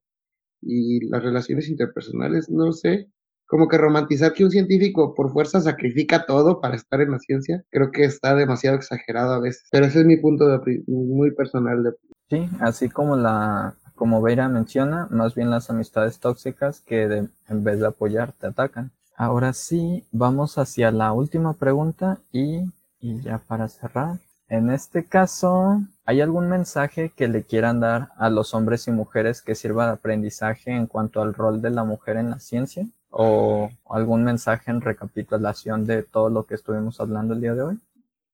[0.62, 3.10] y las relaciones interpersonales, no sé,
[3.46, 7.66] como que romantizar que un científico por fuerza sacrifica todo para estar en la ciencia,
[7.70, 11.84] creo que está demasiado exagerado a veces, pero ese es mi punto de, muy personal.
[11.84, 11.92] De...
[12.30, 17.82] Sí, así como la como Vera menciona, más bien las amistades tóxicas que en vez
[17.82, 18.94] de apoyar te atacan.
[19.16, 22.62] Ahora sí, vamos hacia la última pregunta y,
[23.00, 24.18] y ya para cerrar.
[24.50, 29.42] En este caso, ¿hay algún mensaje que le quieran dar a los hombres y mujeres
[29.42, 32.86] que sirva de aprendizaje en cuanto al rol de la mujer en la ciencia?
[33.10, 37.80] ¿O algún mensaje en recapitulación de todo lo que estuvimos hablando el día de hoy?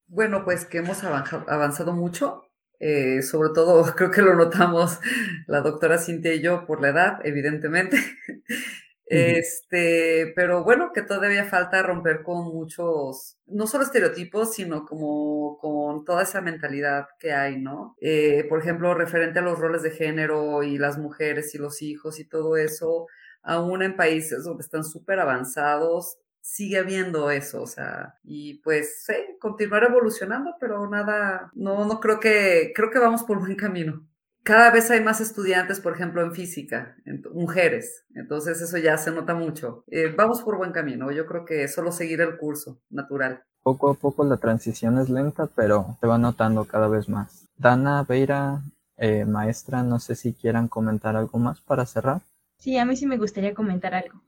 [0.07, 2.45] Bueno, pues que hemos avanzado mucho.
[2.79, 4.99] Eh, sobre todo, creo que lo notamos
[5.47, 7.97] la doctora Cintia y yo por la edad, evidentemente.
[9.11, 16.05] Este, pero bueno, que todavía falta romper con muchos, no solo estereotipos, sino como con
[16.05, 17.95] toda esa mentalidad que hay, ¿no?
[18.01, 22.19] Eh, por ejemplo, referente a los roles de género y las mujeres y los hijos
[22.19, 23.07] y todo eso,
[23.41, 29.13] aún en países donde están súper avanzados, sigue habiendo eso, o sea, y pues sí,
[29.39, 34.07] continuar evolucionando, pero nada, no, no creo que, creo que vamos por buen camino
[34.43, 36.95] cada vez hay más estudiantes, por ejemplo, en física,
[37.33, 38.05] mujeres.
[38.15, 39.83] Entonces eso ya se nota mucho.
[39.87, 41.11] Eh, vamos por buen camino.
[41.11, 43.43] Yo creo que solo seguir el curso natural.
[43.63, 47.47] Poco a poco la transición es lenta, pero se va notando cada vez más.
[47.57, 48.61] Dana, Beira,
[48.97, 52.21] eh, maestra, no sé si quieran comentar algo más para cerrar.
[52.57, 54.21] Sí, a mí sí me gustaría comentar algo.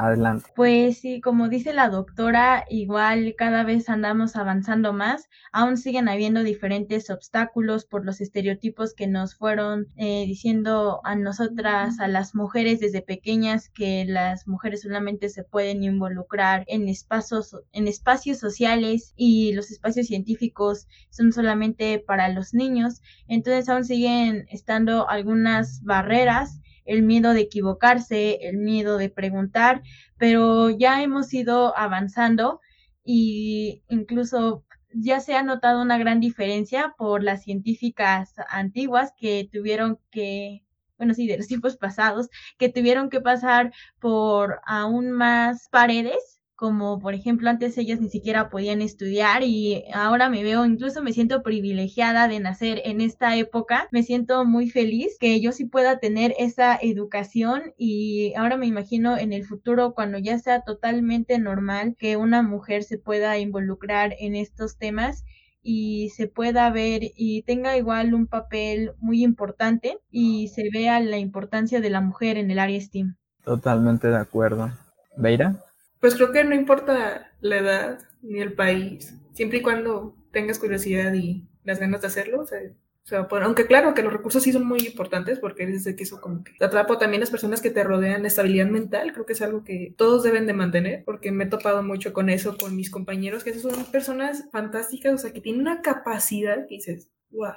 [0.00, 0.48] Adelante.
[0.54, 5.28] Pues sí, como dice la doctora, igual cada vez andamos avanzando más.
[5.50, 11.98] Aún siguen habiendo diferentes obstáculos por los estereotipos que nos fueron eh, diciendo a nosotras,
[11.98, 17.88] a las mujeres desde pequeñas, que las mujeres solamente se pueden involucrar en espacios, en
[17.88, 23.02] espacios sociales y los espacios científicos son solamente para los niños.
[23.26, 29.82] Entonces aún siguen estando algunas barreras el miedo de equivocarse, el miedo de preguntar,
[30.16, 32.60] pero ya hemos ido avanzando
[33.04, 39.98] y incluso ya se ha notado una gran diferencia por las científicas antiguas que tuvieron
[40.10, 40.64] que
[40.98, 42.28] bueno, sí, de los tiempos pasados,
[42.58, 48.50] que tuvieron que pasar por aún más paredes como por ejemplo antes ellas ni siquiera
[48.50, 53.86] podían estudiar y ahora me veo, incluso me siento privilegiada de nacer en esta época,
[53.92, 59.16] me siento muy feliz que yo sí pueda tener esa educación y ahora me imagino
[59.16, 64.34] en el futuro cuando ya sea totalmente normal que una mujer se pueda involucrar en
[64.34, 65.24] estos temas
[65.62, 71.18] y se pueda ver y tenga igual un papel muy importante y se vea la
[71.18, 73.14] importancia de la mujer en el área STEAM.
[73.44, 74.72] Totalmente de acuerdo.
[75.16, 75.54] ¿Veira?
[76.00, 81.12] Pues creo que no importa la edad ni el país, siempre y cuando tengas curiosidad
[81.14, 82.74] y las ganas de hacerlo, se,
[83.12, 83.44] va a.
[83.44, 86.52] Aunque claro que los recursos sí son muy importantes porque desde que eso como que
[86.58, 89.94] te atrapo también las personas que te rodean, estabilidad mental, creo que es algo que
[89.96, 93.54] todos deben de mantener porque me he topado mucho con eso, con mis compañeros, que
[93.54, 97.54] son personas fantásticas, o sea, que tienen una capacidad que dices, wow,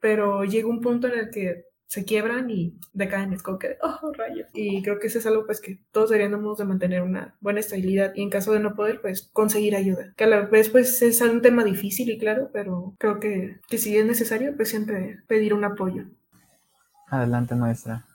[0.00, 4.12] pero llega un punto en el que se quiebran y decaen, es como que, oh,
[4.12, 4.48] rayos.
[4.54, 8.12] Y creo que eso es algo pues que todos deberíamos de mantener una buena estabilidad
[8.14, 10.12] y en caso de no poder, pues conseguir ayuda.
[10.16, 13.78] Que a la vez pues es un tema difícil y claro, pero creo que, que
[13.78, 16.04] si es necesario, pues siempre pedir un apoyo.
[17.08, 18.05] Adelante, maestra.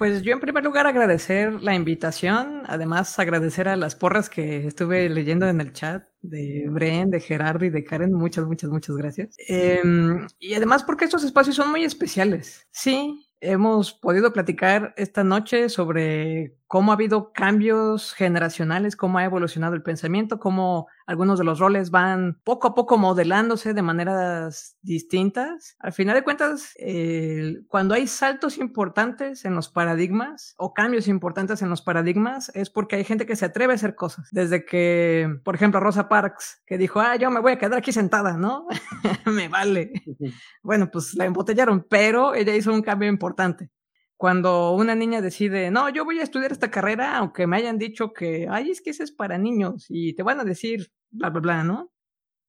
[0.00, 5.10] Pues yo en primer lugar agradecer la invitación, además agradecer a las porras que estuve
[5.10, 9.36] leyendo en el chat de Bren, de Gerardo y de Karen, muchas, muchas, muchas gracias.
[9.46, 12.66] Em, y además porque estos espacios son muy especiales.
[12.70, 19.74] Sí, hemos podido platicar esta noche sobre cómo ha habido cambios generacionales, cómo ha evolucionado
[19.74, 25.74] el pensamiento, cómo algunos de los roles van poco a poco modelándose de maneras distintas.
[25.80, 26.72] Al final de cuentas,
[27.66, 32.94] cuando hay saltos importantes en los paradigmas o cambios importantes en los paradigmas, es porque
[32.94, 34.28] hay gente que se atreve a hacer cosas.
[34.30, 37.90] Desde que, por ejemplo, Rosa Parks, que dijo, ah, yo me voy a quedar aquí
[37.90, 38.68] sentada, ¿no?
[39.26, 39.90] me vale.
[40.62, 43.72] bueno, pues la embotellaron, pero ella hizo un cambio importante
[44.20, 48.12] cuando una niña decide, no, yo voy a estudiar esta carrera, aunque me hayan dicho
[48.12, 51.40] que, ay, es que eso es para niños y te van a decir, bla, bla,
[51.40, 51.90] bla, ¿no?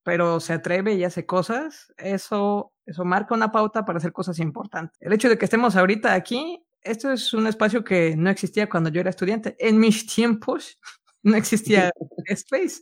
[0.03, 4.97] Pero se atreve y hace cosas, eso, eso marca una pauta para hacer cosas importantes.
[4.99, 8.89] El hecho de que estemos ahorita aquí, esto es un espacio que no existía cuando
[8.89, 9.55] yo era estudiante.
[9.57, 10.77] En mis tiempos
[11.23, 11.89] no existía
[12.25, 12.81] Space.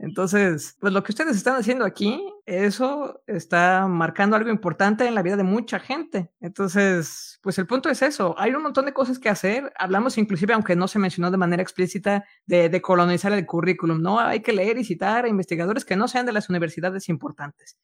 [0.00, 5.22] Entonces, pues lo que ustedes están haciendo aquí, eso está marcando algo importante en la
[5.22, 6.30] vida de mucha gente.
[6.40, 8.34] Entonces, pues el punto es eso.
[8.38, 9.70] Hay un montón de cosas que hacer.
[9.78, 14.18] Hablamos inclusive, aunque no se mencionó de manera explícita, de, de colonizar el currículum, ¿no?
[14.18, 17.76] Hay que leer y citar a investigadores que no sean de las universidades importantes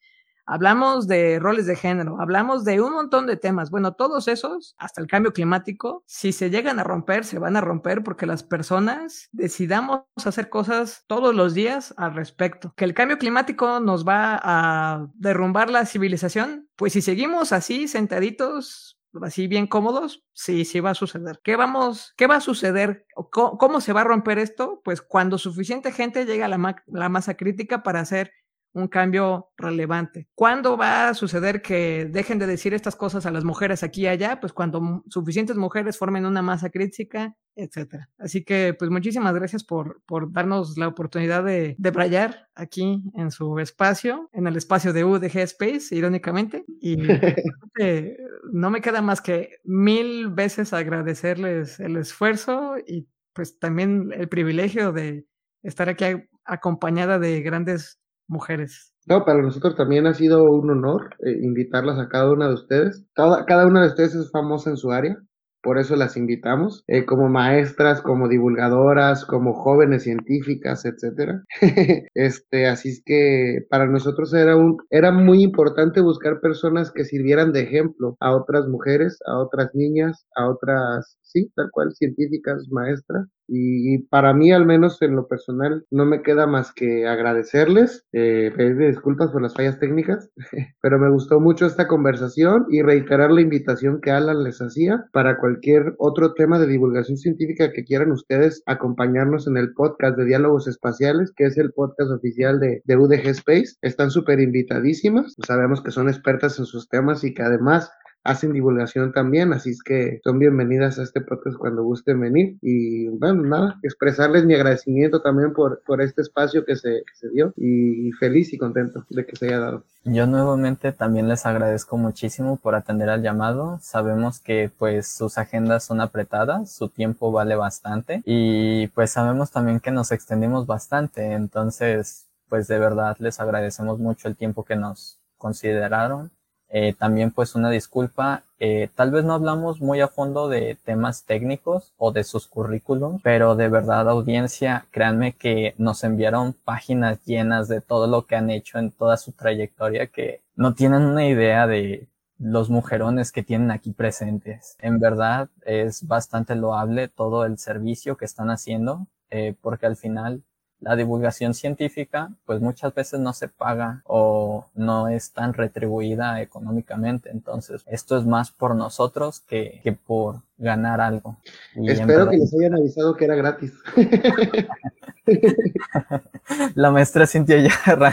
[0.47, 3.71] hablamos de roles de género, hablamos de un montón de temas.
[3.71, 7.61] Bueno, todos esos, hasta el cambio climático, si se llegan a romper, se van a
[7.61, 12.73] romper porque las personas decidamos hacer cosas todos los días al respecto.
[12.77, 18.99] Que el cambio climático nos va a derrumbar la civilización, pues si seguimos así sentaditos,
[19.23, 21.41] así bien cómodos, sí, sí va a suceder.
[21.45, 23.07] ¿Qué vamos, qué va a suceder?
[23.31, 24.81] ¿Cómo, se va a romper esto?
[24.85, 28.33] Pues cuando suficiente gente llega a la, la masa crítica para hacer
[28.75, 30.29] un cambio relevante.
[30.35, 34.07] ¿Cuándo va a suceder que dejen de decir estas cosas a las mujeres aquí y
[34.09, 34.41] allá?
[34.41, 38.11] Pues cuando suficientes mujeres formen una masa crítica, etcétera.
[38.19, 43.31] Así que, pues muchísimas gracias por, por darnos la oportunidad de, de brayar aquí en
[43.31, 46.65] su espacio, en el espacio de UDG Space, irónicamente.
[46.81, 46.97] Y
[48.53, 54.93] no me queda más que mil veces agradecerles el esfuerzo y pues también el privilegio
[54.93, 55.27] de
[55.63, 56.05] estar aquí
[56.45, 58.93] acompañada de grandes mujeres.
[59.07, 63.05] No, para nosotros también ha sido un honor eh, invitarlas a cada una de ustedes.
[63.15, 65.19] Cada, cada una de ustedes es famosa en su área,
[65.65, 71.43] por eso las invitamos, eh, como maestras, como divulgadoras, como jóvenes científicas, etcétera.
[72.15, 77.53] este, así es que para nosotros era un, era muy importante buscar personas que sirvieran
[77.53, 83.27] de ejemplo a otras mujeres, a otras niñas, a otras sí, tal cual, científicas, maestras.
[83.47, 88.51] Y, para mí, al menos en lo personal, no me queda más que agradecerles, eh,
[88.79, 90.31] disculpas por las fallas técnicas,
[90.81, 95.39] pero me gustó mucho esta conversación y reiterar la invitación que Alan les hacía para
[95.39, 100.67] cualquier otro tema de divulgación científica que quieran ustedes acompañarnos en el podcast de Diálogos
[100.67, 103.75] Espaciales, que es el podcast oficial de, de UDG Space.
[103.83, 107.91] Están súper invitadísimas, sabemos que son expertas en sus temas y que además
[108.25, 112.57] hacen divulgación también, así es que son bienvenidas a este podcast cuando gusten venir.
[112.63, 117.29] Y bueno, nada, expresarles mi agradecimiento también por, por este espacio que se, que se
[117.29, 119.85] dio y feliz y contento de que se haya dado.
[120.05, 123.79] Yo nuevamente también les agradezco muchísimo por atender al llamado.
[123.83, 129.81] Sabemos que pues sus agendas son apretadas, su tiempo vale bastante y pues sabemos también
[129.81, 131.33] que nos extendimos bastante.
[131.33, 136.31] Entonces, pues de verdad les agradecemos mucho el tiempo que nos consideraron
[136.77, 141.23] eh, también pues una disculpa, eh, tal vez no hablamos muy a fondo de temas
[141.25, 147.69] técnicos o de sus currículums, pero de verdad audiencia, créanme que nos enviaron páginas llenas
[147.69, 151.69] de todo lo que han hecho en toda su trayectoria que no tienen una idea
[151.69, 152.09] de
[152.41, 154.77] los mujerones que tienen aquí presentes.
[154.81, 160.43] En verdad es bastante loable todo el servicio que están haciendo, eh, porque al final
[160.85, 167.31] la divulgación científica pues muchas veces no se paga o no es tan retribuida económicamente.
[167.31, 171.39] Entonces esto es más por nosotros que, que por ganar algo.
[171.75, 173.73] Espero que les hayan avisado que era gratis.
[176.75, 177.73] la maestra Cintia ya.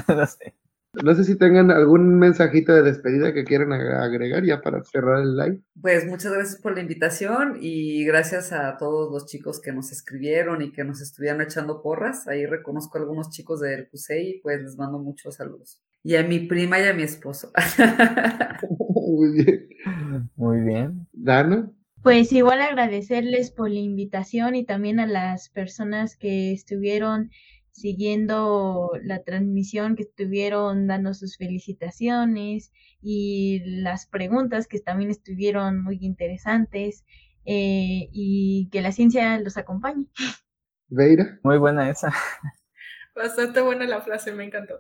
[0.94, 5.38] No sé si tengan algún mensajito de despedida que quieran agregar ya para cerrar el
[5.38, 5.62] live.
[5.82, 10.62] Pues muchas gracias por la invitación y gracias a todos los chicos que nos escribieron
[10.62, 12.28] y que nos estuvieron echando porras.
[12.28, 15.82] Ahí reconozco a algunos chicos del CUSEI y pues les mando muchos saludos.
[16.04, 17.54] Y a mi prima y a mi esposo.
[18.90, 19.70] Muy bien.
[20.36, 21.08] Muy bien.
[21.14, 21.72] Dana.
[22.04, 27.30] Pues igual agradecerles por la invitación y también a las personas que estuvieron
[27.72, 32.72] siguiendo la transmisión que estuvieron dando sus felicitaciones
[33.02, 37.06] y las preguntas que también estuvieron muy interesantes
[37.46, 40.06] eh, y que la ciencia los acompañe.
[40.88, 41.40] Veira.
[41.44, 42.14] Muy buena esa.
[43.16, 44.76] Bastante buena la frase, me encantó.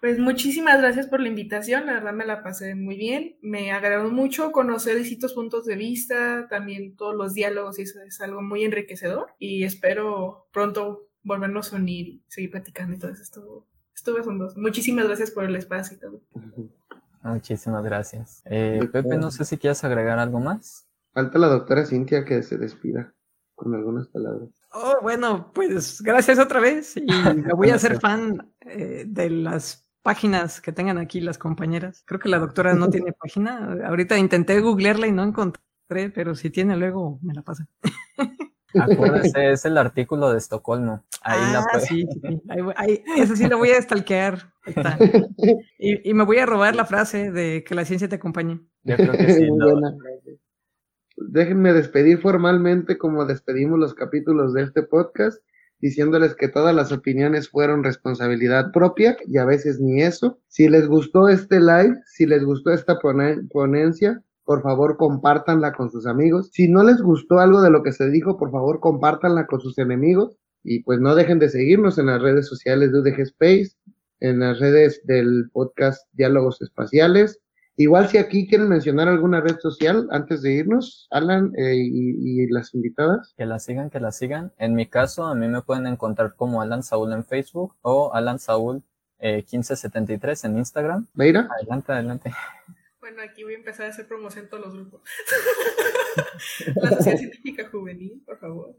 [0.00, 4.10] Pues muchísimas gracias por la invitación, la verdad me la pasé muy bien, me agradó
[4.10, 8.64] mucho conocer distintos puntos de vista, también todos los diálogos y eso es algo muy
[8.64, 13.22] enriquecedor y espero pronto volvernos a unir y seguir platicando y todo eso.
[13.22, 14.60] Estuvo, estuvo asombroso.
[14.60, 16.22] Muchísimas gracias por el espacio y todo.
[17.22, 18.42] Muchísimas gracias.
[18.44, 20.86] Eh, Pepe, no sé si quieres agregar algo más.
[21.12, 23.12] Falta la doctora Cintia que se despida
[23.56, 24.48] con algunas palabras.
[24.72, 29.87] Oh, bueno, pues gracias otra vez y me voy a hacer fan eh, de las
[30.08, 32.02] páginas que tengan aquí las compañeras.
[32.06, 33.76] Creo que la doctora no tiene página.
[33.84, 37.68] Ahorita intenté googlearla y no encontré, pero si tiene luego me la pasa.
[38.74, 41.04] Acuérdese, es el artículo de Estocolmo.
[41.20, 42.42] Ahí la ah, Sí, sí.
[43.18, 44.50] eso sí lo voy a stalkear.
[45.76, 48.60] Y, y, me voy a robar la frase de que la ciencia te acompañe.
[48.84, 49.48] Yo creo que sí.
[51.18, 55.42] Déjenme despedir formalmente como despedimos los capítulos de este podcast,
[55.80, 60.38] diciéndoles que todas las opiniones fueron responsabilidad propia y a veces ni eso.
[60.48, 66.06] Si les gustó este live, si les gustó esta ponencia, por favor compártanla con sus
[66.06, 66.50] amigos.
[66.52, 69.78] Si no les gustó algo de lo que se dijo, por favor compártanla con sus
[69.78, 70.36] enemigos.
[70.64, 73.70] Y pues no dejen de seguirnos en las redes sociales de UDG Space,
[74.20, 77.40] en las redes del podcast Diálogos Espaciales.
[77.80, 82.74] Igual si aquí quieren mencionar alguna red social antes de irnos, Alan eh, y, las
[82.74, 83.32] invitadas.
[83.36, 84.52] Que la sigan, que la sigan.
[84.58, 88.40] En mi caso, a mí me pueden encontrar como Alan Saúl en Facebook o Alan
[88.40, 88.82] Saúl
[89.20, 91.06] 1573 eh, en Instagram.
[91.14, 91.48] Meira.
[91.56, 92.32] Adelante, adelante.
[92.98, 95.00] Bueno, aquí voy a empezar a hacer promoción todos los grupos.
[96.74, 98.74] la Sociedad Científica Juvenil, por favor.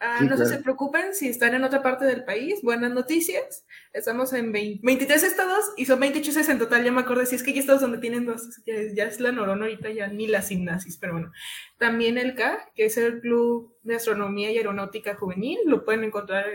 [0.00, 2.62] Ah, no se preocupen si están en otra parte del país.
[2.62, 3.66] Buenas noticias.
[3.92, 6.84] Estamos en 23 estados y son 28 en total.
[6.84, 7.26] Ya me acordé.
[7.26, 8.62] Si es que hay estados donde tienen dos.
[8.64, 11.32] Ya, es la Norona ahorita, ya ni la Simnasis, pero bueno.
[11.78, 15.58] También el CA, que es el Club de Astronomía y Aeronáutica Juvenil.
[15.66, 16.46] Lo pueden encontrar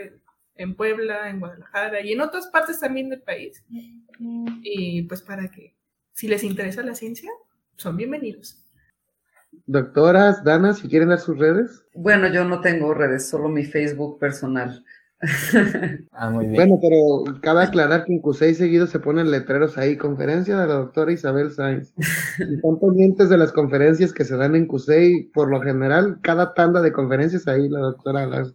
[0.56, 3.62] en Puebla, en Guadalajara y en otras partes también del país.
[4.62, 5.74] Y pues para que
[6.12, 7.30] si les interesa la ciencia,
[7.76, 8.63] son bienvenidos.
[9.66, 11.84] Doctoras, Dana, si quieren dar sus redes.
[11.94, 14.84] Bueno, yo no tengo redes, solo mi Facebook personal.
[16.12, 16.56] ah, muy bien.
[16.56, 20.74] Bueno, pero cabe aclarar que en Q6 seguidos se ponen letreros ahí, conferencia de la
[20.74, 21.92] doctora Isabel Sainz.
[22.38, 26.80] están pendientes de las conferencias que se dan en Q6, por lo general, cada tanda
[26.82, 28.52] de conferencias ahí la doctora habla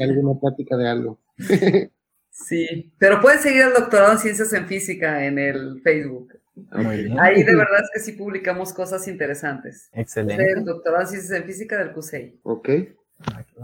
[0.00, 1.20] alguna plática de algo.
[2.30, 6.32] sí, pero pueden seguir al doctorado en ciencias en física en el Facebook.
[6.72, 9.88] Ahí de verdad es que sí publicamos cosas interesantes.
[9.92, 10.52] Excelente.
[10.52, 12.40] El doctorado en ciencias en física del CUSEI.
[12.42, 12.68] Ok,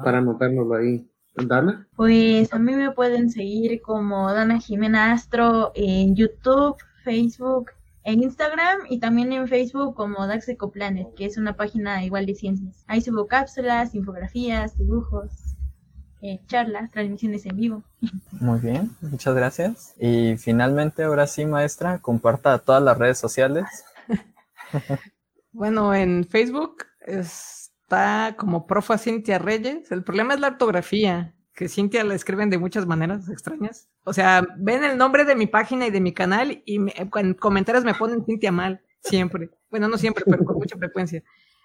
[0.03, 1.09] para anotárnoslo ahí.
[1.45, 1.87] Dana.
[1.97, 7.73] Pues a mí me pueden seguir como Dana Jimena Astro en YouTube, Facebook,
[8.05, 12.35] en Instagram y también en Facebook como Dax Ecoplanet, que es una página igual de
[12.35, 12.85] ciencias.
[12.87, 15.31] Ahí subo cápsulas, infografías, dibujos,
[16.23, 17.83] eh, charlas, transmisiones en vivo.
[18.33, 19.95] Muy bien, muchas gracias.
[19.99, 23.65] Y finalmente, ahora sí, maestra, comparta todas las redes sociales.
[25.53, 29.93] bueno, en Facebook está como profa Cintia Reyes.
[29.93, 33.89] El problema es la ortografía, que Cintia la escriben de muchas maneras extrañas.
[34.05, 37.85] O sea, ven el nombre de mi página y de mi canal y en comentarios
[37.85, 39.51] me ponen Cintia mal, siempre.
[39.71, 41.23] Bueno, no siempre, pero con mucha frecuencia.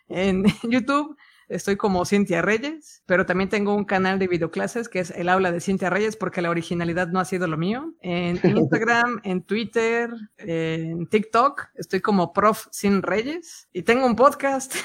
[0.09, 1.15] En YouTube
[1.51, 5.51] Estoy como Cintia Reyes, pero también tengo un canal de videoclases que es el aula
[5.51, 7.93] de Cintia Reyes porque la originalidad no ha sido lo mío.
[8.01, 14.75] En Instagram, en Twitter, en TikTok, estoy como Prof Sin Reyes y tengo un podcast.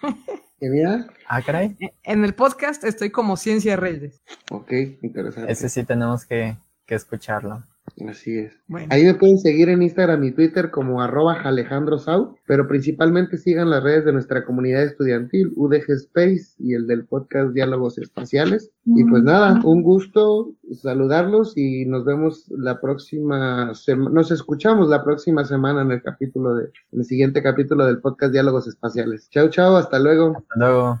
[0.58, 1.06] ¿Qué bien?
[1.28, 1.76] Ah, caray.
[2.02, 4.22] En el podcast estoy como Ciencia Reyes.
[4.50, 4.72] Ok,
[5.02, 5.52] interesante.
[5.52, 6.56] Ese sí tenemos que,
[6.86, 7.64] que escucharlo.
[8.08, 8.52] Así es.
[8.90, 13.70] Ahí me pueden seguir en Instagram y Twitter como arroba Alejandro Sau, pero principalmente sigan
[13.70, 18.70] las redes de nuestra comunidad estudiantil, UDG Space y el del podcast Diálogos Espaciales.
[18.86, 25.04] Y pues nada, un gusto saludarlos y nos vemos la próxima semana, nos escuchamos la
[25.04, 29.28] próxima semana en el capítulo de, en el siguiente capítulo del podcast Diálogos Espaciales.
[29.30, 30.36] Chao, chao, hasta luego.
[30.36, 31.00] Hasta luego.